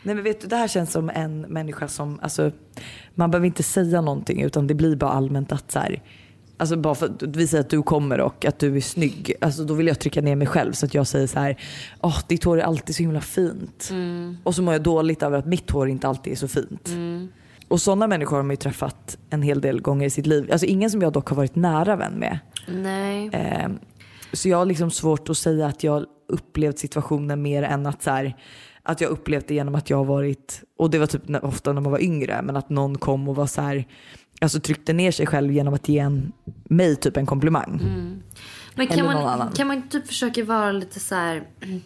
Nej 0.03 0.15
men 0.15 0.25
vet 0.25 0.41
du, 0.41 0.47
det 0.47 0.57
här 0.57 0.69
känns 0.69 0.93
som 0.93 1.11
en 1.11 1.41
människa 1.41 1.89
som, 1.89 2.19
alltså 2.23 2.51
man 3.15 3.31
behöver 3.31 3.47
inte 3.47 3.63
säga 3.63 4.01
någonting 4.01 4.43
utan 4.43 4.67
det 4.67 4.75
blir 4.75 4.97
bara 4.97 5.11
allmänt 5.11 5.53
att 5.53 5.71
så 5.73 5.79
här, 5.79 6.03
Alltså 6.61 6.77
bara 6.77 6.95
för 6.95 7.07
att 7.07 7.23
vi 7.23 7.47
säger 7.47 7.65
att 7.65 7.71
du 7.71 7.83
kommer 7.83 8.21
och 8.21 8.45
att 8.45 8.59
du 8.59 8.77
är 8.77 8.81
snygg. 8.81 9.33
Alltså 9.41 9.65
då 9.65 9.75
vill 9.75 9.87
jag 9.87 9.99
trycka 9.99 10.21
ner 10.21 10.37
mig 10.37 10.47
själv 10.47 10.73
så 10.73 10.87
att 10.87 10.95
jag 10.95 11.07
säger 11.07 11.27
så 11.27 11.39
här, 11.39 11.57
åh 12.01 12.19
ditt 12.29 12.45
hår 12.45 12.59
är 12.61 12.65
alltid 12.65 12.97
så 12.97 13.03
himla 13.03 13.21
fint. 13.21 13.91
Och 14.45 14.55
så 14.55 14.63
mår 14.63 14.75
jag 14.75 14.83
dåligt 14.83 15.23
över 15.23 15.39
att 15.39 15.47
mitt 15.47 15.71
hår 15.71 15.89
inte 15.89 16.09
alltid 16.09 16.33
är 16.33 16.37
så 16.37 16.49
fint. 16.49 16.89
Och 17.69 17.81
sådana 17.81 18.07
människor 18.07 18.37
har 18.37 18.43
man 18.43 18.51
ju 18.51 18.57
träffat 18.57 19.19
en 19.31 19.43
hel 19.43 19.61
del 19.61 19.81
gånger 19.81 20.07
i 20.07 20.11
sitt 20.11 20.27
liv. 20.27 20.49
Alltså 20.53 20.67
ingen 20.67 20.91
som 20.91 21.03
jag 21.03 21.13
dock 21.13 21.29
har 21.29 21.37
varit 21.37 21.55
nära 21.57 21.97
vän 21.97 22.13
med. 22.13 22.39
nej. 22.69 23.31
Eh, 23.33 23.69
så 24.33 24.49
jag 24.49 24.59
har 24.59 24.65
liksom 24.65 24.91
svårt 24.91 25.31
att 25.31 25.39
säga 25.39 25.67
att 25.67 25.85
jag 25.85 26.05
upplevt 26.29 26.79
situationen 26.79 27.43
mer 27.43 27.63
än 27.63 27.87
att 27.87 28.03
så 28.03 28.11
här, 28.11 28.37
att 28.83 29.01
jag 29.01 29.11
upplevt 29.11 29.49
det 29.49 29.55
genom 29.55 29.75
att 29.75 29.91
jag 29.91 29.97
har 29.97 30.05
varit, 30.05 30.63
och 30.79 30.91
det 30.91 30.99
var 30.99 31.07
typ 31.07 31.23
ofta 31.43 31.73
när 31.73 31.81
man 31.81 31.93
var 31.93 32.03
yngre, 32.03 32.43
men 32.43 32.57
att 32.57 32.71
någon 32.71 32.99
kom 32.99 33.29
och 33.29 33.37
var 33.37 33.47
så 33.47 33.61
här, 33.61 33.85
alltså 34.41 34.61
tryckte 34.61 34.93
ner 34.93 35.11
sig 35.11 35.27
själv 35.27 35.53
genom 35.53 35.75
att 35.75 35.89
ge 35.89 35.99
en, 35.99 36.33
mig 36.65 36.97
typ 36.97 37.17
en 37.17 37.27
komplimang. 37.27 37.81
Men 38.75 38.87
kan 38.87 38.99
eller 38.99 39.13
någon 39.13 39.23
man, 39.23 39.33
annan. 39.41 39.53
kan 39.53 39.67
man 39.67 39.89
typ 39.89 40.07
försöka 40.07 40.45
vara 40.45 40.73
lite 40.73 41.01
så 41.01 41.15
här... 41.15 41.43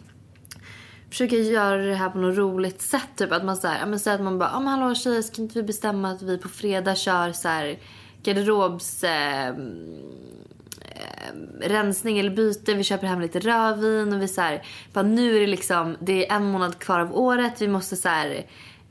Försöka 1.09 1.35
göra 1.35 1.77
det 1.77 1.95
här 1.95 2.09
på 2.09 2.17
något 2.17 2.37
roligt 2.37 2.81
sätt. 2.81 3.09
Typ 3.15 3.31
att 3.31 3.45
man 3.45 3.57
säger, 3.57 3.85
men 3.85 3.99
att 4.05 4.21
man 4.21 4.39
bara, 4.39 4.49
ja 4.53 4.59
men 4.59 4.67
hallå 4.67 4.95
tjejer 4.95 5.21
ska 5.21 5.41
inte 5.41 5.59
vi 5.59 5.63
bestämma 5.63 6.11
att 6.11 6.21
vi 6.21 6.37
på 6.37 6.49
fredag 6.49 6.95
kör 6.95 7.31
så 7.31 7.47
här 7.47 7.77
garderobs... 8.23 9.03
Eh, 9.03 9.47
eh, 9.47 9.53
rensning 11.61 12.19
eller 12.19 12.35
byte, 12.35 12.73
vi 12.73 12.83
köper 12.83 13.07
hem 13.07 13.21
lite 13.21 13.39
rödvin 13.39 14.13
och 14.13 14.21
vi 14.21 14.27
så 14.27 14.41
här, 14.41 14.65
bara 14.93 15.03
nu 15.03 15.35
är 15.35 15.39
det 15.39 15.47
liksom, 15.47 15.97
det 15.99 16.29
är 16.29 16.35
en 16.35 16.51
månad 16.51 16.79
kvar 16.79 16.99
av 16.99 17.17
året, 17.17 17.61
vi 17.61 17.67
måste 17.67 17.95
så 17.95 18.09
här 18.09 18.45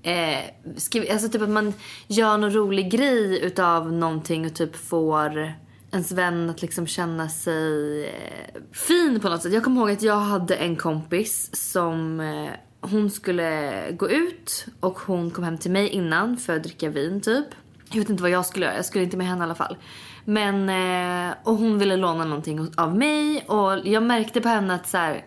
eh, 0.04 0.38
skriva, 0.76 1.12
alltså 1.12 1.28
typ 1.28 1.42
att 1.42 1.48
man 1.48 1.74
gör 2.06 2.38
någon 2.38 2.52
rolig 2.52 2.90
grej 2.90 3.44
utav 3.44 3.92
någonting 3.92 4.46
och 4.46 4.54
typ 4.54 4.76
får 4.76 5.52
ens 5.92 6.12
vän 6.12 6.50
att 6.50 6.62
liksom 6.62 6.86
känna 6.86 7.28
sig 7.28 8.04
eh, 8.06 8.60
fin 8.72 9.20
på 9.20 9.28
något 9.28 9.42
sätt. 9.42 9.52
Jag 9.52 9.64
kommer 9.64 9.80
ihåg 9.80 9.90
att 9.90 10.02
jag 10.02 10.20
hade 10.20 10.54
en 10.54 10.76
kompis 10.76 11.50
som 11.72 12.20
eh, 12.20 12.50
hon 12.80 13.10
skulle 13.10 13.72
gå 13.92 14.10
ut 14.10 14.66
och 14.80 14.98
hon 14.98 15.30
kom 15.30 15.44
hem 15.44 15.58
till 15.58 15.70
mig 15.70 15.88
innan 15.88 16.36
för 16.36 16.56
att 16.56 16.62
dricka 16.62 16.88
vin 16.88 17.20
typ. 17.20 17.46
Jag 17.90 17.98
vet 17.98 18.10
inte 18.10 18.22
vad 18.22 18.30
jag 18.30 18.46
skulle 18.46 18.66
göra, 18.66 18.76
jag 18.76 18.84
skulle 18.84 19.04
inte 19.04 19.16
med 19.16 19.26
henne 19.26 19.40
i 19.40 19.44
alla 19.44 19.54
fall. 19.54 19.76
Men, 20.24 20.68
eh, 20.68 21.34
och 21.44 21.56
hon 21.56 21.78
ville 21.78 21.96
låna 21.96 22.24
någonting 22.24 22.68
av 22.76 22.96
mig 22.96 23.44
och 23.46 23.86
jag 23.86 24.02
märkte 24.02 24.40
på 24.40 24.48
henne 24.48 24.74
att 24.74 24.88
så 24.88 24.96
här, 24.96 25.24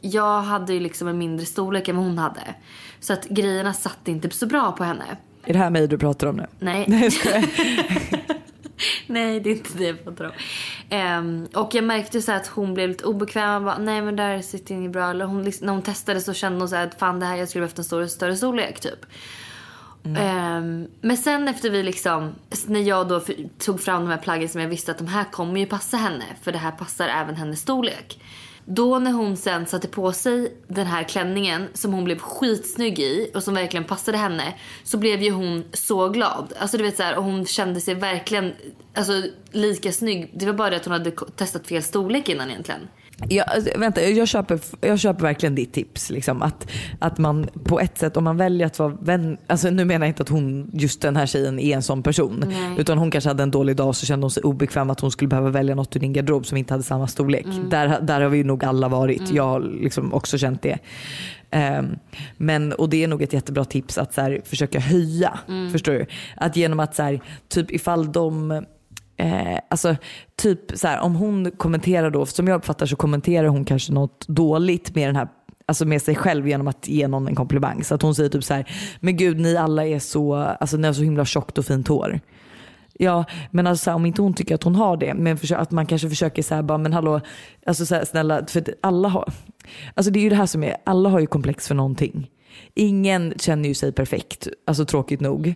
jag 0.00 0.40
hade 0.40 0.72
ju 0.74 0.80
liksom 0.80 1.08
en 1.08 1.18
mindre 1.18 1.46
storlek 1.46 1.88
än 1.88 1.96
vad 1.96 2.04
hon 2.04 2.18
hade. 2.18 2.54
Så 3.00 3.12
att 3.12 3.24
grejerna 3.28 3.72
satt 3.72 4.08
inte 4.08 4.30
så 4.30 4.46
bra 4.46 4.72
på 4.72 4.84
henne. 4.84 5.04
Är 5.44 5.52
det 5.52 5.58
här 5.58 5.70
mig 5.70 5.88
du 5.88 5.98
pratar 5.98 6.26
om 6.26 6.36
nu? 6.36 6.46
Nej. 6.58 6.84
Nej. 6.88 7.10
Nej, 9.06 9.40
det 9.40 9.50
är 9.50 9.52
inte 9.52 9.78
det 9.78 9.84
jag 9.84 10.04
pratar 10.04 10.24
om. 10.24 10.32
Ehm, 10.90 11.46
och 11.54 11.74
jag 11.74 11.84
märkte 11.84 12.22
så 12.22 12.32
att 12.32 12.46
hon 12.46 12.74
blev 12.74 12.88
lite 12.88 13.04
obekväm. 13.04 13.54
och 13.56 13.62
Bara, 13.62 13.78
Nej, 13.78 14.02
men 14.02 14.16
där 14.16 14.42
sitter 14.42 14.74
inget 14.74 14.92
bra. 14.92 15.10
Eller 15.10 15.24
hon, 15.24 15.44
liksom- 15.44 15.66
när 15.66 15.72
hon 15.72 15.82
testade 15.82 16.20
så 16.20 16.32
kände 16.32 16.58
hon 16.58 16.68
så 16.68 16.76
att 16.76 16.98
fan 16.98 17.20
det 17.20 17.26
här 17.26 17.36
jag 17.36 17.48
skulle 17.48 17.60
behövt 17.62 17.78
en 17.78 17.84
större, 17.84 18.08
större 18.08 18.36
storlek 18.36 18.80
typ. 18.80 19.06
Ehm, 20.18 20.86
men 21.00 21.16
sen 21.16 21.48
efter 21.48 21.70
vi 21.70 21.82
liksom, 21.82 22.34
när 22.66 22.80
jag 22.80 23.08
då 23.08 23.20
tog 23.58 23.80
fram 23.80 24.02
de 24.04 24.10
här 24.10 24.18
plaggen 24.18 24.48
som 24.48 24.60
jag 24.60 24.68
visste 24.68 24.90
att 24.92 24.98
de 24.98 25.06
här 25.06 25.24
kommer 25.24 25.60
ju 25.60 25.66
passa 25.66 25.96
henne. 25.96 26.24
För 26.42 26.52
det 26.52 26.58
här 26.58 26.70
passar 26.70 27.08
även 27.08 27.36
hennes 27.36 27.60
storlek. 27.60 28.20
Då 28.72 28.98
när 28.98 29.12
hon 29.12 29.36
sen 29.36 29.66
satte 29.66 29.88
på 29.88 30.12
sig 30.12 30.56
den 30.68 30.86
här 30.86 31.02
klänningen 31.02 31.68
som 31.74 31.92
hon 31.92 32.04
blev 32.04 32.18
skitsnygg 32.18 32.98
i 32.98 33.30
och 33.34 33.42
som 33.42 33.54
verkligen 33.54 33.84
passade 33.84 34.18
henne 34.18 34.54
så 34.84 34.98
blev 34.98 35.22
ju 35.22 35.30
hon 35.30 35.64
så 35.72 36.08
glad. 36.08 36.52
Alltså 36.58 36.76
du 36.76 36.82
vet 36.82 36.96
så 36.96 37.02
här, 37.02 37.16
och 37.16 37.24
hon 37.24 37.46
kände 37.46 37.80
sig 37.80 37.94
verkligen 37.94 38.52
alltså, 38.94 39.12
lika 39.50 39.92
snygg. 39.92 40.30
Det 40.34 40.46
var 40.46 40.52
bara 40.52 40.70
det 40.70 40.76
att 40.76 40.84
hon 40.84 40.92
hade 40.92 41.10
testat 41.10 41.66
fel 41.66 41.82
storlek 41.82 42.28
innan 42.28 42.50
egentligen. 42.50 42.88
Jag, 43.28 43.48
alltså, 43.48 43.78
vänta, 43.78 44.02
jag 44.02 44.28
köper, 44.28 44.60
jag 44.80 44.98
köper 44.98 45.22
verkligen 45.22 45.54
ditt 45.54 45.72
tips. 45.72 46.10
Liksom, 46.10 46.42
att, 46.42 46.70
att 46.98 47.18
man 47.18 47.48
på 47.64 47.80
ett 47.80 47.98
sätt, 47.98 48.16
om 48.16 48.24
man 48.24 48.36
väljer 48.36 48.66
att 48.66 48.78
vara 48.78 48.96
vän, 49.00 49.36
alltså 49.46 49.70
nu 49.70 49.84
menar 49.84 50.06
jag 50.06 50.10
inte 50.10 50.22
att 50.22 50.28
hon, 50.28 50.70
just 50.72 51.00
den 51.00 51.16
här 51.16 51.26
tjejen 51.26 51.58
är 51.58 51.76
en 51.76 51.82
sån 51.82 52.02
person. 52.02 52.44
Nej. 52.48 52.74
Utan 52.78 52.98
hon 52.98 53.10
kanske 53.10 53.30
hade 53.30 53.42
en 53.42 53.50
dålig 53.50 53.76
dag 53.76 53.96
så 53.96 54.06
kände 54.06 54.24
hon 54.24 54.30
sig 54.30 54.42
obekväm 54.42 54.90
att 54.90 55.00
hon 55.00 55.10
skulle 55.10 55.28
behöva 55.28 55.50
välja 55.50 55.74
något 55.74 55.96
ur 55.96 56.00
din 56.00 56.12
garderob 56.12 56.46
som 56.46 56.56
inte 56.56 56.74
hade 56.74 56.84
samma 56.84 57.06
storlek. 57.06 57.46
Där, 57.70 58.00
där 58.00 58.20
har 58.20 58.28
vi 58.28 58.44
nog 58.44 58.64
alla 58.64 58.88
varit. 58.88 59.30
Jag 59.30 59.44
har 59.44 59.60
liksom 59.60 60.14
också 60.14 60.38
känt 60.38 60.62
det. 60.62 60.78
Ehm, 61.50 61.98
men, 62.36 62.72
och 62.72 62.88
det 62.88 63.04
är 63.04 63.08
nog 63.08 63.22
ett 63.22 63.32
jättebra 63.32 63.64
tips 63.64 63.98
att 63.98 64.14
så 64.14 64.20
här, 64.20 64.40
försöka 64.44 64.80
höja. 64.80 65.38
Förstår 65.72 65.92
du? 65.92 66.06
Att 66.36 66.56
genom 66.56 66.80
att 66.80 66.94
så 66.94 67.02
här, 67.02 67.20
typ 67.48 67.70
ifall 67.70 68.12
de 68.12 68.64
Eh, 69.20 69.58
alltså 69.68 69.96
typ 70.36 70.60
så 70.74 70.88
här, 70.88 71.00
om 71.00 71.14
hon 71.14 71.50
kommenterar 71.50 72.10
då, 72.10 72.26
som 72.26 72.48
jag 72.48 72.56
uppfattar 72.56 72.86
så 72.86 72.96
kommenterar 72.96 73.48
hon 73.48 73.64
kanske 73.64 73.92
något 73.92 74.28
dåligt 74.28 74.94
med 74.94 75.08
den 75.08 75.16
här 75.16 75.28
Alltså 75.66 75.84
med 75.84 76.02
sig 76.02 76.14
själv 76.14 76.48
genom 76.48 76.68
att 76.68 76.88
ge 76.88 77.08
någon 77.08 77.28
en 77.28 77.34
komplimang. 77.34 77.84
Så 77.84 77.94
att 77.94 78.02
hon 78.02 78.14
säger 78.14 78.30
typ 78.30 78.44
så 78.44 78.54
här, 78.54 78.64
men 79.00 79.16
gud 79.16 79.40
ni 79.40 79.56
alla 79.56 79.86
är 79.86 79.98
så, 79.98 80.34
alltså 80.34 80.76
ni 80.76 80.86
har 80.86 80.94
så 80.94 81.02
himla 81.02 81.24
tjockt 81.24 81.58
och 81.58 81.64
fint 81.64 81.88
hår. 81.88 82.20
Ja, 82.92 83.24
men 83.50 83.66
alltså, 83.66 83.90
här, 83.90 83.96
om 83.96 84.06
inte 84.06 84.22
hon 84.22 84.34
tycker 84.34 84.54
att 84.54 84.62
hon 84.62 84.74
har 84.74 84.96
det, 84.96 85.14
men 85.14 85.36
försö- 85.36 85.56
att 85.56 85.70
man 85.70 85.86
kanske 85.86 86.08
försöker 86.08 86.42
säga 86.42 86.62
bara, 86.62 86.78
men 86.78 86.92
hallå, 86.92 87.20
alltså 87.66 87.86
så 87.86 87.94
här, 87.94 88.04
snälla, 88.04 88.46
för 88.46 88.64
alla 88.80 89.08
har, 89.08 89.32
alltså 89.94 90.12
det 90.12 90.18
är 90.18 90.22
ju 90.22 90.28
det 90.28 90.36
här 90.36 90.46
som 90.46 90.64
är, 90.64 90.76
alla 90.84 91.08
har 91.08 91.20
ju 91.20 91.26
komplex 91.26 91.68
för 91.68 91.74
någonting. 91.74 92.30
Ingen 92.74 93.34
känner 93.36 93.68
ju 93.68 93.74
sig 93.74 93.92
perfekt, 93.92 94.48
alltså 94.66 94.84
tråkigt 94.84 95.20
nog. 95.20 95.54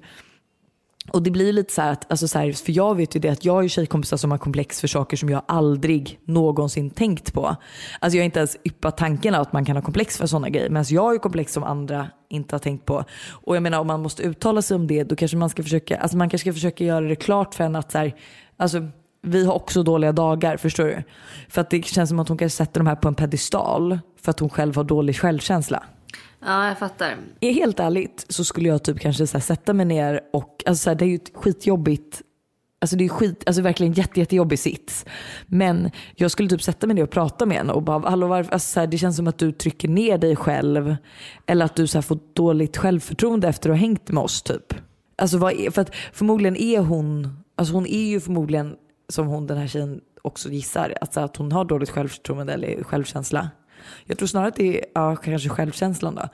Och 1.13 1.23
det 1.23 1.31
blir 1.31 1.53
lite 1.53 1.73
så 1.73 1.83
här 1.83 1.93
att, 1.93 2.11
alltså 2.11 2.29
så 2.29 2.39
här, 2.39 2.53
för 2.53 2.73
jag 2.73 2.95
vet 2.95 3.17
ju 3.17 3.21
det 3.21 3.29
att 3.29 3.45
jag 3.45 3.53
har 3.53 3.63
ju 3.63 3.69
tjejkompisar 3.69 4.17
som 4.17 4.31
har 4.31 4.39
komplex 4.39 4.81
för 4.81 4.89
saker 4.89 5.17
som 5.17 5.29
jag 5.29 5.43
aldrig 5.49 6.19
någonsin 6.25 6.91
tänkt 6.91 7.35
på. 7.35 7.57
Alltså 8.01 8.17
jag 8.17 8.23
har 8.23 8.25
inte 8.25 8.39
ens 8.39 8.57
yppat 8.65 8.97
tanken 8.97 9.35
att 9.35 9.53
man 9.53 9.65
kan 9.65 9.77
ha 9.77 9.83
komplex 9.83 10.19
för 10.19 10.27
sådana 10.27 10.49
grejer. 10.49 10.69
Men 10.69 10.77
alltså 10.77 10.95
jag 10.95 11.03
har 11.03 11.13
ju 11.13 11.19
komplex 11.19 11.53
som 11.53 11.65
andra 11.65 12.11
inte 12.29 12.55
har 12.55 12.61
tänkt 12.61 12.85
på. 12.85 13.05
Och 13.31 13.57
jag 13.57 13.63
menar 13.63 13.81
om 13.81 13.87
man 13.87 14.03
måste 14.03 14.23
uttala 14.23 14.63
sig 14.63 14.75
om 14.75 14.87
det 14.87 15.05
då 15.05 15.17
kanske 15.17 15.37
man 15.37 15.51
ska 15.51 15.63
försöka, 15.63 15.97
alltså 15.97 16.17
man 16.17 16.31
kanske 16.31 16.45
ska 16.45 16.53
försöka 16.53 16.85
göra 16.85 17.05
det 17.05 17.17
klart 17.17 17.55
för 17.55 17.65
henne 17.65 17.79
att 17.79 17.93
så 17.93 17.99
här, 17.99 18.15
alltså 18.57 18.89
vi 19.23 19.45
har 19.45 19.55
också 19.55 19.83
dåliga 19.83 20.13
dagar, 20.13 20.57
förstår 20.57 20.85
du? 20.85 21.03
För 21.49 21.61
att 21.61 21.71
det 21.71 21.87
känns 21.87 22.09
som 22.09 22.19
att 22.19 22.29
hon 22.29 22.39
kanske 22.39 22.57
sätter 22.57 22.81
de 22.81 22.87
här 22.87 22.97
på 22.97 23.09
en 23.09 23.15
pedestal 23.15 23.99
för 24.23 24.31
att 24.31 24.41
hon 24.41 24.51
själv 24.51 24.77
har 24.77 24.85
dålig 24.85 25.17
självkänsla. 25.17 25.83
Ja, 26.45 26.69
jag 26.69 26.79
fattar. 26.79 27.17
Är 27.41 27.53
helt 27.53 27.81
ärligt 27.81 28.27
så 28.29 28.45
skulle 28.45 28.69
jag 28.69 28.83
typ 28.85 29.01
kanske 29.01 29.27
så 29.27 29.37
här 29.37 29.43
sätta 29.43 29.73
mig 29.73 29.87
ner 29.87 30.21
och, 30.33 30.63
alltså 30.67 30.83
så 30.83 30.91
här, 30.91 30.95
det 30.95 31.05
är 31.05 31.09
ju 31.09 31.15
ett 31.15 31.31
skitjobbigt 31.35 32.23
Alltså 32.85 32.97
det 32.97 33.05
är 33.05 33.09
skit, 33.09 33.43
alltså 33.47 33.63
verkligen 33.63 33.93
jätte, 33.93 34.21
jättejobbig 34.21 34.59
sits. 34.59 35.05
Men 35.47 35.91
jag 36.15 36.31
skulle 36.31 36.49
typ 36.49 36.63
sätta 36.63 36.87
mig 36.87 36.97
ner 36.97 37.03
och 37.03 37.11
prata 37.11 37.47
med 37.47 37.57
henne 37.57 37.73
och 37.73 37.83
bara, 37.83 38.11
hallå 38.11 38.27
varför, 38.27 38.53
alltså 38.53 38.73
så 38.73 38.81
här, 38.81 38.87
det 38.87 38.99
känns 38.99 39.17
som 39.17 39.27
att 39.27 39.39
du 39.39 39.53
trycker 39.53 39.89
ner 39.89 40.19
dig 40.19 40.37
själv. 40.37 40.97
Eller 41.47 41.65
att 41.65 41.77
du 41.77 41.87
så 41.87 41.99
här, 41.99 42.03
får 42.03 42.19
dåligt 42.33 42.77
självförtroende 42.77 43.49
efter 43.49 43.71
att 43.71 43.77
ha 43.77 43.81
hängt 43.81 44.09
med 44.09 44.23
oss 44.23 44.43
typ. 44.43 44.75
Alltså 45.17 45.39
vad 45.39 45.53
är, 45.53 45.71
för 45.71 45.83
att 45.83 45.95
förmodligen 46.13 46.57
är 46.57 46.79
hon, 46.79 47.39
alltså 47.57 47.75
hon 47.75 47.87
är 47.87 48.07
ju 48.07 48.21
förmodligen 48.21 48.77
som 49.09 49.27
hon 49.27 49.47
den 49.47 49.59
här 49.59 49.67
tjejen 49.67 50.01
också 50.23 50.49
gissar, 50.49 50.95
alltså 51.01 51.21
att 51.21 51.37
hon 51.37 51.53
har 51.53 51.65
dåligt 51.65 51.91
självförtroende 51.91 52.53
eller 52.53 52.83
självkänsla. 52.83 53.51
Jag 54.05 54.19
tror 54.19 54.29
snarare 54.29 54.49
att 54.49 54.57
det 54.57 54.79
är 54.79 54.85
ja, 54.95 55.17
kanske 55.17 55.49
självkänslan 55.49 56.15
då. 56.15 56.29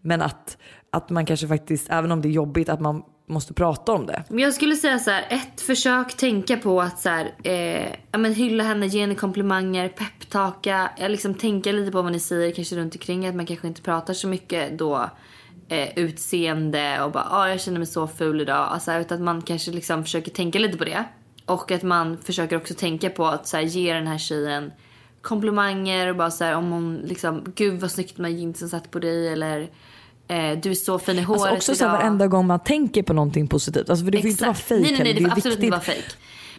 Men 0.00 0.22
att, 0.22 0.58
att 0.92 1.10
man 1.10 1.26
kanske 1.26 1.48
faktiskt, 1.48 1.90
även 1.90 2.12
om 2.12 2.22
det 2.22 2.28
är 2.28 2.32
jobbigt, 2.32 2.68
att 2.68 2.80
man 2.80 3.02
måste 3.28 3.54
prata 3.54 3.92
om 3.92 4.06
det. 4.06 4.24
Men 4.28 4.38
jag 4.38 4.54
skulle 4.54 4.76
säga 4.76 4.98
så 4.98 5.10
här, 5.10 5.26
ett 5.30 5.60
försök 5.60 6.16
tänka 6.16 6.56
på 6.56 6.80
att 6.80 7.00
så 7.00 7.08
här, 7.08 7.34
eh, 7.44 7.92
ja, 8.12 8.18
men 8.18 8.34
hylla 8.34 8.64
henne, 8.64 8.86
ge 8.86 9.00
henne 9.00 9.14
komplimanger, 9.14 9.88
pepptaka, 9.88 10.90
ja, 10.98 11.08
liksom 11.08 11.34
tänka 11.34 11.72
lite 11.72 11.92
på 11.92 12.02
vad 12.02 12.12
ni 12.12 12.20
säger 12.20 12.52
kanske 12.52 12.76
runt 12.76 12.94
omkring 12.94 13.26
att 13.26 13.34
man 13.34 13.46
kanske 13.46 13.66
inte 13.68 13.82
pratar 13.82 14.14
så 14.14 14.28
mycket 14.28 14.78
då 14.78 15.10
eh, 15.68 15.98
utseende 15.98 17.02
och 17.02 17.12
bara 17.12 17.26
ah, 17.30 17.48
jag 17.48 17.60
känner 17.60 17.78
mig 17.78 17.86
så 17.86 18.06
ful 18.06 18.40
idag. 18.40 18.68
Alltså, 18.70 18.92
utan 18.92 19.18
att 19.18 19.24
man 19.24 19.42
kanske 19.42 19.70
liksom 19.70 20.04
försöker 20.04 20.30
tänka 20.30 20.58
lite 20.58 20.78
på 20.78 20.84
det. 20.84 21.04
Och 21.46 21.70
att 21.72 21.82
man 21.82 22.18
försöker 22.18 22.56
också 22.56 22.74
tänka 22.74 23.10
på 23.10 23.26
att 23.26 23.46
så 23.46 23.56
här, 23.56 23.64
ge 23.64 23.94
den 23.94 24.06
här 24.06 24.18
tjejen 24.18 24.72
komplimanger 25.26 26.08
och 26.10 26.16
bara 26.16 26.30
så 26.30 26.44
här, 26.44 26.54
om 26.56 26.70
hon 26.70 26.96
liksom 27.04 27.52
gud 27.54 27.80
vad 27.80 27.90
snyggt 27.90 28.18
med 28.18 28.32
jeansen 28.32 28.68
satt 28.68 28.90
på 28.90 28.98
dig 28.98 29.28
eller 29.28 29.60
eh, 30.28 30.58
du 30.62 30.70
är 30.70 30.74
så 30.74 30.98
fin 30.98 31.18
i 31.18 31.22
håret 31.22 31.40
Alltså 31.42 31.56
också 31.56 31.74
så 31.74 31.84
här, 31.84 31.90
idag. 31.92 31.98
varenda 32.02 32.26
gång 32.26 32.46
man 32.46 32.60
tänker 32.60 33.02
på 33.02 33.12
någonting 33.12 33.48
positivt. 33.48 33.90
Alltså 33.90 34.04
för 34.04 34.12
det 34.12 34.18
får 34.18 34.24
ju 34.24 34.30
inte 34.30 34.44
vara 34.44 34.50
Exakt. 34.52 34.68
fejk 34.68 34.82
Nej, 34.82 34.92
nej, 34.92 35.02
nej, 35.04 35.14
det 35.14 35.20
får 35.20 35.28
absolut 35.30 35.44
viktigt. 35.46 35.64
inte 35.64 35.70
vara 35.76 35.80
fejk. 35.80 36.04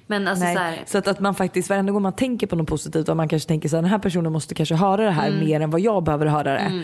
Men 0.09 0.27
alltså 0.27 0.45
Nej, 0.45 0.55
så 0.55 0.61
här, 0.61 0.83
så 0.85 0.97
att, 0.97 1.07
att 1.07 1.19
man 1.19 1.35
faktiskt 1.35 1.69
varenda 1.69 1.91
gång 1.91 2.01
man 2.01 2.13
tänker 2.15 2.47
på 2.47 2.55
något 2.55 2.67
positivt 2.67 3.09
och 3.09 3.17
man 3.17 3.27
kanske 3.27 3.47
tänker 3.47 3.69
så 3.69 3.75
här, 3.75 3.81
den 3.83 3.91
här 3.91 3.99
personen 3.99 4.31
måste 4.31 4.55
kanske 4.55 4.75
höra 4.75 4.97
det 4.97 5.03
Mm. 5.03 5.15
här 5.15 5.31
mer 5.45 5.61
än 5.61 5.69
vad 5.69 5.81
jag 5.81 6.03
behöver 6.03 6.25
höra 6.25 6.53
det. 6.53 6.83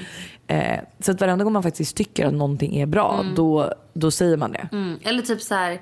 Eh, 0.55 0.79
så 0.99 1.11
att 1.11 1.21
varenda 1.21 1.43
gång 1.43 1.53
man 1.53 1.63
faktiskt 1.63 1.97
tycker 1.97 2.25
att 2.27 2.33
någonting 2.33 2.75
är 2.81 2.85
bra, 2.85 3.25
då, 3.35 3.73
då 3.93 4.11
säger 4.11 4.37
man 4.37 4.51
det. 4.51 4.69
mm, 4.71 4.99
eller 5.03 5.21
typ 5.21 5.41
så 5.41 5.55
här. 5.55 5.81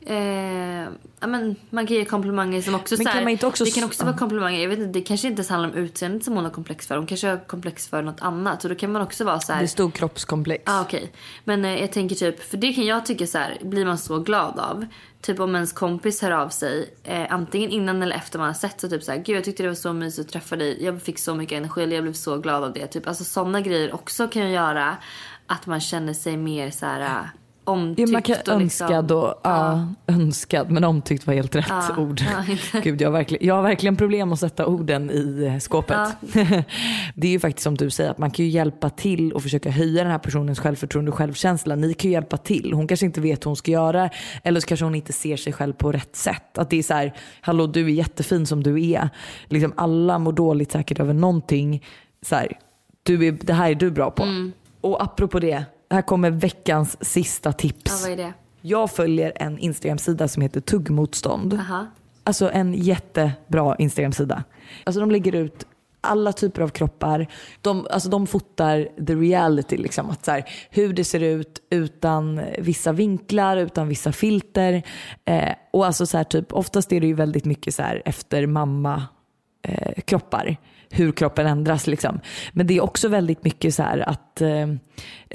Eh, 0.00 0.88
ja, 1.20 1.26
men 1.26 1.56
man 1.70 1.86
kan 1.86 1.96
ge 1.96 2.04
komplimanger 2.04 2.62
som 2.62 2.74
också 2.74 2.94
Men 2.98 3.06
kan 3.06 3.22
man 3.22 3.32
inte 3.32 3.46
också 3.46 3.64
Det 3.64 3.70
kan 3.70 3.84
också 3.84 4.04
vara 4.04 4.16
komplimanger. 4.16 4.60
Jag 4.60 4.68
vet 4.68 4.78
inte, 4.78 4.98
det 4.98 5.00
kanske 5.00 5.28
inte 5.28 5.40
ens 5.40 5.48
handlar 5.48 5.68
om 5.68 5.74
utseendet 5.74 6.24
som 6.24 6.34
hon 6.34 6.44
har 6.44 6.50
komplex 6.50 6.86
för. 6.86 6.96
Hon 6.96 7.06
kanske 7.06 7.28
har 7.28 7.36
komplex 7.36 7.88
för 7.88 8.02
något 8.02 8.20
annat. 8.20 8.62
Så 8.62 8.68
då 8.68 8.74
kan 8.74 8.92
man 8.92 9.02
också 9.02 9.24
vara 9.24 9.40
så 9.40 9.52
här. 9.52 9.60
Det 9.60 9.64
är 9.64 9.68
stor 9.68 9.90
kroppskomplex. 9.90 10.62
Ah, 10.66 10.80
okej. 10.80 11.12
Men 11.44 11.64
eh, 11.64 11.80
jag 11.80 11.92
tänker 11.92 12.16
typ, 12.16 12.42
för 12.42 12.56
det 12.56 12.72
kan 12.72 12.86
jag 12.86 13.06
tycka 13.06 13.26
så 13.26 13.38
här, 13.38 13.58
blir 13.62 13.86
man 13.86 13.98
så 13.98 14.18
glad 14.18 14.58
av. 14.58 14.86
Typ 15.20 15.40
om 15.40 15.54
ens 15.54 15.72
kompis 15.72 16.22
hör 16.22 16.30
av 16.30 16.48
sig, 16.48 16.94
eh, 17.04 17.26
antingen 17.30 17.70
innan 17.70 18.02
eller 18.02 18.16
efter 18.16 18.38
man 18.38 18.48
har 18.48 18.54
sett 18.54 18.80
så 18.80 18.88
typ 18.88 19.02
så 19.02 19.12
här, 19.12 19.18
gud 19.18 19.36
jag 19.36 19.44
tyckte 19.44 19.62
det 19.62 19.68
var 19.68 19.76
så 19.76 19.92
mysigt 19.92 20.26
att 20.26 20.32
träffa 20.32 20.56
dig, 20.56 20.84
jag 20.84 21.02
fick 21.02 21.18
så 21.18 21.34
mycket 21.34 21.56
energi, 21.56 21.82
eller 21.82 21.94
jag 21.94 22.04
blev 22.04 22.12
så 22.12 22.38
glad 22.38 22.64
av 22.64 22.72
det. 22.72 22.86
Typ, 22.86 23.08
alltså 23.08 23.24
sådana 23.24 23.60
grejer 23.60 23.94
också 23.94 24.28
kan 24.28 24.42
ju 24.42 24.54
göra 24.54 24.96
att 25.46 25.66
man 25.66 25.80
känner 25.80 26.12
sig 26.12 26.36
mer 26.36 26.70
så 26.70 26.86
här 26.86 27.00
eh, 27.00 27.26
omtyckt. 27.68 28.08
Ja, 28.08 28.12
man 28.12 28.22
kan 28.22 28.34
och 28.54 28.60
liksom- 28.60 28.62
önskad 28.62 29.12
och, 29.12 29.40
ja, 29.44 29.88
önskad 30.06 30.70
men 30.70 30.84
omtyckt 30.84 31.26
var 31.26 31.34
helt 31.34 31.56
rätt 31.56 31.66
Ja, 31.68 31.96
ord. 31.98 32.20
ja, 32.72 32.80
Gud, 32.82 33.00
jag, 33.00 33.08
har 33.08 33.12
verkligen, 33.12 33.46
jag 33.46 33.54
har 33.54 33.62
verkligen 33.62 33.96
problem 33.96 34.32
att 34.32 34.40
sätta 34.40 34.66
orden 34.66 35.10
i 35.10 35.44
eh, 35.46 35.58
skåpet. 35.58 35.98
det 37.14 37.26
är 37.26 37.30
ju 37.30 37.40
faktiskt 37.40 37.64
som 37.64 37.74
du 37.74 37.90
säger 37.90 38.10
att 38.10 38.18
man 38.18 38.30
kan 38.30 38.44
ju 38.44 38.50
hjälpa 38.50 38.90
till 38.90 39.32
och 39.32 39.42
försöka 39.42 39.70
höja 39.70 40.02
den 40.02 40.12
här 40.12 40.18
personens 40.18 40.58
självförtroende 40.58 41.10
och 41.10 41.16
självkänsla. 41.16 41.74
Ni 41.74 41.94
kan 41.94 42.08
ju 42.10 42.12
hjälpa 42.14 42.36
till. 42.36 42.72
Hon 42.72 42.88
kanske 42.88 43.06
inte 43.06 43.20
vet 43.20 43.44
hur 43.46 43.48
hon 43.48 43.56
ska 43.56 43.70
göra 43.70 44.10
eller 44.42 44.60
så 44.60 44.66
kanske 44.66 44.84
hon 44.84 44.94
inte 44.94 45.12
ser 45.12 45.36
sig 45.36 45.52
själv 45.52 45.72
på 45.72 45.92
rätt 45.92 46.16
sätt. 46.16 46.58
Att 46.58 46.70
det 46.70 46.78
är 46.78 46.82
så 46.82 46.94
här, 46.94 47.12
hallå 47.40 47.66
du 47.66 47.84
är 47.84 47.90
jättefin 47.90 48.46
som 48.46 48.62
du 48.62 48.90
är. 48.90 49.08
Liksom 49.46 49.72
alla 49.76 50.18
mår 50.18 50.32
dåligt 50.32 50.72
säkert 50.72 51.00
över 51.00 51.14
någonting. 51.14 51.84
Så 52.22 52.34
här, 52.34 52.58
du 53.02 53.26
är, 53.26 53.32
det 53.32 53.52
här 53.52 53.70
är 53.70 53.74
du 53.74 53.90
bra 53.90 54.10
på. 54.10 54.22
Mm. 54.22 54.52
Och 54.80 55.02
apropå 55.02 55.38
det, 55.40 55.64
här 55.90 56.02
kommer 56.02 56.30
veckans 56.30 57.04
sista 57.04 57.52
tips. 57.52 57.90
Ja, 57.90 57.98
vad 58.02 58.12
är 58.12 58.16
det? 58.16 58.32
Jag 58.60 58.90
följer 58.90 59.32
en 59.36 59.58
Instagram-sida 59.58 60.28
som 60.28 60.42
heter 60.42 60.60
Tuggmotstånd. 60.60 61.54
Aha. 61.54 61.86
Alltså 62.24 62.50
en 62.50 62.74
jättebra 62.74 63.76
Instagram-sida. 63.78 64.44
Alltså 64.84 65.00
de 65.00 65.10
lägger 65.10 65.34
ut 65.34 65.66
alla 66.00 66.32
typer 66.32 66.62
av 66.62 66.68
kroppar. 66.68 67.26
De, 67.62 67.86
alltså 67.90 68.08
de 68.08 68.26
fotar 68.26 68.88
the 69.06 69.14
reality, 69.14 69.76
liksom. 69.76 70.10
att 70.10 70.24
så 70.24 70.30
här, 70.30 70.44
hur 70.70 70.92
det 70.92 71.04
ser 71.04 71.20
ut 71.20 71.62
utan 71.70 72.40
vissa 72.58 72.92
vinklar, 72.92 73.56
utan 73.56 73.88
vissa 73.88 74.12
filter. 74.12 74.82
Eh, 75.24 75.52
och 75.70 75.86
alltså 75.86 76.06
så 76.06 76.16
här, 76.16 76.24
typ, 76.24 76.52
oftast 76.52 76.92
är 76.92 77.00
det 77.00 77.06
ju 77.06 77.14
väldigt 77.14 77.44
mycket 77.44 77.74
så 77.74 77.82
här, 77.82 78.02
efter 78.04 78.46
mamma 78.46 79.02
eh, 79.62 80.02
kroppar. 80.04 80.56
Hur 80.90 81.12
kroppen 81.12 81.46
ändras 81.46 81.86
liksom. 81.86 82.20
Men 82.52 82.66
det 82.66 82.76
är 82.76 82.80
också 82.80 83.08
väldigt 83.08 83.44
mycket 83.44 83.74
så 83.74 83.82
här 83.82 83.98
att 83.98 84.40
eh, 84.40 84.66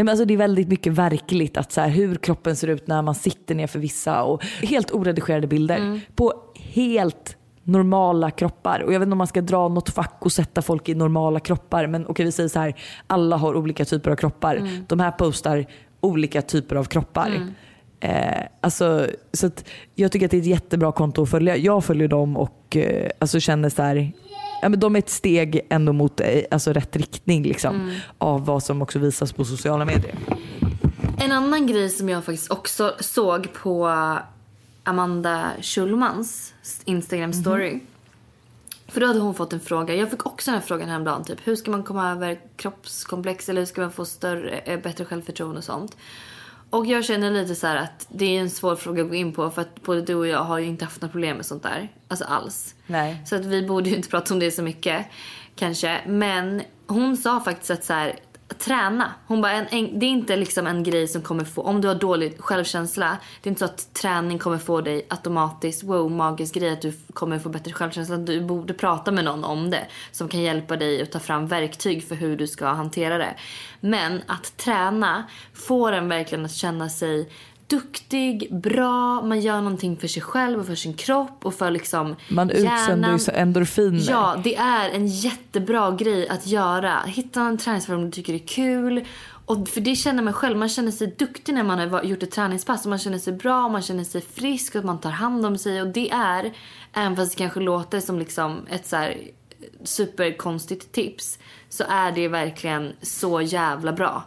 alltså 0.09 0.25
det 0.25 0.33
är 0.33 0.37
väldigt 0.37 0.67
mycket 0.67 0.93
verkligt 0.93 1.57
att 1.57 1.71
så 1.71 1.81
här, 1.81 1.89
hur 1.89 2.15
kroppen 2.15 2.55
ser 2.55 2.67
ut 2.67 2.87
när 2.87 3.01
man 3.01 3.15
sitter 3.15 3.55
ner 3.55 3.67
för 3.67 3.79
vissa 3.79 4.23
och 4.23 4.43
helt 4.43 4.91
oredigerade 4.91 5.47
bilder 5.47 5.77
på 6.15 6.33
helt 6.55 7.37
normala 7.63 8.31
kroppar. 8.31 8.79
Och 8.79 8.93
jag 8.93 8.99
vet 8.99 9.05
inte 9.05 9.11
om 9.11 9.17
man 9.17 9.27
ska 9.27 9.41
dra 9.41 9.67
något 9.67 9.89
fack 9.89 10.17
och 10.19 10.31
sätta 10.31 10.61
folk 10.61 10.89
i 10.89 10.95
normala 10.95 11.39
kroppar 11.39 11.87
men 11.87 12.07
okej 12.07 12.25
vi 12.25 12.31
säger 12.31 12.49
så 12.49 12.59
här, 12.59 12.75
alla 13.07 13.37
har 13.37 13.55
olika 13.55 13.85
typer 13.85 14.11
av 14.11 14.15
kroppar. 14.15 14.69
De 14.87 14.99
här 14.99 15.11
postar 15.11 15.65
olika 16.01 16.41
typer 16.41 16.75
av 16.75 16.83
kroppar. 16.83 17.29
Eh, 17.99 18.43
alltså, 18.61 19.07
så 19.33 19.51
jag 19.95 20.11
tycker 20.11 20.25
att 20.25 20.31
det 20.31 20.37
är 20.37 20.41
ett 20.41 20.47
jättebra 20.47 20.91
konto 20.91 21.21
att 21.23 21.29
följa. 21.29 21.57
Jag 21.57 21.83
följer 21.83 22.07
dem 22.07 22.37
och 22.37 22.77
eh, 22.77 23.09
alltså 23.19 23.39
känner 23.39 23.69
så 23.69 23.81
här, 23.81 24.11
ja, 24.63 24.69
men 24.69 24.79
de 24.79 24.95
är 24.95 24.99
ett 24.99 25.09
steg 25.09 25.67
ändå 25.69 25.93
mot 25.93 26.19
eh, 26.19 26.27
alltså, 26.51 26.73
rätt 26.73 26.95
riktning 26.95 27.43
liksom, 27.43 27.99
av 28.17 28.45
vad 28.45 28.63
som 28.63 28.81
också 28.81 28.99
visas 28.99 29.33
på 29.33 29.45
sociala 29.45 29.85
medier. 29.85 30.15
En 31.19 31.31
annan 31.31 31.67
grej 31.67 31.89
som 31.89 32.09
jag 32.09 32.25
faktiskt 32.25 32.51
också 32.51 32.95
såg 32.99 33.53
på 33.53 33.87
Amanda 34.83 35.51
Schulmans 35.61 36.53
Instagram 36.85 37.33
story. 37.33 37.79
För 38.87 39.01
då 39.01 39.07
hade 39.07 39.19
hon 39.19 39.33
fått 39.33 39.53
en 39.53 39.59
fråga. 39.59 39.95
Jag 39.95 40.11
fick 40.11 40.25
också 40.25 40.51
den 40.51 40.59
här 40.59 40.67
frågan 40.67 40.89
häromdagen. 40.89 41.23
Typ, 41.23 41.47
hur 41.47 41.55
ska 41.55 41.71
man 41.71 41.83
komma 41.83 42.11
över 42.11 42.39
kroppskomplex 42.55 43.49
eller 43.49 43.61
hur 43.61 43.65
ska 43.65 43.81
man 43.81 43.91
få 43.91 44.05
större, 44.05 44.57
eh, 44.57 44.79
bättre 44.79 45.05
självförtroende 45.05 45.57
och 45.57 45.63
sånt. 45.63 45.97
Och 46.73 46.85
jag 46.85 47.05
känner 47.05 47.31
lite 47.31 47.55
så 47.55 47.67
att 47.67 48.07
det 48.09 48.37
är 48.37 48.41
en 48.41 48.49
svår 48.49 48.75
fråga 48.75 49.03
att 49.03 49.09
gå 49.09 49.15
in 49.15 49.33
på 49.33 49.49
för 49.49 49.61
att 49.61 49.81
både 49.81 50.01
du 50.01 50.15
och 50.15 50.27
jag 50.27 50.43
har 50.43 50.59
ju 50.59 50.65
inte 50.65 50.85
haft 50.85 51.01
några 51.01 51.11
problem 51.11 51.37
med 51.37 51.45
sånt 51.45 51.63
där. 51.63 51.89
Alltså 52.07 52.25
alls. 52.25 52.75
Nej. 52.87 53.21
Så 53.25 53.35
att 53.35 53.45
vi 53.45 53.67
borde 53.67 53.89
ju 53.89 53.95
inte 53.95 54.09
prata 54.09 54.33
om 54.33 54.39
det 54.39 54.51
så 54.51 54.61
mycket 54.61 55.05
kanske. 55.55 56.01
Men 56.07 56.61
hon 56.87 57.17
sa 57.17 57.39
faktiskt 57.39 57.71
att 57.71 57.83
så 57.83 57.93
här, 57.93 58.15
träna. 58.59 59.13
Hon 59.27 59.41
bara, 59.41 59.51
en, 59.51 59.67
en, 59.67 59.99
det 59.99 60.05
är 60.05 60.09
inte 60.09 60.35
liksom 60.35 60.67
en 60.67 60.83
grej 60.83 61.07
som 61.07 61.21
kommer 61.21 61.43
få, 61.43 61.61
om 61.61 61.81
du 61.81 61.87
har 61.87 61.95
dålig 61.95 62.39
självkänsla, 62.39 63.17
det 63.41 63.47
är 63.47 63.51
inte 63.51 63.59
så 63.59 63.65
att 63.65 63.93
träning 63.93 64.39
kommer 64.39 64.57
få 64.57 64.81
dig 64.81 65.05
automatiskt, 65.09 65.83
wow, 65.83 66.11
magisk 66.11 66.53
grej 66.55 66.73
att 66.73 66.81
du 66.81 66.93
kommer 67.13 67.39
få 67.39 67.49
bättre 67.49 67.73
självkänsla. 67.73 68.17
Du 68.17 68.41
borde 68.41 68.73
prata 68.73 69.11
med 69.11 69.25
någon 69.25 69.43
om 69.43 69.69
det 69.69 69.87
som 70.11 70.27
kan 70.27 70.41
hjälpa 70.41 70.75
dig 70.77 71.01
att 71.01 71.11
ta 71.11 71.19
fram 71.19 71.47
verktyg 71.47 72.07
för 72.07 72.15
hur 72.15 72.37
du 72.37 72.47
ska 72.47 72.67
hantera 72.67 73.17
det. 73.17 73.35
Men 73.79 74.21
att 74.27 74.57
träna 74.57 75.23
får 75.53 75.91
en 75.91 76.09
verkligen 76.09 76.45
att 76.45 76.53
känna 76.55 76.89
sig 76.89 77.29
duktig, 77.67 78.55
bra, 78.55 79.21
man 79.21 79.41
gör 79.41 79.61
någonting 79.61 79.97
för 79.97 80.07
sig 80.07 80.21
själv 80.21 80.59
och 80.59 80.65
för 80.65 80.75
sin 80.75 80.93
kropp 80.93 81.45
och 81.45 81.53
för 81.53 81.71
liksom 81.71 82.15
Man 82.29 82.49
utsänder 82.49 83.11
ju 83.11 83.19
så 83.19 83.31
endorfiner. 83.31 84.09
Ja, 84.09 84.41
det 84.43 84.55
är 84.55 84.89
en 84.89 85.07
jättebra 85.07 85.91
grej 85.91 86.27
att 86.29 86.47
göra. 86.47 86.99
Hitta 87.05 87.41
en 87.41 87.57
träningsform 87.57 88.05
du 88.05 88.11
tycker 88.11 88.33
är 88.33 88.47
kul. 88.47 89.05
Och 89.45 89.69
för 89.69 89.81
det 89.81 89.95
känner 89.95 90.23
man 90.23 90.33
själv, 90.33 90.57
man 90.57 90.69
känner 90.69 90.91
sig 90.91 91.15
duktig 91.17 91.53
när 91.53 91.63
man 91.63 91.91
har 91.91 92.03
gjort 92.03 92.23
ett 92.23 92.31
träningspass. 92.31 92.83
Och 92.83 92.89
man 92.89 92.99
känner 92.99 93.19
sig 93.19 93.33
bra, 93.33 93.69
man 93.69 93.81
känner 93.81 94.03
sig 94.03 94.21
frisk 94.21 94.75
och 94.75 94.85
man 94.85 94.99
tar 94.99 95.11
hand 95.11 95.45
om 95.45 95.57
sig. 95.57 95.81
Och 95.81 95.87
det 95.87 96.11
är, 96.11 96.53
även 96.93 97.15
fast 97.15 97.31
det 97.31 97.37
kanske 97.37 97.59
låter 97.59 97.99
som 97.99 98.19
liksom 98.19 98.67
ett 98.69 98.87
så 98.87 98.95
här 98.95 99.17
superkonstigt 99.83 100.91
tips, 100.91 101.39
så 101.69 101.83
är 101.89 102.11
det 102.11 102.27
verkligen 102.27 102.93
så 103.01 103.41
jävla 103.41 103.93
bra. 103.93 104.23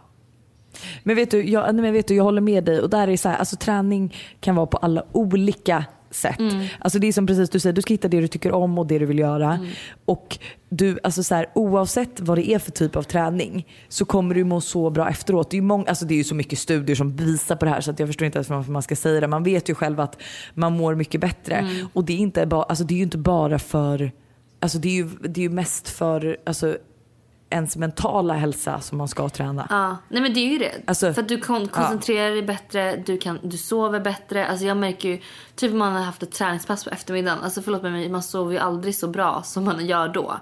Men 1.02 1.16
vet 1.16 1.30
du, 1.30 1.50
jag, 1.50 1.74
men 1.74 1.92
vet 1.92 2.08
du, 2.08 2.14
jag 2.14 2.24
håller 2.24 2.40
med 2.40 2.64
dig. 2.64 2.80
Och 2.80 2.90
där 2.90 3.08
är 3.08 3.16
så 3.16 3.28
här, 3.28 3.36
alltså, 3.36 3.56
träning 3.56 4.14
kan 4.40 4.54
vara 4.54 4.66
på 4.66 4.76
alla 4.76 5.04
olika 5.12 5.84
sätt. 6.10 6.38
Alltså 6.78 6.98
det 6.98 7.06
är 7.06 7.12
som 7.12 7.26
precis 7.26 7.50
du 7.50 7.60
säger, 7.60 7.72
du 7.72 7.82
ska 7.82 7.94
hitta 7.94 8.08
det 8.08 8.20
du 8.20 8.28
tycker 8.28 8.52
om 8.52 8.78
och 8.78 8.86
det 8.86 8.98
du 8.98 9.06
vill 9.06 9.18
göra. 9.18 9.58
Och 10.04 10.38
du, 10.68 10.98
alltså 11.02 11.22
så 11.22 11.34
här, 11.34 11.46
oavsett 11.54 12.20
vad 12.20 12.38
det 12.38 12.50
är 12.50 12.58
för 12.58 12.70
typ 12.70 12.96
av 12.96 13.02
träning 13.02 13.66
så 13.88 14.04
kommer 14.04 14.34
du 14.34 14.44
må 14.44 14.60
så 14.60 14.90
bra 14.90 15.10
efteråt. 15.10 15.50
Det 15.50 15.54
är 15.54 15.58
ju, 15.58 15.62
många, 15.62 15.84
alltså 15.84 16.04
det 16.04 16.14
är 16.14 16.16
ju 16.16 16.24
så 16.24 16.34
mycket 16.34 16.58
studier 16.58 16.96
som 16.96 17.16
visar 17.16 17.56
på 17.56 17.64
det 17.64 17.70
här 17.70 17.80
så 17.80 17.90
att 17.90 17.98
jag 17.98 18.08
förstår 18.08 18.26
inte 18.26 18.38
ens 18.38 18.48
varför 18.48 18.72
man 18.72 18.82
ska 18.82 18.96
säga 18.96 19.20
det. 19.20 19.28
Man 19.28 19.42
vet 19.42 19.68
ju 19.70 19.74
själv 19.74 20.00
att 20.00 20.22
man 20.54 20.72
mår 20.72 20.94
mycket 20.94 21.20
bättre. 21.20 21.70
Och 21.92 22.04
det 22.04 22.12
är, 22.12 22.18
inte 22.18 22.46
bara, 22.46 22.62
alltså 22.62 22.84
det 22.84 22.94
är 22.94 22.96
ju 22.96 23.02
inte 23.02 23.18
bara 23.18 23.58
för, 23.58 24.12
alltså 24.60 24.78
det 24.78 24.88
är 24.88 24.94
ju, 24.94 25.08
det 25.28 25.40
är 25.40 25.42
ju 25.42 25.50
mest 25.50 25.88
för 25.88 26.36
alltså, 26.46 26.76
ens 27.50 27.76
mentala 27.76 28.34
hälsa 28.34 28.80
som 28.80 28.98
man 28.98 29.08
ska 29.08 29.28
träna. 29.28 29.66
Ja, 29.70 29.96
nej 30.08 30.22
men 30.22 30.34
det 30.34 30.40
är 30.40 30.52
ju 30.52 30.58
det. 30.58 30.72
Alltså, 30.86 31.12
för 31.12 31.22
att 31.22 31.28
du 31.28 31.38
kon- 31.40 31.68
koncentrerar 31.68 32.30
dig 32.30 32.42
bättre, 32.42 32.96
du, 33.06 33.18
kan, 33.18 33.38
du 33.42 33.56
sover 33.56 34.00
bättre. 34.00 34.46
Alltså 34.46 34.66
jag 34.66 34.76
märker 34.76 35.08
ju, 35.08 35.20
typ 35.54 35.72
om 35.72 35.78
man 35.78 35.92
har 35.92 36.00
haft 36.02 36.22
ett 36.22 36.32
träningspass 36.32 36.84
på 36.84 36.90
eftermiddagen. 36.90 37.38
Alltså 37.42 37.62
förlåt 37.62 37.82
mig, 37.82 38.08
man 38.08 38.22
sover 38.22 38.52
ju 38.52 38.58
aldrig 38.58 38.94
så 38.94 39.08
bra 39.08 39.42
som 39.44 39.64
man 39.64 39.86
gör 39.86 40.08
då. 40.08 40.36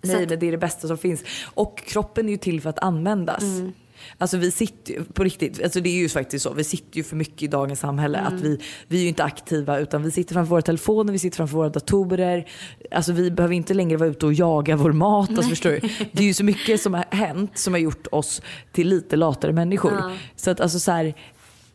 Nej, 0.00 0.22
att- 0.22 0.28
men 0.30 0.38
det 0.38 0.46
är 0.46 0.50
det 0.50 0.58
bästa 0.58 0.88
som 0.88 0.98
finns. 0.98 1.22
Och 1.54 1.78
kroppen 1.86 2.26
är 2.26 2.30
ju 2.32 2.38
till 2.38 2.60
för 2.60 2.70
att 2.70 2.78
användas. 2.78 3.42
Mm. 3.42 3.72
Alltså 4.18 4.36
vi 4.36 4.50
sitter 4.50 4.92
ju, 4.92 5.04
på 5.04 5.24
riktigt, 5.24 5.62
alltså 5.62 5.80
det 5.80 5.88
är 5.88 5.98
ju 5.98 6.08
faktiskt 6.08 6.42
så, 6.42 6.52
vi 6.52 6.64
sitter 6.64 6.96
ju 6.96 7.02
för 7.02 7.16
mycket 7.16 7.42
i 7.42 7.46
dagens 7.46 7.80
samhälle. 7.80 8.18
Mm. 8.18 8.34
Att 8.34 8.40
vi, 8.40 8.60
vi 8.88 8.96
är 8.98 9.02
ju 9.02 9.08
inte 9.08 9.24
aktiva 9.24 9.78
utan 9.78 10.02
vi 10.02 10.10
sitter 10.10 10.34
framför 10.34 10.50
våra 10.50 10.62
telefoner, 10.62 11.12
vi 11.12 11.18
sitter 11.18 11.36
framför 11.36 11.56
våra 11.56 11.68
datorer. 11.68 12.48
Alltså 12.90 13.12
vi 13.12 13.30
behöver 13.30 13.54
inte 13.54 13.74
längre 13.74 13.96
vara 13.96 14.08
ute 14.08 14.26
och 14.26 14.34
jaga 14.34 14.76
vår 14.76 14.92
mat. 14.92 15.30
Alltså 15.30 15.48
förstår 15.48 15.70
du? 15.70 15.80
Det 16.12 16.22
är 16.22 16.26
ju 16.26 16.34
så 16.34 16.44
mycket 16.44 16.80
som 16.80 16.94
har 16.94 17.04
hänt 17.10 17.58
som 17.58 17.74
har 17.74 17.80
gjort 17.80 18.06
oss 18.12 18.42
till 18.72 18.88
lite 18.88 19.16
latare 19.16 19.52
människor. 19.52 19.92
Ja. 19.92 20.12
Så 20.36 20.50
att 20.50 20.60
alltså 20.60 20.78
så 20.80 20.90
här, 20.90 21.14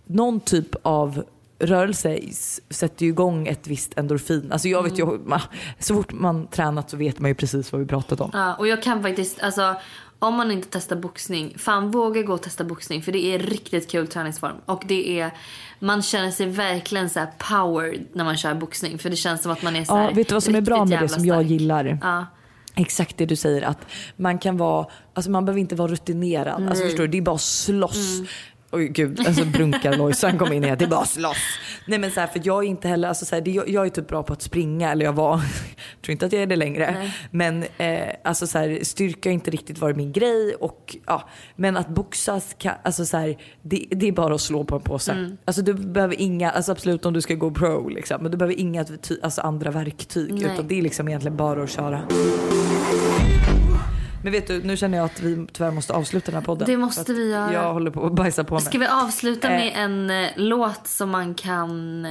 någon 0.05 0.39
typ 0.39 0.75
av 0.81 1.23
rörelse 1.59 2.19
sätter 2.69 3.05
ju 3.05 3.11
igång 3.11 3.47
ett 3.47 3.67
visst 3.67 3.97
endorfin. 3.97 4.51
Alltså 4.51 4.67
jag 4.67 4.83
vet 4.83 4.99
ju, 4.99 5.05
ma- 5.05 5.41
så 5.79 5.95
fort 5.95 6.13
man 6.13 6.47
tränat 6.47 6.89
så 6.89 6.97
vet 6.97 7.19
man 7.19 7.31
ju 7.31 7.35
precis 7.35 7.71
vad 7.71 7.81
vi 7.81 7.87
pratat 7.87 8.21
om. 8.21 8.29
Ja, 8.33 8.55
och 8.55 8.67
jag 8.67 8.83
kan 8.83 9.03
faktiskt, 9.03 9.39
alltså 9.43 9.75
om 10.19 10.35
man 10.35 10.51
inte 10.51 10.67
testar 10.71 10.95
boxning, 10.95 11.53
fan 11.57 11.91
våga 11.91 12.21
gå 12.21 12.33
och 12.33 12.41
testa 12.41 12.63
boxning 12.63 13.01
för 13.01 13.11
det 13.11 13.25
är 13.25 13.39
riktigt 13.39 13.91
kul 13.91 14.07
träningsform. 14.07 14.55
Och 14.65 14.83
det 14.87 15.19
är, 15.19 15.31
man 15.79 16.01
känner 16.01 16.31
sig 16.31 16.45
verkligen 16.45 17.09
så 17.09 17.19
här 17.19 17.29
powered 17.37 18.05
när 18.13 18.23
man 18.23 18.37
kör 18.37 18.53
boxning 18.53 18.97
för 18.99 19.09
det 19.09 19.15
känns 19.15 19.41
som 19.41 19.51
att 19.51 19.61
man 19.63 19.75
är 19.75 19.83
så 19.85 19.93
Ja, 19.93 20.11
vet 20.15 20.27
du 20.27 20.33
vad 20.35 20.43
som 20.43 20.55
är 20.55 20.61
bra 20.61 20.85
med 20.85 21.01
det 21.01 21.09
som 21.09 21.25
jag 21.25 21.35
stark. 21.35 21.47
gillar? 21.49 21.99
Ja. 22.01 22.25
Exakt 22.75 23.17
det 23.17 23.25
du 23.25 23.35
säger 23.35 23.61
att 23.61 23.87
man 24.15 24.37
kan 24.39 24.57
vara, 24.57 24.87
alltså 25.13 25.31
man 25.31 25.45
behöver 25.45 25.59
inte 25.59 25.75
vara 25.75 25.91
rutinerad. 25.91 26.67
Alltså 26.69 26.83
förstår 26.83 27.03
du, 27.03 27.07
det 27.07 27.17
är 27.17 27.21
bara 27.21 27.35
att 27.35 27.41
slåss. 27.41 28.21
Oj 28.71 28.87
gud, 28.87 29.27
alltså 29.27 29.45
brunkar 29.45 30.37
kom 30.37 30.53
in 30.53 30.63
här, 30.63 30.75
det 30.75 30.85
är 30.85 30.89
bara 30.89 30.99
att 30.99 31.09
slåss. 31.19 31.37
Nej 31.85 31.99
men 31.99 32.11
så 32.11 32.19
här, 32.19 32.27
för 32.27 32.41
jag 32.43 32.63
är 32.63 32.67
inte 32.67 32.87
heller, 32.87 33.07
alltså 33.07 33.25
så 33.25 33.35
här, 33.35 33.41
det, 33.41 33.51
jag, 33.51 33.69
jag 33.69 33.85
är 33.85 33.89
typ 33.89 34.07
bra 34.07 34.23
på 34.23 34.33
att 34.33 34.41
springa, 34.41 34.91
eller 34.91 35.05
jag 35.05 35.13
var, 35.13 35.41
tror 36.07 36.11
inte 36.11 36.25
att 36.25 36.33
jag 36.33 36.41
är 36.41 36.47
det 36.47 36.55
längre. 36.55 37.11
Men 37.31 37.63
eh, 37.77 38.09
alltså 38.23 38.47
så 38.47 38.57
här, 38.57 38.79
styrka 38.83 39.29
har 39.29 39.33
inte 39.33 39.51
riktigt 39.51 39.79
varit 39.79 39.97
min 39.97 40.11
grej. 40.11 40.55
Och, 40.59 40.95
ja, 41.05 41.29
men 41.55 41.77
att 41.77 41.87
boxas, 41.87 42.55
kan, 42.57 42.73
alltså 42.83 43.05
så 43.05 43.17
här, 43.17 43.37
det, 43.61 43.87
det 43.91 44.07
är 44.07 44.11
bara 44.11 44.35
att 44.35 44.41
slå 44.41 44.63
på 44.63 44.75
en 44.75 44.81
påse. 44.81 45.37
Alltså 45.45 45.61
du 45.61 45.73
behöver 45.73 46.21
inga, 46.21 46.51
alltså 46.51 46.71
absolut 46.71 47.05
om 47.05 47.13
du 47.13 47.21
ska 47.21 47.33
gå 47.33 47.51
pro 47.51 47.89
liksom, 47.89 48.21
men 48.21 48.31
du 48.31 48.37
behöver 48.37 48.59
inga 48.59 48.85
alltså 49.21 49.41
andra 49.41 49.71
verktyg. 49.71 50.33
Nej. 50.33 50.53
Utan 50.53 50.67
det 50.67 50.77
är 50.77 50.81
liksom 50.81 51.07
egentligen 51.07 51.37
bara 51.37 51.63
att 51.63 51.69
köra. 51.69 52.01
Men 54.23 54.31
vet 54.31 54.47
du, 54.47 54.63
nu 54.63 54.77
känner 54.77 54.97
jag 54.97 55.05
att 55.05 55.21
vi 55.21 55.47
tyvärr 55.53 55.71
måste 55.71 55.93
avsluta 55.93 56.25
den 56.31 56.39
här 56.39 56.45
podden. 56.45 56.67
Det 56.67 56.77
måste 56.77 57.13
vi 57.13 57.31
göra. 57.31 57.53
Jag 57.53 57.73
håller 57.73 57.91
på 57.91 58.05
att 58.05 58.13
bajsa 58.13 58.43
på 58.43 58.53
mig. 58.53 58.63
Ska 58.63 58.77
vi 58.77 58.87
avsluta 58.87 59.49
med 59.49 59.67
Eh. 59.67 59.79
en 59.79 60.09
eh, 60.09 60.29
låt 60.35 60.87
som 60.87 61.09
man 61.09 61.33
kan... 61.35 62.07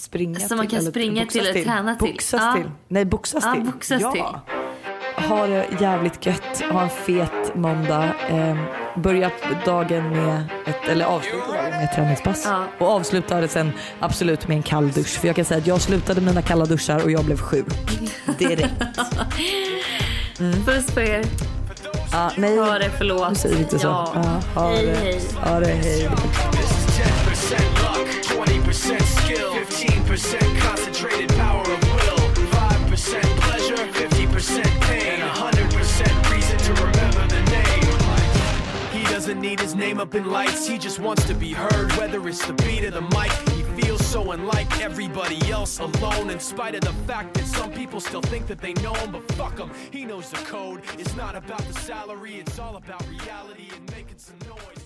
Springa 0.00 0.38
Som 0.40 0.56
man 0.56 0.66
till, 0.66 0.70
kan 0.70 0.80
eller 0.80 0.90
springa 0.90 1.22
boxas 1.22 1.32
till 1.42 1.50
eller 1.50 1.64
träna 1.64 1.96
till. 1.96 2.12
Boxas 2.12 2.40
Ja. 2.44 2.52
till. 2.54 2.70
Nej, 2.88 3.04
boxas 3.04 3.44
Ja, 3.46 3.52
till. 3.54 3.62
boxas 3.62 4.02
ja. 4.02 4.12
till. 4.12 4.22
Ha 5.28 5.46
det 5.46 5.66
jävligt 5.80 6.26
gött. 6.26 6.62
Ha 6.72 6.82
en 6.82 6.88
fet 6.90 7.54
måndag. 7.54 8.04
Eh, 8.28 8.56
börja 8.96 9.30
dagen 9.64 10.10
med 10.10 10.44
ett, 10.66 10.88
eller 10.88 11.04
avsluta 11.04 11.46
dagen 11.46 11.70
med 11.70 11.84
ett 11.84 11.94
träningspass. 11.94 12.44
Ja. 12.46 12.64
Och 12.78 12.88
avsluta 12.88 13.40
det 13.40 13.48
sen 13.48 13.72
absolut 14.00 14.48
med 14.48 14.56
en 14.56 14.62
kall 14.62 14.90
dusch. 14.92 15.18
För 15.20 15.26
jag 15.26 15.36
kan 15.36 15.44
säga 15.44 15.58
att 15.60 15.66
jag 15.66 15.80
slutade 15.80 16.20
mina 16.20 16.42
kalla 16.42 16.64
duschar 16.64 17.04
och 17.04 17.10
jag 17.10 17.24
blev 17.24 17.36
sjuk. 17.38 17.66
Direkt. 18.38 18.74
Puss 20.66 20.86
på 20.94 21.00
er. 21.00 21.24
Ja, 22.12 22.30
nej. 22.36 22.56
Ha 22.58 22.78
det, 22.78 22.90
förlåt. 22.98 23.28
Nu 23.28 23.34
säger 23.34 23.56
vi 23.56 23.62
inte 23.62 23.78
så. 23.78 23.86
Ja. 23.86 24.12
Ja, 24.14 24.60
ha 24.60 24.70
hej, 24.70 24.86
det. 24.86 24.94
hej. 24.96 25.20
Ha 25.44 25.60
det, 25.60 25.66
hej. 25.66 26.08
10% 28.46 28.48
luck, 28.48 28.48
20% 28.48 29.02
skill, 29.02 29.52
15% 29.52 30.60
concentrated 30.60 31.28
power 31.30 31.62
of 31.62 31.82
will, 31.94 32.18
5% 32.50 33.22
pleasure, 33.40 33.76
50% 33.76 34.80
pain, 34.82 35.20
and 35.20 35.22
100% 35.22 36.32
reason 36.32 36.58
to 36.58 36.72
remember 36.74 37.26
the 37.28 37.42
name. 37.50 39.02
He 39.02 39.02
doesn't 39.12 39.40
need 39.40 39.60
his 39.60 39.74
name 39.74 40.00
up 40.00 40.14
in 40.14 40.30
lights, 40.30 40.66
he 40.66 40.78
just 40.78 40.98
wants 41.00 41.24
to 41.24 41.34
be 41.34 41.52
heard, 41.52 41.92
whether 41.92 42.26
it's 42.28 42.44
the 42.46 42.54
beat 42.54 42.84
of 42.84 42.94
the 42.94 43.02
mic. 43.02 43.32
He 43.54 43.62
feels 43.82 44.04
so 44.06 44.32
unlike 44.32 44.80
everybody 44.80 45.50
else 45.50 45.78
alone, 45.78 46.30
in 46.30 46.40
spite 46.40 46.74
of 46.74 46.82
the 46.82 46.92
fact 47.06 47.34
that 47.34 47.46
some 47.46 47.70
people 47.72 48.00
still 48.00 48.22
think 48.22 48.46
that 48.46 48.60
they 48.60 48.72
know 48.74 48.94
him, 48.94 49.12
but 49.12 49.22
fuck 49.32 49.58
him, 49.58 49.70
he 49.90 50.04
knows 50.04 50.30
the 50.30 50.38
code. 50.38 50.82
It's 50.98 51.16
not 51.16 51.36
about 51.36 51.64
the 51.66 51.74
salary, 51.74 52.36
it's 52.36 52.58
all 52.58 52.76
about 52.76 53.06
reality 53.08 53.68
and 53.74 53.90
making 53.90 54.18
some 54.18 54.38
noise. 54.48 54.79